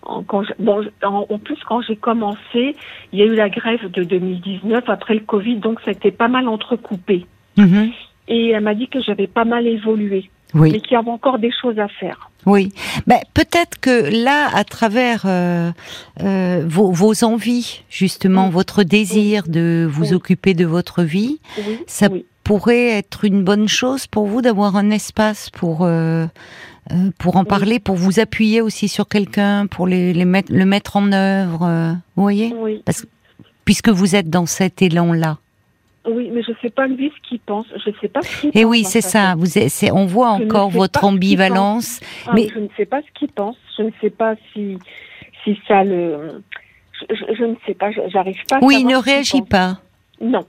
En, 0.01 0.23
quand 0.23 0.41
je- 0.41 0.53
bon, 0.57 0.83
en, 1.03 1.27
en 1.29 1.37
plus, 1.37 1.59
quand 1.69 1.81
j'ai 1.81 1.97
commencé, 1.97 2.75
il 3.13 3.19
y 3.19 3.21
a 3.21 3.25
eu 3.25 3.35
la 3.35 3.49
grève 3.49 3.91
de 3.91 4.03
2019 4.03 4.89
après 4.89 5.13
le 5.13 5.19
Covid, 5.19 5.57
donc 5.57 5.81
ça 5.81 5.91
a 5.91 5.93
été 5.93 6.09
pas 6.09 6.29
mal 6.29 6.47
entrecoupé. 6.47 7.27
Mhm. 7.57 7.91
Et 8.27 8.49
elle 8.49 8.63
m'a 8.63 8.73
dit 8.73 8.87
que 8.87 8.99
j'avais 9.01 9.27
pas 9.27 9.45
mal 9.45 9.67
évolué, 9.67 10.31
Oui. 10.55 10.71
mais 10.71 10.79
qu'il 10.79 10.93
y 10.93 10.95
avait 10.95 11.11
encore 11.11 11.37
des 11.37 11.51
choses 11.51 11.77
à 11.77 11.87
faire. 11.87 12.31
Oui, 12.47 12.71
ben, 13.05 13.19
peut-être 13.35 13.77
que 13.79 14.09
là, 14.23 14.49
à 14.55 14.63
travers 14.63 15.23
euh, 15.25 15.71
euh, 16.23 16.63
vos, 16.67 16.91
vos 16.91 17.23
envies, 17.23 17.83
justement, 17.89 18.45
Oui. 18.47 18.53
votre 18.53 18.83
désir 18.83 19.43
de 19.47 19.87
vous 19.91 20.05
Oui. 20.09 20.13
occuper 20.13 20.53
de 20.55 20.65
votre 20.65 21.03
vie, 21.03 21.39
Ça 21.87 22.07
pourrait 22.45 22.87
être 22.97 23.25
une 23.25 23.43
bonne 23.43 23.67
chose 23.67 24.07
pour 24.07 24.25
vous 24.27 24.41
d'avoir 24.41 24.77
un 24.77 24.89
espace 24.91 25.49
pour 25.49 25.79
euh, 25.83 26.25
pour 27.17 27.35
en 27.35 27.43
parler, 27.43 27.79
pour 27.79 27.97
vous 27.97 28.21
appuyer 28.21 28.61
aussi 28.61 28.87
sur 28.87 29.09
quelqu'un, 29.09 29.67
pour 29.67 29.85
les, 29.85 30.13
les 30.13 30.23
mettre, 30.23 30.53
le 30.53 30.65
mettre 30.65 30.95
en 30.95 31.11
œuvre. 31.11 31.63
euh, 31.67 31.91
vous 32.15 32.23
voyez, 32.23 32.55
Oui. 32.57 32.81
puisque 33.65 33.89
vous 33.89 34.15
êtes 34.15 34.29
dans 34.29 34.45
cet 34.45 34.81
élan-là. 34.81 35.37
Oui, 36.07 36.29
mais 36.33 36.41
je 36.41 36.51
sais 36.61 36.69
pas 36.69 36.87
lui 36.87 37.11
ce 37.15 37.27
qu'il 37.29 37.39
pense. 37.39 37.65
Je 37.85 37.91
sais 38.01 38.07
pas 38.07 38.21
ce 38.21 38.41
qu'il 38.41 38.49
Et 38.53 38.63
pense, 38.63 38.71
oui, 38.71 38.83
c'est 38.85 39.01
ça. 39.01 39.35
Vous, 39.35 39.45
c'est, 39.45 39.91
on 39.91 40.05
voit 40.05 40.37
Je 40.37 40.43
ne 40.43 40.47
encore 40.49 40.69
votre 40.69 41.03
ambivalence. 41.03 41.99
Ah, 42.25 42.31
mais- 42.33 42.49
je 42.53 42.59
ne 42.59 42.67
sais 42.77 42.85
pas 42.85 43.01
ce 43.01 43.19
qu'il 43.19 43.29
pense. 43.29 43.55
Je 43.77 43.83
ne 43.83 43.91
sais 44.01 44.09
pas 44.09 44.35
si 44.53 44.77
si 45.43 45.59
ça 45.67 45.83
le. 45.83 46.41
Je, 47.09 47.15
je- 47.15 47.35
je 47.37 47.43
ne 47.43 47.55
sais 47.65 47.73
pas. 47.73 47.89
J'arrive 48.07 48.37
pas. 48.49 48.57
à 48.57 48.59
Oui, 48.63 48.77
il 48.81 48.87
ne 48.87 48.95
réagit 48.97 49.41
pas. 49.41 49.79
Non. 50.21 50.45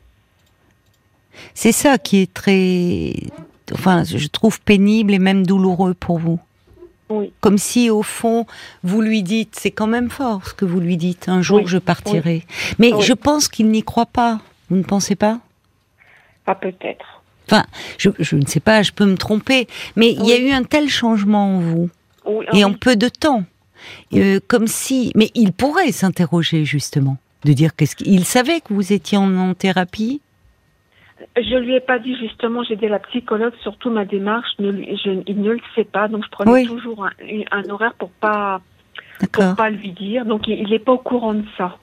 C'est 1.54 1.72
ça 1.72 1.98
qui 1.98 2.22
est 2.22 2.32
très, 2.32 3.12
enfin, 3.72 4.02
je 4.04 4.26
trouve 4.28 4.60
pénible 4.60 5.12
et 5.12 5.18
même 5.18 5.46
douloureux 5.46 5.94
pour 5.94 6.18
vous. 6.18 6.40
Oui. 7.10 7.32
Comme 7.40 7.58
si, 7.58 7.90
au 7.90 8.02
fond, 8.02 8.44
vous 8.82 9.00
lui 9.00 9.22
dites, 9.22 9.54
c'est 9.56 9.70
quand 9.70 9.86
même 9.86 10.10
fort 10.10 10.46
ce 10.46 10.52
que 10.54 10.64
vous 10.64 10.80
lui 10.80 10.96
dites, 10.96 11.28
un 11.28 11.40
jour 11.42 11.58
Oui, 11.58 11.64
je 11.66 11.78
partirai. 11.78 12.42
Mais 12.78 12.90
je 13.00 13.12
pense 13.12 13.48
qu'il 13.48 13.68
n'y 13.70 13.82
croit 13.82 14.06
pas. 14.06 14.40
Vous 14.68 14.76
ne 14.76 14.82
pensez 14.82 15.14
pas? 15.16 15.38
Pas 16.48 16.54
peut-être. 16.54 17.04
Enfin, 17.46 17.64
je, 17.98 18.08
je 18.18 18.36
ne 18.36 18.46
sais 18.46 18.60
pas, 18.60 18.80
je 18.80 18.92
peux 18.92 19.04
me 19.04 19.18
tromper, 19.18 19.66
mais 19.96 20.12
il 20.12 20.24
y 20.26 20.32
a 20.32 20.38
eu 20.38 20.50
un 20.50 20.62
tel 20.64 20.88
changement 20.88 21.56
en 21.56 21.58
vous, 21.60 21.90
Oui, 22.24 22.46
et 22.54 22.62
ah 22.62 22.66
en 22.68 22.72
peu 22.72 22.96
de 22.96 23.08
temps. 23.10 23.44
Euh, 24.14 24.40
comme 24.48 24.66
si. 24.66 25.12
Mais 25.14 25.30
il 25.34 25.52
pourrait 25.52 25.92
s'interroger, 25.92 26.64
justement, 26.64 27.18
de 27.44 27.52
dire 27.52 27.76
qu'est-ce 27.76 27.96
qu'il 27.96 28.24
savait 28.24 28.60
que 28.62 28.72
vous 28.72 28.94
étiez 28.94 29.18
en, 29.18 29.36
en 29.36 29.52
thérapie? 29.52 30.22
Je 31.36 31.56
lui 31.58 31.74
ai 31.74 31.80
pas 31.80 31.98
dit 31.98 32.16
justement. 32.18 32.62
J'ai 32.64 32.76
dit 32.76 32.86
à 32.86 32.90
la 32.90 32.98
psychologue 33.00 33.52
surtout 33.62 33.90
ma 33.90 34.06
démarche. 34.06 34.48
Ne 34.58 34.70
lui, 34.70 34.98
je, 35.04 35.22
il 35.26 35.42
ne 35.42 35.50
le 35.50 35.60
sait 35.74 35.84
pas. 35.84 36.08
Donc 36.08 36.24
je 36.24 36.30
prenais 36.30 36.50
Oui. 36.50 36.66
toujours 36.66 37.04
un, 37.04 37.10
un 37.50 37.68
horaire 37.68 37.92
pour 37.98 38.08
pas 38.10 38.62
pour 39.32 39.54
pas 39.54 39.68
lui 39.68 39.92
dire. 39.92 40.24
Donc 40.24 40.48
il 40.48 40.68
n'est 40.70 40.78
pas 40.78 40.92
au 40.92 40.98
courant 40.98 41.34
de 41.34 41.44
ça. 41.58 41.76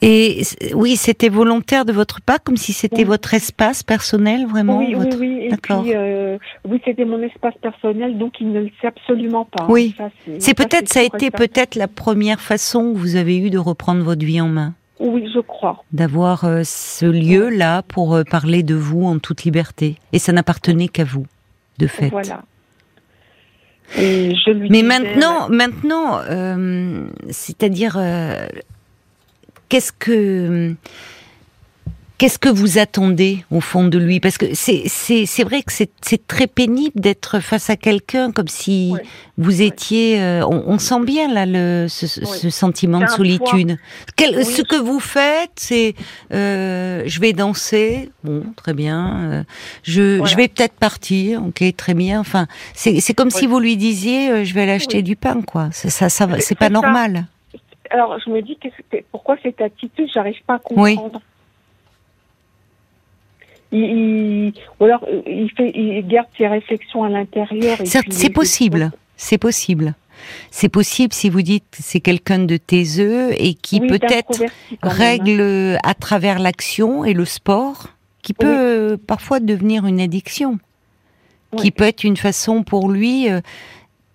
Et 0.00 0.42
oui, 0.74 0.94
c'était 0.94 1.28
volontaire 1.28 1.84
de 1.84 1.92
votre 1.92 2.20
part, 2.20 2.40
comme 2.44 2.56
si 2.56 2.72
c'était 2.72 2.98
Oui. 2.98 3.04
votre 3.04 3.34
espace 3.34 3.82
personnel, 3.82 4.46
vraiment 4.46 4.78
Oui, 4.78 4.94
votre... 4.94 5.18
oui, 5.18 5.38
oui. 5.40 5.48
D'accord. 5.48 5.82
puis, 5.82 5.92
euh, 5.96 6.38
oui, 6.64 6.80
c'était 6.84 7.04
mon 7.04 7.20
espace 7.22 7.54
personnel, 7.60 8.16
donc 8.16 8.34
il 8.40 8.52
ne 8.52 8.60
le 8.60 8.70
sait 8.80 8.86
absolument 8.86 9.44
pas. 9.44 9.66
Oui. 9.68 9.94
Ça, 9.98 10.10
C'est 10.38 10.54
peut-être, 10.54 10.88
ça 10.88 11.00
a 11.00 11.02
été 11.02 11.32
peut-être 11.32 11.74
la 11.74 11.88
première 11.88 12.40
façon 12.40 12.92
que 12.92 12.98
vous 12.98 13.16
avez 13.16 13.38
eu 13.38 13.50
de 13.50 13.58
reprendre 13.58 14.04
votre 14.04 14.24
vie 14.24 14.40
en 14.40 14.46
main, 14.48 14.74
Oui, 15.00 15.28
je 15.34 15.40
crois. 15.40 15.82
d'avoir 15.92 16.44
euh, 16.44 16.62
ce 16.64 17.06
lieu-là 17.06 17.82
pour 17.82 18.14
euh, 18.14 18.22
parler 18.22 18.62
de 18.62 18.76
vous 18.76 19.04
en 19.04 19.18
toute 19.18 19.42
liberté. 19.42 19.96
Et 20.12 20.20
ça 20.20 20.30
n'appartenait 20.32 20.86
qu'à 20.86 21.02
vous, 21.04 21.26
de 21.78 21.88
fait. 21.88 22.10
Voilà. 22.10 22.42
Et 23.98 24.34
je 24.46 24.50
lui 24.52 24.68
Mais 24.70 24.82
disais, 24.82 25.00
maintenant, 25.00 25.48
maintenant, 25.48 26.20
euh, 26.30 27.08
c'est-à-dire, 27.30 27.98
qu'est-ce 29.68 29.92
que 29.92 30.74
Qu'est-ce 32.18 32.40
que 32.40 32.48
vous 32.48 32.78
attendez 32.78 33.44
au 33.52 33.60
fond 33.60 33.84
de 33.84 33.96
lui? 33.96 34.18
Parce 34.18 34.38
que 34.38 34.46
c'est 34.52 35.44
vrai 35.44 35.62
que 35.62 35.72
c'est 35.72 36.26
très 36.26 36.48
pénible 36.48 37.00
d'être 37.00 37.38
face 37.38 37.70
à 37.70 37.76
quelqu'un 37.76 38.32
comme 38.32 38.48
si 38.48 38.92
vous 39.36 39.62
étiez. 39.62 40.20
Euh, 40.20 40.44
on, 40.44 40.80
sent 40.80 41.04
bien 41.04 41.32
là 41.32 41.46
le, 41.46 41.86
ce, 41.88 42.50
sentiment 42.50 42.98
de 42.98 43.06
solitude. 43.06 43.78
Ce 44.18 44.62
que 44.62 44.82
vous 44.82 44.98
faites, 44.98 45.52
c'est 45.54 45.94
euh, 46.34 47.04
je 47.06 47.20
vais 47.20 47.32
danser. 47.32 48.10
Bon, 48.24 48.42
très 48.56 48.74
bien. 48.74 49.20
Euh, 49.20 49.44
je, 49.84 50.24
je 50.24 50.34
vais 50.34 50.48
peut-être 50.48 50.74
partir. 50.74 51.44
Ok, 51.46 51.62
très 51.76 51.94
bien. 51.94 52.18
Enfin, 52.18 52.48
c'est 52.74 53.14
comme 53.14 53.30
si 53.30 53.46
vous 53.46 53.60
lui 53.60 53.76
disiez 53.76 54.44
je 54.44 54.54
vais 54.54 54.62
aller 54.62 54.72
acheter 54.72 55.02
du 55.02 55.14
pain, 55.14 55.40
quoi. 55.42 55.68
Ça, 55.70 55.88
ça, 55.88 56.08
ça 56.08 56.26
c'est 56.40 56.58
pas 56.58 56.68
normal. 56.68 57.28
Alors 57.90 58.18
je 58.24 58.30
me 58.30 58.42
dis 58.42 58.56
que 58.56 58.68
pourquoi 59.10 59.36
cette 59.42 59.60
attitude, 59.60 60.08
j'arrive 60.12 60.42
pas 60.46 60.54
à 60.54 60.58
comprendre 60.58 61.20
il, 63.70 64.52
ou 64.80 64.84
alors 64.84 65.04
euh, 65.04 65.22
il, 65.26 65.50
fait, 65.50 65.70
il 65.74 66.06
garde 66.06 66.28
ses 66.36 66.46
réflexions 66.46 67.04
à 67.04 67.08
l'intérieur. 67.08 67.78
C'est 67.84 68.30
possible, 68.30 68.92
c'est 69.16 69.38
possible. 69.38 69.94
C'est 70.50 70.68
possible 70.68 71.12
si 71.12 71.28
vous 71.28 71.42
dites 71.42 71.64
c'est 71.78 72.00
quelqu'un 72.00 72.40
de 72.40 72.56
taiseux 72.56 73.30
et 73.40 73.54
qui 73.54 73.80
peut-être 73.80 74.42
hein. 74.42 74.76
règle 74.82 75.78
à 75.84 75.94
travers 75.94 76.38
l'action 76.38 77.04
et 77.04 77.12
le 77.12 77.24
sport, 77.24 77.90
qui 78.22 78.32
peut 78.32 78.98
parfois 79.06 79.38
devenir 79.38 79.86
une 79.86 80.00
addiction, 80.00 80.58
qui 81.56 81.70
peut 81.70 81.84
être 81.84 82.04
une 82.04 82.16
façon 82.16 82.64
pour 82.64 82.90
lui. 82.90 83.30
Euh, 83.30 83.40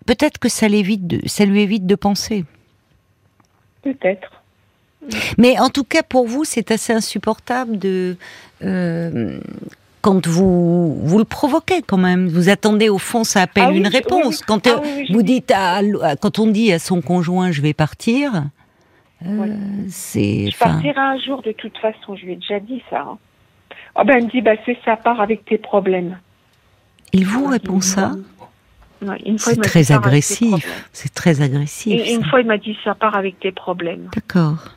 peut-être 0.04 0.38
que 0.38 0.48
ça, 0.48 0.68
de, 0.68 1.20
ça 1.26 1.46
lui 1.46 1.62
évite 1.62 1.86
de 1.86 1.94
penser. 1.94 2.44
Peut-être. 3.84 4.42
Mais 5.38 5.58
en 5.58 5.68
tout 5.68 5.84
cas, 5.84 6.02
pour 6.02 6.26
vous, 6.26 6.44
c'est 6.44 6.70
assez 6.70 6.92
insupportable 6.92 7.78
de 7.78 8.16
euh, 8.62 9.38
quand 10.00 10.26
vous 10.26 10.94
vous 10.94 11.18
le 11.18 11.24
provoquez 11.24 11.82
quand 11.82 11.98
même. 11.98 12.28
Vous 12.28 12.48
attendez 12.48 12.88
au 12.88 12.98
fond, 12.98 13.22
ça 13.22 13.42
appelle 13.42 13.66
ah 13.68 13.72
une 13.72 13.86
réponse. 13.86 14.40
Quand 14.40 14.66
ah 14.66 14.80
vous 15.10 15.22
dites 15.22 15.52
à, 15.54 15.80
quand 16.20 16.38
on 16.38 16.46
dit 16.46 16.72
à 16.72 16.78
son 16.78 17.02
conjoint, 17.02 17.52
je 17.52 17.60
vais 17.60 17.74
partir. 17.74 18.44
Euh, 19.26 19.56
c'est. 19.88 20.50
Je 20.50 20.58
partirai 20.58 21.00
un 21.00 21.18
jour 21.18 21.42
de 21.42 21.52
toute 21.52 21.76
façon. 21.78 22.16
Je 22.16 22.24
lui 22.24 22.32
ai 22.32 22.36
déjà 22.36 22.60
dit 22.60 22.82
ça. 22.90 23.00
Hein. 23.00 23.18
Oh 23.96 24.02
ben, 24.04 24.16
elle 24.16 24.24
me 24.24 24.30
dit, 24.30 24.40
bah, 24.40 24.54
c'est 24.66 24.78
ça 24.84 24.96
part 24.96 25.20
avec 25.20 25.44
tes 25.44 25.58
problèmes. 25.58 26.18
Il 27.12 27.26
vous 27.26 27.46
répond 27.46 27.80
ça 27.80 28.12
c'est 29.36 29.60
très 29.60 29.92
agressif. 29.92 30.88
C'est 30.92 31.12
très 31.12 31.42
agressif. 31.42 32.00
une 32.10 32.24
fois, 32.24 32.40
il 32.40 32.46
m'a 32.46 32.58
dit 32.58 32.76
ça 32.84 32.94
part 32.94 33.16
avec 33.16 33.38
tes 33.40 33.52
problèmes. 33.52 34.08
D'accord. 34.14 34.74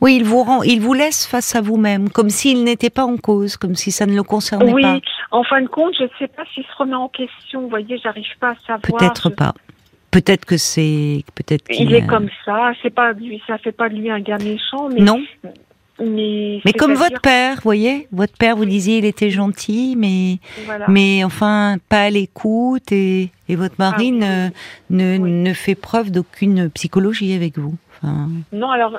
Oui, 0.00 0.16
il 0.16 0.24
vous 0.24 0.44
rend, 0.44 0.62
il 0.62 0.80
vous 0.80 0.94
laisse 0.94 1.26
face 1.26 1.56
à 1.56 1.60
vous-même, 1.60 2.08
comme 2.08 2.30
s'il 2.30 2.62
n'était 2.62 2.90
pas 2.90 3.04
en 3.04 3.16
cause, 3.16 3.56
comme 3.56 3.74
si 3.74 3.90
ça 3.90 4.06
ne 4.06 4.14
le 4.14 4.22
concernait 4.22 4.70
pas. 4.80 4.94
Oui, 4.94 5.02
en 5.32 5.42
fin 5.42 5.60
de 5.60 5.66
compte, 5.66 5.94
je 5.98 6.04
ne 6.04 6.08
sais 6.18 6.28
pas 6.28 6.44
s'il 6.54 6.62
se 6.62 6.76
remet 6.78 6.94
en 6.94 7.08
question. 7.08 7.62
Vous 7.62 7.68
voyez, 7.68 7.98
j'arrive 7.98 8.24
pas 8.38 8.50
à 8.50 8.56
savoir. 8.66 8.80
Peut-être 8.80 9.30
pas. 9.30 9.54
Peut-être 10.10 10.44
que 10.44 10.56
c'est, 10.56 11.24
peut-être. 11.34 11.64
Il 11.70 11.92
est 11.94 12.06
comme 12.06 12.28
ça. 12.44 12.72
C'est 12.82 12.94
pas 12.94 13.12
lui, 13.12 13.42
ça 13.46 13.58
fait 13.58 13.72
pas 13.72 13.88
de 13.88 13.94
lui 13.94 14.10
un 14.10 14.20
gars 14.20 14.38
méchant, 14.38 14.88
mais. 14.88 15.00
Non. 15.00 15.20
Mais, 16.00 16.60
mais 16.64 16.72
comme 16.72 16.94
votre 16.94 17.20
père, 17.20 17.56
vous 17.56 17.62
voyez, 17.62 18.06
votre 18.12 18.36
père, 18.36 18.56
vous 18.56 18.64
disiez, 18.64 18.98
il 18.98 19.04
était 19.04 19.30
gentil, 19.30 19.96
mais, 19.96 20.38
mais 20.86 21.24
enfin, 21.24 21.76
pas 21.88 22.02
à 22.02 22.10
l'écoute, 22.10 22.92
et, 22.92 23.30
et 23.48 23.56
votre 23.56 23.74
mari 23.78 24.12
ah 24.22 24.50
ne, 24.90 25.18
ne, 25.18 25.18
ne 25.18 25.52
fait 25.52 25.74
preuve 25.74 26.10
d'aucune 26.10 26.70
psychologie 26.70 27.34
avec 27.34 27.58
vous. 27.58 27.74
Non, 28.52 28.70
alors 28.70 28.98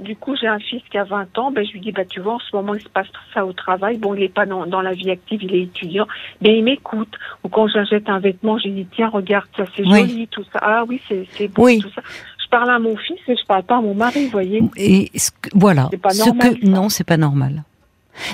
du 0.00 0.16
coup 0.16 0.34
j'ai 0.36 0.46
un 0.46 0.58
fils 0.58 0.82
qui 0.90 0.96
a 0.96 1.04
20 1.04 1.36
ans, 1.38 1.50
ben, 1.50 1.66
je 1.66 1.72
lui 1.72 1.80
dis 1.80 1.92
bah 1.92 2.04
tu 2.04 2.20
vois 2.20 2.34
en 2.34 2.38
ce 2.38 2.56
moment 2.56 2.74
il 2.74 2.80
se 2.80 2.88
passe 2.88 3.08
ça 3.34 3.44
au 3.44 3.52
travail, 3.52 3.98
bon 3.98 4.14
il 4.14 4.20
n'est 4.20 4.28
pas 4.28 4.46
dans, 4.46 4.66
dans, 4.66 4.80
la 4.80 4.94
vie 4.94 5.10
active, 5.10 5.42
il 5.42 5.54
est 5.54 5.62
étudiant, 5.62 6.06
mais 6.40 6.56
il 6.56 6.64
m'écoute. 6.64 7.12
Ou 7.44 7.48
quand 7.48 7.68
j'achète 7.68 8.08
un 8.08 8.20
vêtement, 8.20 8.58
j'ai 8.58 8.70
dit 8.70 8.86
tiens 8.90 9.08
regarde 9.08 9.48
ça 9.56 9.64
c'est 9.76 9.84
joli 9.84 10.28
tout 10.28 10.44
ça, 10.44 10.60
ah 10.62 10.84
oui 10.88 11.00
c'est 11.08 11.48
beau 11.48 11.68
tout 11.78 11.90
ça. 11.94 12.02
Je 12.48 12.56
parle 12.56 12.70
à 12.70 12.78
mon 12.78 12.96
fils 12.96 13.18
et 13.28 13.36
je 13.36 13.46
parle 13.46 13.62
pas 13.64 13.76
à 13.76 13.80
mon 13.82 13.94
mari, 13.94 14.24
vous 14.24 14.30
voyez. 14.30 14.62
Et 14.78 15.10
voilà, 15.54 15.90
pas 16.00 16.10
ce 16.10 16.30
que 16.30 16.66
non 16.66 16.88
c'est 16.88 17.04
pas 17.04 17.18
normal. 17.18 17.64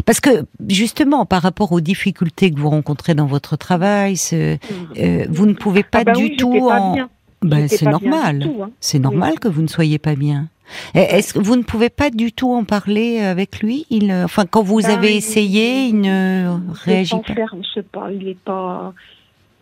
Parce 0.06 0.20
que 0.20 0.46
justement, 0.68 1.26
par 1.26 1.42
rapport 1.42 1.72
aux 1.72 1.80
difficultés 1.80 2.52
que 2.52 2.58
vous 2.58 2.70
rencontrez 2.70 3.14
dans 3.14 3.26
votre 3.26 3.56
travail, 3.56 4.16
ce, 4.16 4.56
euh, 4.98 5.26
vous 5.28 5.46
ne 5.46 5.54
pouvez 5.54 5.82
pas 5.82 6.00
ah 6.00 6.04
bah 6.04 6.12
du 6.12 6.36
tout 6.36 6.70
en, 6.70 7.08
ben, 7.42 7.68
c'est 7.68 7.84
normal. 7.84 8.42
Hein. 8.42 8.70
C'est 8.80 9.00
normal 9.00 9.38
que 9.40 9.48
vous 9.48 9.62
ne 9.62 9.66
soyez 9.66 9.98
pas 9.98 10.14
bien. 10.14 10.46
Est-ce 10.94 11.34
que 11.34 11.40
vous 11.40 11.56
ne 11.56 11.62
pouvez 11.62 11.90
pas 11.90 12.08
du 12.08 12.32
tout 12.32 12.50
en 12.52 12.64
parler 12.64 13.20
avec 13.20 13.60
lui? 13.60 13.84
Il, 13.90 14.12
Enfin, 14.12 14.44
quand 14.46 14.62
vous 14.62 14.80
ben, 14.80 14.90
avez 14.92 15.14
essayé, 15.14 15.86
il, 15.86 16.00
ne 16.00 16.56
réagit 16.72 17.16
pas. 17.16 17.34
je 17.34 17.68
sais 17.74 17.82
pas, 17.82 18.10
il 18.10 18.28
est 18.28 18.38
pas. 18.38 18.94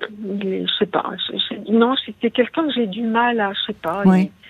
je 0.00 0.64
sais 0.78 0.86
pas. 0.86 1.10
non, 1.68 1.94
c'est 2.06 2.30
quelqu'un 2.30 2.66
que 2.66 2.72
j'ai 2.74 2.86
du 2.86 3.02
mal 3.02 3.40
à, 3.40 3.52
je 3.52 3.72
sais 3.72 3.78
pas. 3.80 4.02
Oui. 4.04 4.30
Il, 4.30 4.41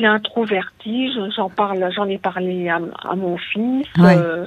est 0.00 0.06
introverti. 0.06 1.10
J'en 1.36 1.48
parle, 1.48 1.90
j'en 1.94 2.06
ai 2.06 2.18
parlé 2.18 2.68
à, 2.68 3.14
mon 3.14 3.36
fils. 3.36 3.86
Euh, 3.98 4.46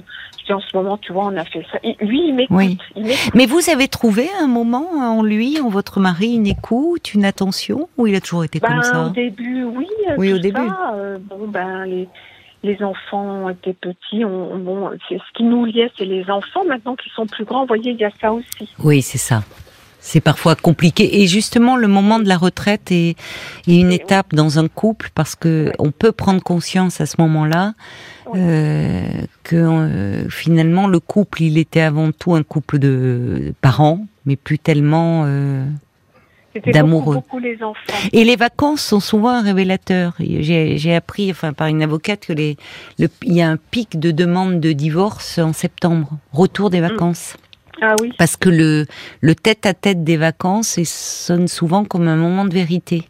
en 0.50 0.60
ce 0.60 0.78
moment, 0.78 0.98
tu 0.98 1.12
vois, 1.12 1.26
on 1.26 1.38
a 1.38 1.44
fait 1.44 1.66
ça. 1.72 1.80
lui, 2.02 2.28
il 2.28 2.36
m'écoute. 2.36 2.80
Mais 3.34 3.46
vous 3.46 3.70
avez 3.70 3.88
trouvé 3.88 4.30
un 4.40 4.48
moment 4.48 4.88
en 4.92 5.24
lui, 5.24 5.60
en 5.60 5.70
votre 5.70 6.00
mari, 6.00 6.36
une 6.36 6.48
écoute, 6.48 7.14
une 7.14 7.26
attention, 7.26 7.90
ou 7.98 8.08
il 8.08 8.16
a 8.16 8.22
toujours 8.22 8.44
été 8.44 8.60
comme 8.60 8.76
ben, 8.76 8.84
ça 8.84 9.06
Au 9.08 9.10
début, 9.10 9.64
oui. 9.64 9.88
Oui, 10.18 10.34
au 10.34 10.38
début. 10.38 10.62
Euh, 10.94 11.18
bon, 11.20 11.48
ben, 11.48 11.86
les, 12.64 12.84
enfants 12.84 13.50
étaient 13.50 13.74
petits. 13.74 14.24
bon, 14.24 14.92
ce 15.10 15.34
qui 15.36 15.44
nous 15.44 15.66
liait, 15.66 15.92
c'est 15.98 16.06
les 16.06 16.30
enfants. 16.30 16.64
Maintenant 16.68 16.96
qu'ils 16.96 17.12
sont 17.12 17.26
plus 17.26 17.46
grands, 17.46 17.62
vous 17.62 17.68
voyez, 17.68 17.92
il 17.92 17.98
y 17.98 18.06
a 18.06 18.12
ça 18.22 18.32
aussi. 18.32 18.70
Oui, 18.84 19.02
c'est 19.02 19.18
ça 19.18 19.42
c'est 20.06 20.22
parfois 20.22 20.56
compliqué. 20.56 21.22
Et 21.22 21.26
justement, 21.26 21.76
le 21.76 21.88
moment 21.88 22.20
de 22.20 22.28
la 22.28 22.38
retraite 22.38 22.92
est, 22.92 23.16
une 23.68 23.92
étape 23.92 24.36
dans 24.36 24.60
un 24.60 24.68
couple 24.68 25.10
parce 25.16 25.36
que 25.36 25.72
on 25.80 25.90
peut 25.90 26.12
prendre 26.12 26.44
conscience 26.44 27.02
à 27.02 27.08
ce 27.08 27.16
moment-là 27.22 27.74
euh, 28.36 29.02
que 29.44 29.56
euh, 29.56 30.30
finalement 30.30 30.88
le 30.88 31.00
couple, 31.00 31.42
il 31.42 31.58
était 31.58 31.82
avant 31.82 32.12
tout 32.12 32.36
un 32.36 32.44
couple 32.44 32.78
de 32.78 33.56
parents, 33.62 34.06
mais 34.28 34.36
plus 34.36 34.60
tellement 34.60 35.24
euh, 35.26 35.66
d'amoureux. 36.68 37.18
Et 38.14 38.24
les 38.24 38.36
vacances 38.36 38.82
sont 38.82 39.00
souvent 39.00 39.30
un 39.30 39.42
révélateur. 39.42 40.14
J'ai 40.20 40.96
appris, 40.96 41.32
enfin 41.32 41.52
par 41.54 41.66
une 41.66 41.82
avocate, 41.82 42.28
que 42.28 42.34
les, 42.34 42.58
il 43.00 43.10
y 43.34 43.42
a 43.42 43.50
un 43.50 43.58
pic 43.58 44.00
de 44.00 44.12
demande 44.12 44.60
de 44.60 44.72
divorce 44.72 45.40
en 45.40 45.52
septembre, 45.52 46.12
retour 46.32 46.70
des 46.70 46.80
mm. 46.80 46.88
vacances. 46.90 47.38
Ah 47.82 47.96
oui. 48.02 48.12
Parce 48.18 48.38
que 48.38 48.50
le, 48.50 48.86
le 49.22 49.36
tête-à-tête 49.36 50.04
des 50.04 50.18
vacances 50.18 50.82
sonne 50.84 51.48
souvent 51.48 51.84
comme 51.84 52.08
un 52.08 52.16
moment 52.16 52.46
de 52.46 52.54
vérité. 52.54 53.08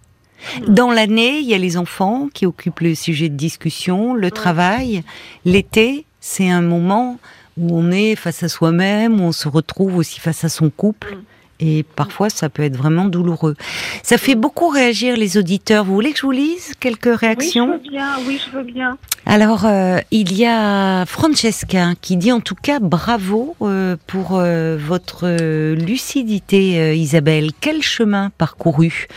Dans 0.67 0.91
l'année, 0.91 1.39
il 1.39 1.47
y 1.47 1.54
a 1.54 1.58
les 1.58 1.78
enfants 1.78 2.28
qui 2.34 2.45
occupent 2.45 2.82
le 2.82 2.95
sujet 2.95 3.30
de 3.30 3.36
discussion, 3.36 4.13
le 4.13 4.32
travail. 4.32 5.04
L'été, 5.43 6.06
c'est 6.19 6.49
un 6.49 6.62
moment 6.62 7.19
où 7.58 7.78
on 7.78 7.91
est 7.91 8.15
face 8.15 8.43
à 8.43 8.49
soi-même, 8.49 9.21
où 9.21 9.23
on 9.23 9.32
se 9.32 9.47
retrouve 9.47 9.97
aussi 9.97 10.19
face 10.19 10.43
à 10.43 10.49
son 10.49 10.69
couple. 10.69 11.15
Hmm. 11.15 11.23
Et 11.60 11.84
parfois, 11.96 12.30
ça 12.30 12.50
peut 12.50 12.63
être 12.63 12.76
vraiment 12.76 13.06
douloureux. 13.06 13.56
Ça 14.04 14.18
fait 14.18 14.36
beaucoup 14.36 14.68
réagir 14.68 15.15
les 15.15 15.38
auditeurs. 15.38 15.86
Vous 15.86 15.94
voulez 15.94 16.12
que 16.12 16.18
je 16.20 16.26
vous 16.26 16.32
lise 16.32 16.74
quelques 16.80 17.18
réactions? 17.18 17.70
Oui, 17.72 17.80
je 17.84 17.88
veux 17.88 17.91
bien. 17.91 18.10
Oui, 18.28 18.41
je 18.46 18.58
veux 18.58 18.63
bien. 18.63 18.98
Alors, 19.26 19.65
euh, 19.65 20.00
il 20.12 20.38
y 20.38 20.46
a 20.46 21.06
Francesca 21.06 21.94
qui 22.02 22.18
dit 22.18 22.32
en 22.32 22.41
tout 22.41 22.56
cas 22.56 22.80
bravo 22.80 23.56
euh, 23.62 23.96
pour 24.06 24.34
euh, 24.34 24.78
votre 24.78 25.28
lucidité, 25.74 26.96
Isabelle. 26.98 27.52
Quel 27.60 27.82
chemin 27.82 28.32
parcouru? 28.38 29.08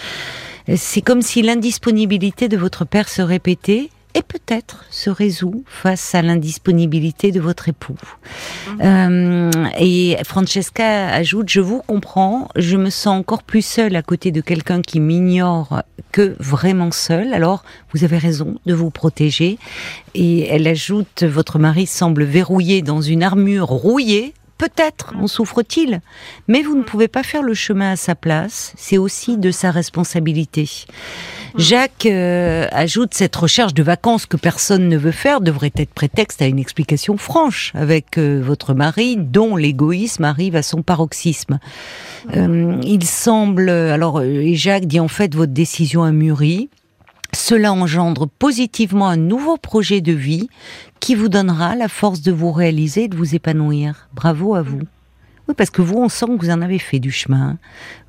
C'est 0.76 1.00
comme 1.00 1.22
si 1.22 1.42
l'indisponibilité 1.42 2.48
de 2.48 2.56
votre 2.56 2.84
père 2.84 3.08
se 3.08 3.22
répétait 3.22 3.90
et 4.18 4.22
peut-être 4.22 4.84
se 4.90 5.10
résout 5.10 5.62
face 5.66 6.14
à 6.14 6.22
l'indisponibilité 6.22 7.30
de 7.30 7.40
votre 7.40 7.68
époux. 7.68 7.96
Euh, 8.80 9.50
et 9.78 10.16
Francesca 10.24 11.08
ajoute, 11.08 11.48
je 11.48 11.60
vous 11.60 11.82
comprends, 11.82 12.48
je 12.56 12.76
me 12.76 12.90
sens 12.90 13.18
encore 13.18 13.44
plus 13.44 13.64
seule 13.64 13.94
à 13.94 14.02
côté 14.02 14.32
de 14.32 14.40
quelqu'un 14.40 14.82
qui 14.82 14.98
m'ignore 14.98 15.82
que 16.10 16.34
vraiment 16.40 16.90
seule. 16.90 17.32
Alors, 17.32 17.62
vous 17.92 18.02
avez 18.02 18.18
raison 18.18 18.58
de 18.66 18.74
vous 18.74 18.90
protéger. 18.90 19.58
Et 20.14 20.48
elle 20.48 20.66
ajoute, 20.66 21.22
votre 21.22 21.60
mari 21.60 21.86
semble 21.86 22.24
verrouillé 22.24 22.82
dans 22.82 23.00
une 23.00 23.22
armure 23.22 23.68
rouillée 23.68 24.34
Peut-être 24.58 25.14
en 25.16 25.28
souffre-t-il, 25.28 26.00
mais 26.48 26.62
vous 26.62 26.76
ne 26.76 26.82
pouvez 26.82 27.06
pas 27.06 27.22
faire 27.22 27.42
le 27.42 27.54
chemin 27.54 27.92
à 27.92 27.96
sa 27.96 28.16
place, 28.16 28.72
c'est 28.76 28.98
aussi 28.98 29.38
de 29.38 29.52
sa 29.52 29.70
responsabilité. 29.70 30.68
Jacques 31.56 32.06
euh, 32.06 32.66
ajoute 32.72 33.14
cette 33.14 33.36
recherche 33.36 33.72
de 33.72 33.82
vacances 33.84 34.26
que 34.26 34.36
personne 34.36 34.88
ne 34.88 34.96
veut 34.96 35.12
faire 35.12 35.40
devrait 35.40 35.72
être 35.76 35.94
prétexte 35.94 36.42
à 36.42 36.46
une 36.46 36.58
explication 36.58 37.16
franche 37.16 37.72
avec 37.74 38.18
euh, 38.18 38.42
votre 38.44 38.74
mari, 38.74 39.16
dont 39.16 39.54
l'égoïsme 39.54 40.24
arrive 40.24 40.56
à 40.56 40.62
son 40.62 40.82
paroxysme. 40.82 41.60
Euh, 42.36 42.80
il 42.82 43.04
semble, 43.04 43.70
alors, 43.70 44.22
et 44.22 44.54
Jacques 44.56 44.86
dit 44.86 45.00
en 45.00 45.08
fait 45.08 45.34
votre 45.34 45.52
décision 45.52 46.02
a 46.02 46.10
mûri. 46.10 46.68
Cela 47.32 47.72
engendre 47.72 48.28
positivement 48.28 49.08
un 49.08 49.16
nouveau 49.16 49.56
projet 49.56 50.00
de 50.00 50.12
vie 50.12 50.48
qui 51.00 51.14
vous 51.14 51.28
donnera 51.28 51.74
la 51.74 51.88
force 51.88 52.22
de 52.22 52.32
vous 52.32 52.52
réaliser 52.52 53.04
et 53.04 53.08
de 53.08 53.16
vous 53.16 53.34
épanouir. 53.34 54.08
Bravo 54.14 54.54
à 54.54 54.62
vous. 54.62 54.80
Oui, 55.48 55.54
parce 55.56 55.70
que 55.70 55.80
vous, 55.80 55.96
on 55.96 56.10
sent 56.10 56.26
que 56.26 56.44
vous 56.44 56.50
en 56.50 56.60
avez 56.60 56.78
fait 56.78 56.98
du 56.98 57.10
chemin. 57.10 57.56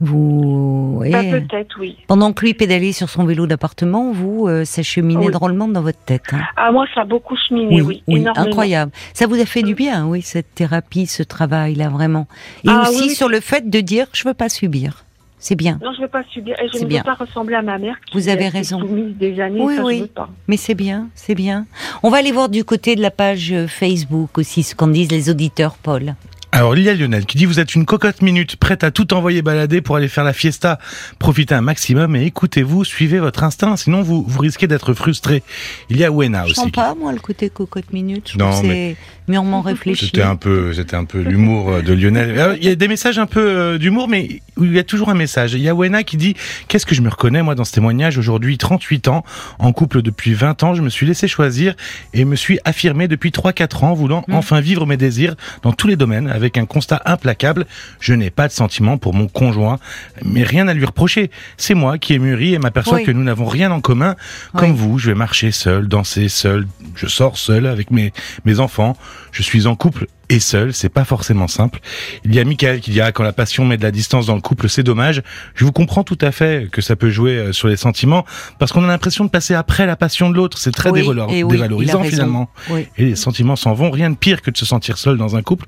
Vous, 0.02 1.02
bah, 1.10 1.24
peut-être, 1.24 1.78
oui. 1.80 1.98
Pendant 2.08 2.34
que 2.34 2.46
lui 2.46 2.54
pédalait 2.54 2.92
sur 2.92 3.10
son 3.10 3.24
vélo 3.24 3.48
d'appartement, 3.48 4.12
vous, 4.12 4.48
euh, 4.48 4.66
ça 4.66 4.84
cheminait 4.84 5.30
drôlement 5.30 5.70
dans 5.70 5.82
votre 5.82 6.00
tête. 6.00 6.34
Hein. 6.34 6.42
Ah, 6.58 6.74
moi, 6.74 6.86
ça 6.94 7.02
a 7.02 7.06
beaucoup 7.06 7.38
cheminé, 7.38 7.82
oui, 7.82 8.04
oui, 8.08 8.26
incroyable. 8.36 8.92
Ça 9.14 9.26
vous 9.26 9.40
a 9.40 9.46
fait 9.46 9.64
du 9.64 9.74
bien, 9.74 10.06
oui, 10.06 10.22
cette 10.22 10.54
thérapie, 10.54 11.08
ce 11.08 11.24
travail-là, 11.24 11.88
vraiment. 11.88 12.28
Et 12.66 12.70
ah 12.70 12.82
aussi 12.90 13.16
sur 13.16 13.30
le 13.30 13.40
fait 13.40 13.70
de 13.70 13.80
dire, 13.80 14.08
je 14.12 14.28
veux 14.28 14.34
pas 14.34 14.50
subir. 14.50 15.06
C'est 15.40 15.56
bien. 15.56 15.80
Non, 15.82 15.92
je 15.94 15.98
ne 15.98 16.04
veux 16.04 16.10
pas 16.10 16.24
subir. 16.32 16.56
Et 16.62 16.68
je 16.68 16.84
ne 16.84 16.90
veux 16.92 17.04
pas 17.04 17.14
ressembler 17.14 17.56
à 17.56 17.62
ma 17.62 17.78
mère. 17.78 17.96
Qui 18.06 18.18
Vous 18.18 18.30
avez 18.30 18.50
raison. 18.50 18.82
des 18.84 19.40
années. 19.40 19.62
Oui, 19.62 19.78
oui. 19.84 20.12
Mais 20.48 20.58
c'est 20.58 20.76
bien, 20.76 21.10
c'est 21.16 21.36
bien. 21.36 21.66
On 22.04 22.10
va 22.10 22.18
aller 22.18 22.32
voir 22.32 22.50
du 22.50 22.64
côté 22.64 22.96
de 22.96 23.02
la 23.02 23.12
page 23.12 23.54
Facebook 23.68 24.38
aussi 24.38 24.64
ce 24.64 24.76
qu'en 24.76 24.88
disent 24.88 25.12
les 25.12 25.30
auditeurs, 25.30 25.76
Paul. 25.76 26.16
Alors 26.52 26.76
il 26.76 26.84
y 26.84 26.90
a 26.90 26.96
Lionel 26.96 27.26
qui 27.26 27.38
dit 27.38 27.46
vous 27.46 27.60
êtes 27.60 27.76
une 27.76 27.86
cocotte 27.86 28.24
minute 28.24 28.56
prête 28.56 28.84
à 28.84 28.90
tout 28.90 29.14
envoyer 29.14 29.44
balader 29.44 29.82
pour 29.82 29.96
aller 29.96 30.08
faire 30.08 30.24
la 30.24 30.34
fiesta, 30.34 30.80
profitez 31.20 31.54
un 31.54 31.62
maximum 31.62 32.16
et 32.16 32.26
écoutez-vous, 32.26 32.84
suivez 32.84 33.20
votre 33.20 33.44
instinct, 33.44 33.78
sinon 33.78 34.02
vous, 34.02 34.26
vous 34.28 34.40
risquez 34.40 34.66
d'être 34.66 34.94
frustré. 34.94 35.44
Il 35.90 35.98
y 35.98 36.04
a 36.04 36.12
Wena 36.12 36.46
aussi. 36.46 36.56
Je 36.56 36.56
sens 36.56 36.72
pas 36.72 36.96
moi 36.96 37.14
le 37.14 37.20
côté 37.20 37.50
cocotte 37.50 37.94
minute. 37.94 38.36
non, 38.36 38.52
c'est 38.52 38.98
mûrement 39.30 39.62
réfléchi. 39.62 40.08
C'était 40.08 40.22
un 40.22 40.36
peu, 40.36 40.74
c'était 40.74 40.96
un 40.96 41.06
peu 41.06 41.22
l'humour 41.22 41.70
euh, 41.70 41.82
de 41.82 41.94
Lionel. 41.94 42.58
il 42.60 42.68
y 42.68 42.72
a 42.72 42.76
des 42.76 42.88
messages 42.88 43.20
un 43.20 43.26
peu 43.28 43.40
euh, 43.40 43.78
d'humour, 43.78 44.10
mais 44.10 44.42
il 44.60 44.74
y 44.74 44.80
a 44.80 44.84
toujours 44.84 45.10
un 45.10 45.14
message. 45.14 45.54
Il 45.54 45.62
y 45.62 45.70
a 45.70 45.76
Wena 45.76 46.04
qui 46.04 46.18
dit 46.18 46.36
qu'est-ce 46.68 46.86
que 46.86 46.96
je 46.96 47.02
me 47.02 47.10
reconnais 47.10 47.42
moi 47.42 47.56
dans 47.56 47.64
ce 47.64 47.72
témoignage 47.72 48.18
aujourd'hui, 48.18 48.58
38 48.58 49.08
ans, 49.08 49.24
en 49.60 49.72
couple 49.72 50.02
depuis 50.02 50.34
20 50.34 50.64
ans, 50.64 50.74
je 50.74 50.82
me 50.82 50.90
suis 50.90 51.06
laissé 51.06 51.28
choisir 51.28 51.76
et 52.14 52.26
me 52.26 52.36
suis 52.36 52.60
affirmé 52.66 53.08
depuis 53.08 53.30
3-4 53.30 53.86
ans, 53.86 53.94
voulant 53.94 54.24
mm. 54.28 54.34
enfin 54.34 54.60
vivre 54.60 54.86
mes 54.86 54.98
désirs 54.98 55.36
dans 55.62 55.72
tous 55.72 55.88
les 55.88 55.96
domaines 55.96 56.28
avec 56.28 56.58
un 56.58 56.66
constat 56.66 57.02
implacable. 57.06 57.66
Je 58.00 58.14
n'ai 58.14 58.32
pas 58.32 58.48
de 58.48 58.54
sentiment 58.54 58.98
pour 58.98 59.14
mon 59.14 59.28
conjoint, 59.28 59.80
mais 60.26 60.44
rien 60.44 60.68
à 60.68 60.74
lui 60.74 60.86
reprocher. 60.86 61.30
C'est 61.58 61.76
moi 61.76 61.98
qui 61.98 62.14
ai 62.14 62.20
mûri 62.20 62.56
et 62.56 62.60
m'aperçois 62.60 63.02
que 63.02 63.12
nous 63.12 63.24
n'avons 63.24 63.46
rien 63.46 63.72
en 63.72 63.80
commun. 63.82 64.16
Comme 64.56 64.74
vous, 64.74 64.98
je 64.98 65.12
vais 65.12 65.16
marcher 65.16 65.52
seul, 65.52 65.88
danser 65.88 66.30
seul, 66.30 66.68
je 66.96 67.08
sors 67.08 67.38
seul 67.38 67.68
avec 67.68 67.92
mes, 67.92 68.12
mes 68.46 68.60
enfants. 68.60 68.98
Je 69.32 69.44
suis 69.44 69.68
en 69.68 69.76
couple 69.76 70.08
et 70.30 70.40
seul, 70.40 70.74
c'est 70.74 70.90
pas 70.90 71.06
forcément 71.06 71.48
simple. 71.48 71.80
Il 72.24 72.36
y 72.36 72.40
a 72.40 72.44
Michael 72.44 72.82
qui 72.82 72.92
dira 72.92 73.12
quand 73.12 73.24
la 73.24 73.34
passion 73.34 73.66
met 73.66 73.78
de 73.78 73.84
la 73.84 73.92
distance 73.92 74.28
dans 74.28 74.36
le 74.36 74.42
couple, 74.42 74.70
c'est 74.70 74.84
dommage. 74.84 75.24
Je 75.56 75.66
vous 75.66 75.72
comprends 75.72 76.04
tout 76.04 76.18
à 76.22 76.32
fait 76.32 76.70
que 76.72 76.82
ça 76.82 76.96
peut 76.96 77.10
jouer 77.10 77.32
euh, 77.32 77.52
sur 77.52 77.68
les 77.68 77.78
sentiments 77.78 78.26
parce 78.60 78.72
qu'on 78.72 78.84
a 78.84 78.88
l'impression 78.88 79.26
de 79.26 79.30
passer 79.30 79.56
après 79.56 79.86
la 79.86 79.96
passion 79.96 80.30
de 80.30 80.36
l'autre. 80.36 80.58
C'est 80.58 80.72
très 80.72 80.92
dévalorisant 80.92 82.04
finalement. 82.04 82.50
Et 82.98 83.06
les 83.06 83.16
sentiments 83.16 83.56
s'en 83.56 83.74
vont. 83.74 83.90
Rien 83.90 84.12
de 84.12 84.16
pire 84.16 84.42
que 84.42 84.52
de 84.52 84.58
se 84.58 84.66
sentir 84.66 84.98
seul 84.98 85.18
dans 85.18 85.36
un 85.36 85.42
couple 85.42 85.66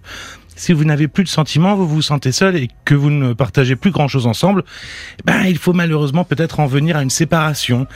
si 0.62 0.74
vous 0.74 0.86
n'avez 0.86 1.08
plus 1.08 1.24
de 1.24 1.30
sentiments, 1.30 1.76
vous 1.76 1.88
vous 1.88 2.04
sentez 2.04 2.32
seul 2.32 2.56
et 2.56 2.70
que 2.86 2.94
vous 2.94 3.10
ne 3.10 3.34
partagez 3.34 3.76
plus 3.76 3.90
grand 3.90 4.08
chose 4.08 4.28
ensemble, 4.28 4.64
ben, 5.26 5.44
il 5.46 5.58
faut 5.58 5.74
malheureusement 5.74 6.24
peut-être 6.24 6.60
en 6.60 6.68
venir 6.68 6.98
à 6.98 7.02
une 7.02 7.10
séparation. 7.10 7.88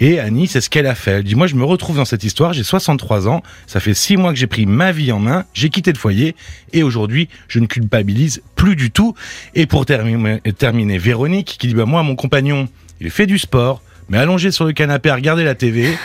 Et 0.00 0.18
Annie, 0.18 0.46
c'est 0.46 0.62
ce 0.62 0.70
qu'elle 0.70 0.86
a 0.86 0.94
fait. 0.94 1.10
Elle 1.10 1.24
dit, 1.24 1.34
moi, 1.34 1.46
je 1.46 1.54
me 1.54 1.64
retrouve 1.64 1.96
dans 1.96 2.06
cette 2.06 2.24
histoire, 2.24 2.54
j'ai 2.54 2.62
63 2.62 3.28
ans, 3.28 3.42
ça 3.66 3.80
fait 3.80 3.92
6 3.92 4.16
mois 4.16 4.32
que 4.32 4.38
j'ai 4.38 4.46
pris 4.46 4.64
ma 4.64 4.92
vie 4.92 5.12
en 5.12 5.18
main, 5.18 5.44
j'ai 5.52 5.68
quitté 5.68 5.92
le 5.92 5.98
foyer, 5.98 6.34
et 6.72 6.82
aujourd'hui, 6.82 7.28
je 7.48 7.58
ne 7.58 7.66
culpabilise 7.66 8.42
plus 8.56 8.76
du 8.76 8.90
tout. 8.90 9.14
Et 9.54 9.66
pour 9.66 9.84
terminer, 9.84 10.40
terminer 10.56 10.96
Véronique, 10.96 11.56
qui 11.58 11.68
dit, 11.68 11.74
bah, 11.74 11.84
moi, 11.84 12.02
mon 12.02 12.16
compagnon, 12.16 12.66
il 13.00 13.10
fait 13.10 13.26
du 13.26 13.38
sport, 13.38 13.82
mais 14.08 14.16
allongé 14.16 14.50
sur 14.50 14.64
le 14.64 14.72
canapé 14.72 15.10
à 15.10 15.14
regarder 15.14 15.44
la 15.44 15.54
TV. 15.54 15.96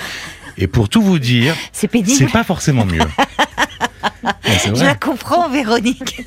Et 0.58 0.68
pour 0.68 0.90
tout 0.90 1.02
vous 1.02 1.20
dire, 1.20 1.56
c'est 1.72 1.88
pas 2.32 2.44
forcément 2.44 2.86
mieux. 2.86 3.00
Je 4.76 4.84
la 4.84 4.96
comprends, 4.96 5.50
Véronique. 5.50 6.22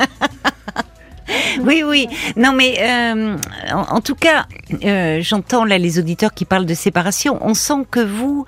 Oui, 1.61 1.83
oui. 1.85 2.09
Non, 2.37 2.53
mais 2.53 2.77
euh, 2.81 3.37
en, 3.73 4.01
tout 4.01 4.15
cas, 4.15 4.47
euh, 4.85 5.21
j'entends 5.23 5.65
là 5.65 5.79
les 5.79 5.99
auditeurs 5.99 6.35
qui 6.35 6.45
parlent 6.45 6.67
de 6.67 6.75
séparation. 6.75 7.39
On 7.41 7.55
sent 7.55 7.87
que 7.91 8.01
vous, 8.01 8.45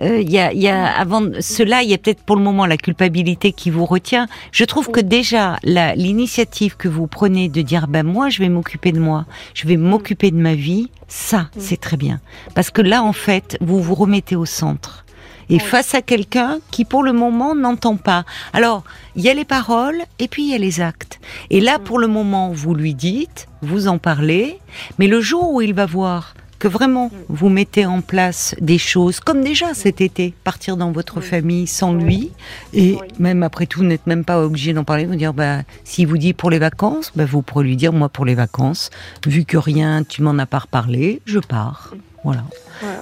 euh, 0.00 0.20
il 0.20 0.30
y, 0.30 0.38
a, 0.38 0.52
y, 0.52 0.68
a, 0.68 0.86
avant 0.86 1.22
cela, 1.40 1.82
il 1.82 1.90
y 1.90 1.94
a 1.94 1.98
peut-être 1.98 2.22
pour 2.22 2.36
le 2.36 2.42
moment 2.42 2.66
la 2.66 2.76
culpabilité 2.76 3.52
qui 3.52 3.70
vous 3.70 3.86
retient. 3.86 4.26
Je 4.52 4.64
trouve 4.64 4.90
que 4.90 5.00
déjà 5.00 5.56
l'initiative 5.64 6.76
que 6.76 6.88
vous 6.88 7.06
prenez 7.06 7.48
de 7.48 7.62
dire 7.62 7.86
ben 7.88 8.04
moi, 8.04 8.28
je 8.28 8.40
vais 8.40 8.48
m'occuper 8.48 8.92
de 8.92 9.00
moi, 9.00 9.26
je 9.54 9.66
vais 9.66 9.76
m'occuper 9.76 10.30
de 10.30 10.36
ma 10.36 10.54
vie, 10.54 10.90
ça, 11.08 11.48
c'est 11.58 11.80
très 11.80 11.96
bien. 11.96 12.20
Parce 12.54 12.70
que 12.70 12.82
là, 12.82 13.02
en 13.02 13.12
fait, 13.12 13.56
vous 13.60 13.80
vous 13.82 13.94
remettez 13.94 14.36
au 14.36 14.46
centre 14.46 15.03
et 15.48 15.58
face 15.58 15.94
à 15.94 16.02
quelqu'un 16.02 16.58
qui 16.70 16.84
pour 16.84 17.02
le 17.02 17.12
moment 17.12 17.54
n'entend 17.54 17.96
pas. 17.96 18.24
Alors, 18.52 18.84
il 19.16 19.22
y 19.22 19.28
a 19.28 19.34
les 19.34 19.44
paroles 19.44 20.02
et 20.18 20.28
puis 20.28 20.44
il 20.44 20.50
y 20.50 20.54
a 20.54 20.58
les 20.58 20.80
actes. 20.80 21.20
Et 21.50 21.60
là, 21.60 21.78
pour 21.78 21.98
le 21.98 22.06
moment, 22.06 22.50
vous 22.52 22.74
lui 22.74 22.94
dites, 22.94 23.48
vous 23.62 23.88
en 23.88 23.98
parlez, 23.98 24.58
mais 24.98 25.06
le 25.06 25.20
jour 25.20 25.52
où 25.52 25.60
il 25.60 25.74
va 25.74 25.86
voir 25.86 26.34
que 26.64 26.68
vraiment 26.68 27.10
vous 27.28 27.50
mettez 27.50 27.84
en 27.84 28.00
place 28.00 28.54
des 28.58 28.78
choses, 28.78 29.20
comme 29.20 29.42
déjà 29.42 29.74
cet 29.74 30.00
été, 30.00 30.32
partir 30.44 30.78
dans 30.78 30.92
votre 30.92 31.20
famille 31.20 31.66
sans 31.66 31.92
lui, 31.92 32.30
et 32.72 32.96
même 33.18 33.42
après 33.42 33.66
tout, 33.66 33.80
vous 33.80 33.84
n'êtes 33.84 34.06
même 34.06 34.24
pas 34.24 34.42
obligé 34.42 34.72
d'en 34.72 34.84
parler, 34.84 35.04
vous 35.04 35.14
dire, 35.14 35.34
bah, 35.34 35.58
s'il 35.84 36.06
vous 36.06 36.16
dit 36.16 36.32
pour 36.32 36.48
les 36.48 36.58
vacances, 36.58 37.12
bah, 37.16 37.26
vous 37.26 37.42
pourrez 37.42 37.64
lui 37.64 37.76
dire, 37.76 37.92
moi 37.92 38.08
pour 38.08 38.24
les 38.24 38.34
vacances, 38.34 38.88
vu 39.26 39.44
que 39.44 39.58
rien, 39.58 40.04
tu 40.04 40.22
m'en 40.22 40.38
as 40.38 40.46
pas 40.46 40.60
reparlé, 40.60 41.20
je 41.26 41.38
pars. 41.38 41.92
Voilà. 42.24 42.44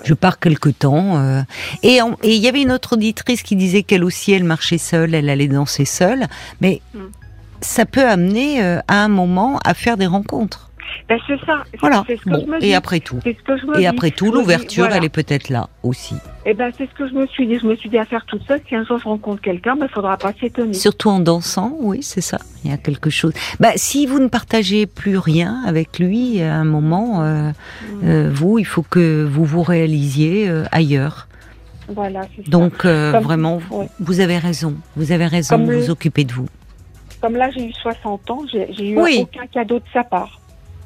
Je 0.05 0.15
pars 0.15 0.39
quelque 0.39 0.69
temps. 0.69 1.17
Euh, 1.17 1.43
et 1.83 2.01
il 2.25 2.35
y 2.35 2.49
avait 2.49 2.63
une 2.63 2.73
autre 2.73 2.95
auditrice 2.95 3.43
qui 3.43 3.57
disait 3.57 3.83
qu'elle 3.83 4.05
aussi, 4.05 4.33
elle 4.33 4.45
marchait 4.45 4.79
seule, 4.79 5.15
elle 5.15 5.31
allait 5.31 5.49
danser 5.49 5.85
seule. 5.85 6.27
Mais 6.61 6.83
mm. 6.95 6.99
ça 7.61 7.87
peut 7.87 8.07
amener 8.07 8.63
euh, 8.63 8.81
à 8.89 9.05
un 9.05 9.09
moment 9.09 9.59
à 9.65 9.75
faire 9.75 9.97
des 9.97 10.07
rencontres. 10.07 10.72
Ben, 11.09 11.19
c'est 11.27 11.39
ça. 11.45 11.65
Voilà. 11.81 12.05
et 12.61 12.75
après 12.75 13.01
tout. 13.01 13.19
et 13.79 13.87
après 13.87 14.11
tout, 14.11 14.33
l'ouverture, 14.33 14.89
elle 14.93 15.05
est 15.05 15.09
peut-être 15.09 15.49
là 15.49 15.69
aussi. 15.83 16.15
Eh 16.45 16.55
ben, 16.55 16.73
c'est 16.77 16.89
ce 16.89 16.95
que 16.95 17.09
je 17.09 17.15
me 17.15 17.27
suis 17.27 17.47
dit. 17.47 17.59
Je 17.59 17.67
me 17.67 17.77
suis 17.77 17.89
dit 17.89 17.99
à 17.99 18.05
faire 18.05 18.25
toute 18.27 18.43
seule. 18.47 18.61
Si 18.69 18.75
un 18.75 18.85
jour 18.85 18.99
je 18.99 19.05
rencontre 19.05 19.41
quelqu'un, 19.41 19.75
il 19.77 19.81
ben, 19.81 19.89
faudra 19.89 20.17
pas 20.17 20.33
s'étonner. 20.41 20.75
Surtout 20.75 21.09
en 21.09 21.21
dansant, 21.21 21.77
oui, 21.81 22.03
c'est 22.03 22.21
ça. 22.21 22.39
Il 22.65 22.71
y 22.71 22.75
a 22.75 22.77
quelque 22.77 23.11
chose. 23.11 23.33
Bah, 23.61 23.73
si 23.77 24.07
vous 24.07 24.19
ne 24.19 24.29
partagez 24.29 24.87
plus 24.87 25.19
rien 25.19 25.63
avec 25.67 25.99
lui, 25.99 26.43
à 26.43 26.55
un 26.55 26.65
moment, 26.65 27.23
euh, 27.23 27.51
mm. 27.51 27.55
euh, 28.05 28.31
vous, 28.33 28.59
il 28.59 28.67
faut 28.67 28.83
que 28.83 29.25
vous 29.25 29.45
vous 29.45 29.63
réalisiez 29.63 30.49
euh, 30.49 30.65
ailleurs. 30.73 31.29
Voilà, 31.89 32.23
Donc, 32.47 32.87
vraiment, 32.87 33.61
vous 34.01 34.21
avez 34.21 34.39
raison. 34.39 34.77
Vous 34.97 35.13
avez 35.13 35.27
raison 35.27 35.59
de 35.59 35.75
vous 35.75 35.91
occuper 35.91 36.25
de 36.25 36.33
vous. 36.33 36.47
Comme 37.21 37.37
là, 37.37 37.51
j'ai 37.51 37.69
eu 37.69 37.73
60 37.73 38.31
ans, 38.31 38.43
j'ai 38.51 38.91
eu 38.91 38.99
aucun 38.99 39.47
cadeau 39.47 39.79
de 39.79 39.85
sa 39.93 40.03
part. 40.03 40.41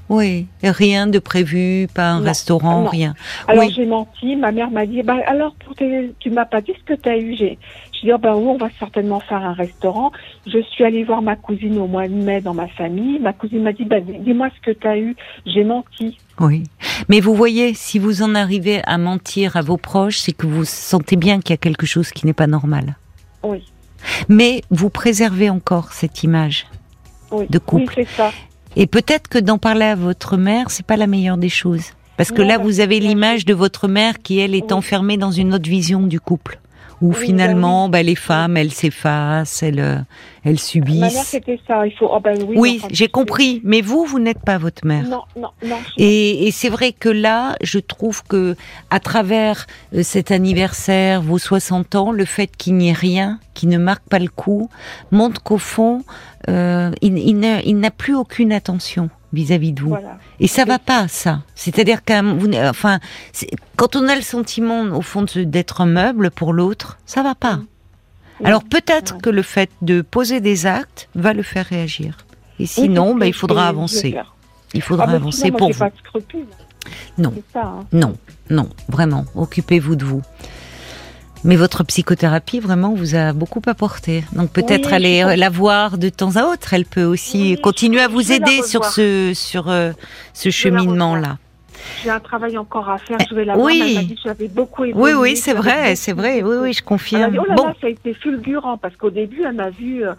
Oui, 0.08 0.46
rien 0.62 1.06
de 1.08 1.18
prévu, 1.18 1.88
pas 1.92 2.10
un 2.10 2.20
restaurant, 2.20 2.84
rien. 2.84 3.14
Alors 3.48 3.68
j'ai 3.70 3.86
menti, 3.86 4.36
ma 4.36 4.52
mère 4.52 4.70
m'a 4.70 4.86
dit, 4.86 5.02
bah, 5.02 5.16
alors 5.26 5.54
pour 5.56 5.74
tu 5.74 6.30
m'as 6.30 6.44
pas 6.44 6.60
dit 6.60 6.72
ce 6.78 6.94
que 6.94 7.00
tu 7.00 7.08
as 7.08 7.18
eu. 7.18 7.34
J'ai 7.36 7.58
dit, 8.02 8.12
oh, 8.12 8.18
ben 8.18 8.34
oui, 8.34 8.46
on 8.46 8.56
va 8.56 8.68
certainement 8.78 9.20
faire 9.20 9.42
un 9.42 9.52
restaurant. 9.52 10.12
Je 10.46 10.62
suis 10.62 10.84
allée 10.84 11.02
voir 11.02 11.22
ma 11.22 11.34
cousine 11.34 11.78
au 11.78 11.86
mois 11.86 12.06
de 12.06 12.14
mai 12.14 12.40
dans 12.40 12.54
ma 12.54 12.68
famille. 12.68 13.18
Ma 13.18 13.32
cousine 13.32 13.62
m'a 13.62 13.72
dit, 13.72 13.84
bah, 13.84 14.00
dis-moi 14.00 14.48
ce 14.54 14.70
que 14.70 14.78
tu 14.78 14.86
as 14.86 14.98
eu. 14.98 15.16
J'ai 15.44 15.64
menti. 15.64 16.18
Oui, 16.38 16.64
mais 17.08 17.20
vous 17.20 17.34
voyez, 17.34 17.74
si 17.74 17.98
vous 17.98 18.22
en 18.22 18.34
arrivez 18.34 18.82
à 18.84 18.98
mentir 18.98 19.56
à 19.56 19.62
vos 19.62 19.78
proches, 19.78 20.18
c'est 20.18 20.32
que 20.32 20.46
vous 20.46 20.64
sentez 20.64 21.16
bien 21.16 21.40
qu'il 21.40 21.50
y 21.50 21.54
a 21.54 21.56
quelque 21.56 21.86
chose 21.86 22.10
qui 22.10 22.26
n'est 22.26 22.34
pas 22.34 22.46
normal. 22.46 22.96
Oui. 23.42 23.64
Mais 24.28 24.62
vous 24.70 24.90
préservez 24.90 25.50
encore 25.50 25.92
cette 25.92 26.22
image 26.22 26.66
de 27.32 27.58
couple. 27.58 27.94
Oui, 27.96 28.04
c'est 28.06 28.16
ça. 28.16 28.30
Et 28.76 28.86
peut-être 28.86 29.28
que 29.28 29.38
d'en 29.38 29.58
parler 29.58 29.86
à 29.86 29.94
votre 29.94 30.36
mère, 30.36 30.70
c'est 30.70 30.86
pas 30.86 30.96
la 30.96 31.06
meilleure 31.06 31.38
des 31.38 31.48
choses. 31.48 31.92
Parce 32.18 32.30
que 32.30 32.42
là, 32.42 32.58
vous 32.58 32.80
avez 32.80 33.00
l'image 33.00 33.44
de 33.44 33.54
votre 33.54 33.88
mère 33.88 34.18
qui, 34.18 34.38
elle, 34.38 34.54
est 34.54 34.72
enfermée 34.72 35.16
dans 35.16 35.30
une 35.30 35.54
autre 35.54 35.68
vision 35.68 36.02
du 36.02 36.20
couple 36.20 36.60
où 37.00 37.12
finalement 37.12 37.88
bah, 37.88 38.02
les 38.02 38.14
femmes 38.14 38.56
elles 38.56 38.72
s'effacent, 38.72 39.62
elles, 39.62 39.80
euh, 39.80 39.98
elles 40.44 40.58
subissent. 40.58 41.00
Ma 41.00 41.10
mère 41.10 41.24
c'était 41.24 41.60
ça, 41.66 41.86
il 41.86 41.92
faut. 41.92 42.08
Oh, 42.10 42.20
ben 42.20 42.36
oui, 42.46 42.56
oui 42.58 42.82
j'ai 42.90 43.08
compris, 43.08 43.60
mais 43.64 43.80
vous 43.80 44.04
vous 44.04 44.18
n'êtes 44.18 44.40
pas 44.40 44.58
votre 44.58 44.86
mère. 44.86 45.04
Non, 45.04 45.22
non, 45.36 45.50
non. 45.64 45.76
Et, 45.98 46.46
et 46.46 46.50
c'est 46.50 46.68
vrai 46.68 46.92
que 46.92 47.08
là, 47.08 47.56
je 47.62 47.78
trouve 47.78 48.22
que 48.24 48.56
à 48.90 49.00
travers 49.00 49.66
euh, 49.94 50.02
cet 50.02 50.30
anniversaire, 50.30 51.22
vos 51.22 51.38
60 51.38 51.94
ans, 51.94 52.12
le 52.12 52.24
fait 52.24 52.56
qu'il 52.56 52.76
n'y 52.76 52.90
ait 52.90 52.92
rien, 52.92 53.38
qui 53.54 53.66
ne 53.66 53.78
marque 53.78 54.08
pas 54.08 54.18
le 54.18 54.28
coup, 54.28 54.70
montre 55.10 55.42
qu'au 55.42 55.58
fond, 55.58 56.02
euh, 56.48 56.92
il, 57.02 57.18
il 57.18 57.78
n'a 57.78 57.90
plus 57.90 58.14
aucune 58.14 58.52
attention 58.52 59.10
vis-à-vis 59.36 59.72
de 59.72 59.82
vous. 59.82 59.96
Et 60.40 60.48
ça 60.48 60.64
va 60.64 60.78
pas, 60.78 61.06
ça. 61.06 61.42
C'est-à-dire 61.54 62.04
que, 62.04 62.68
enfin, 62.68 62.98
quand 63.76 63.94
on 63.94 64.08
a 64.08 64.16
le 64.16 64.22
sentiment, 64.22 64.82
au 64.82 65.02
fond, 65.02 65.24
d'être 65.36 65.80
un 65.80 65.86
meuble 65.86 66.30
pour 66.30 66.52
l'autre, 66.52 66.98
ça 67.06 67.22
va 67.22 67.34
pas. 67.34 67.60
Alors 68.44 68.64
peut-être 68.64 69.18
que 69.18 69.30
le 69.30 69.42
fait 69.42 69.70
de 69.82 70.02
poser 70.02 70.40
des 70.40 70.66
actes 70.66 71.08
va 71.14 71.32
le 71.32 71.42
faire 71.42 71.66
réagir. 71.66 72.18
Et 72.58 72.66
sinon, 72.66 73.14
bah, 73.14 73.26
il 73.26 73.34
faudra 73.34 73.68
avancer. 73.68 74.16
Il 74.74 74.82
faudra 74.82 75.06
ah, 75.08 75.14
avancer 75.14 75.50
pour 75.50 75.70
vous. 75.72 75.84
Non. 77.18 77.32
Ça. 77.52 77.62
hein. 77.62 77.86
Non, 77.92 78.16
non, 78.50 78.68
vraiment. 78.88 79.24
Occupez-vous 79.34 79.96
de 79.96 80.04
vous. 80.04 80.22
Mais 81.46 81.56
votre 81.56 81.84
psychothérapie 81.84 82.58
vraiment 82.60 82.92
vous 82.94 83.14
a 83.14 83.32
beaucoup 83.32 83.62
apporté. 83.66 84.24
Donc 84.32 84.50
peut-être 84.50 84.88
Oui, 84.88 84.94
aller 84.94 85.22
pense- 85.22 85.36
la 85.36 85.48
voir 85.48 85.96
de 85.96 86.08
temps 86.08 86.36
à 86.36 86.44
autre. 86.44 86.74
Elle 86.74 86.84
peut 86.84 87.04
aussi 87.04 87.54
Oui, 87.54 87.60
continuer 87.62 88.00
à 88.00 88.08
vous 88.08 88.32
aider 88.32 88.62
sur 88.62 88.84
ce 88.84 89.32
sur 89.34 89.70
euh, 89.70 89.92
ce 90.34 90.50
cheminement-là. 90.50 91.38
J'ai 92.02 92.10
un 92.10 92.18
travail 92.20 92.58
encore 92.58 92.90
à 92.90 92.98
faire. 92.98 93.18
Je 93.30 93.34
vais 93.34 93.44
la 93.44 93.54
voir. 93.54 93.66
oui. 93.66 93.80
Elle 93.86 93.94
m'a 93.94 94.02
dit 94.02 94.14
que 94.16 94.20
j'avais 94.24 94.48
beaucoup 94.48 94.82
Oui, 94.82 94.88
évolué. 94.90 95.14
oui, 95.14 95.36
c'est 95.36 95.52
que 95.52 95.62
j'avais 95.62 95.68
vrai, 95.82 95.96
c'est 95.96 96.12
vrai. 96.12 96.42
Oui, 96.42 96.56
oui, 96.60 96.72
je 96.72 96.80
Elle 96.80 96.84
m'a 96.84 96.88
confirme. 96.88 97.30
dit, 97.32 97.38
oh 97.38 97.44
là 97.48 97.54
Bon, 97.54 97.66
là, 97.68 97.74
ça 97.80 97.86
a 97.86 97.90
été 97.90 98.12
fulgurant 98.14 98.76
parce 98.76 98.96
qu'au 98.96 99.10
début, 99.10 99.42
elle 99.46 99.54
m'a 99.54 99.70
vu 99.70 100.04
euh, 100.04 100.14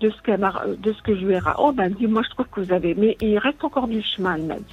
de 0.00 0.08
ce 0.08 0.16
qu'elle 0.24 0.40
m'a, 0.40 0.62
de 0.78 0.92
ce 0.94 1.02
que 1.02 1.14
je 1.14 1.20
lui 1.26 1.34
ai. 1.34 1.38
ra- 1.38 1.56
Oh, 1.58 1.72
ben, 1.72 1.84
elle 1.84 1.90
me 1.90 1.96
dit, 1.96 2.06
moi, 2.06 2.22
je 2.24 2.30
trouve 2.30 2.46
que 2.50 2.60
vous 2.62 2.72
avez, 2.72 2.94
mais 2.94 3.18
il 3.20 3.36
reste 3.38 3.62
encore 3.64 3.86
du 3.86 4.00
chemin, 4.02 4.36
elle 4.36 4.44
m'a 4.44 4.54
dit. 4.54 4.64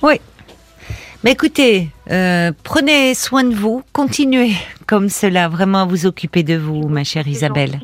Mais 1.24 1.32
écoutez, 1.32 1.90
euh, 2.12 2.52
prenez 2.64 3.14
soin 3.14 3.44
de 3.44 3.54
vous, 3.56 3.84
continuez 3.94 4.52
comme 4.88 5.10
cela, 5.10 5.48
vraiment 5.50 5.82
à 5.82 5.86
vous 5.86 6.06
occuper 6.06 6.44
de 6.44 6.56
vous, 6.56 6.88
ma 6.88 7.04
chère 7.04 7.28
Isabelle. 7.28 7.80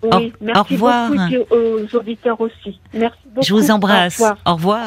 Au- 0.00 0.20
merci 0.40 0.60
au 0.60 0.62
revoir. 0.62 1.10
beaucoup 1.10 1.54
aux 1.54 1.96
auditeurs 1.96 2.40
aussi. 2.40 2.78
Merci 2.94 3.18
beaucoup. 3.34 3.46
Je 3.46 3.52
vous 3.52 3.70
Au 3.70 3.74
embrasse. 3.74 4.14
revoir. 4.14 4.36
Au 4.46 4.52
revoir. 4.54 4.76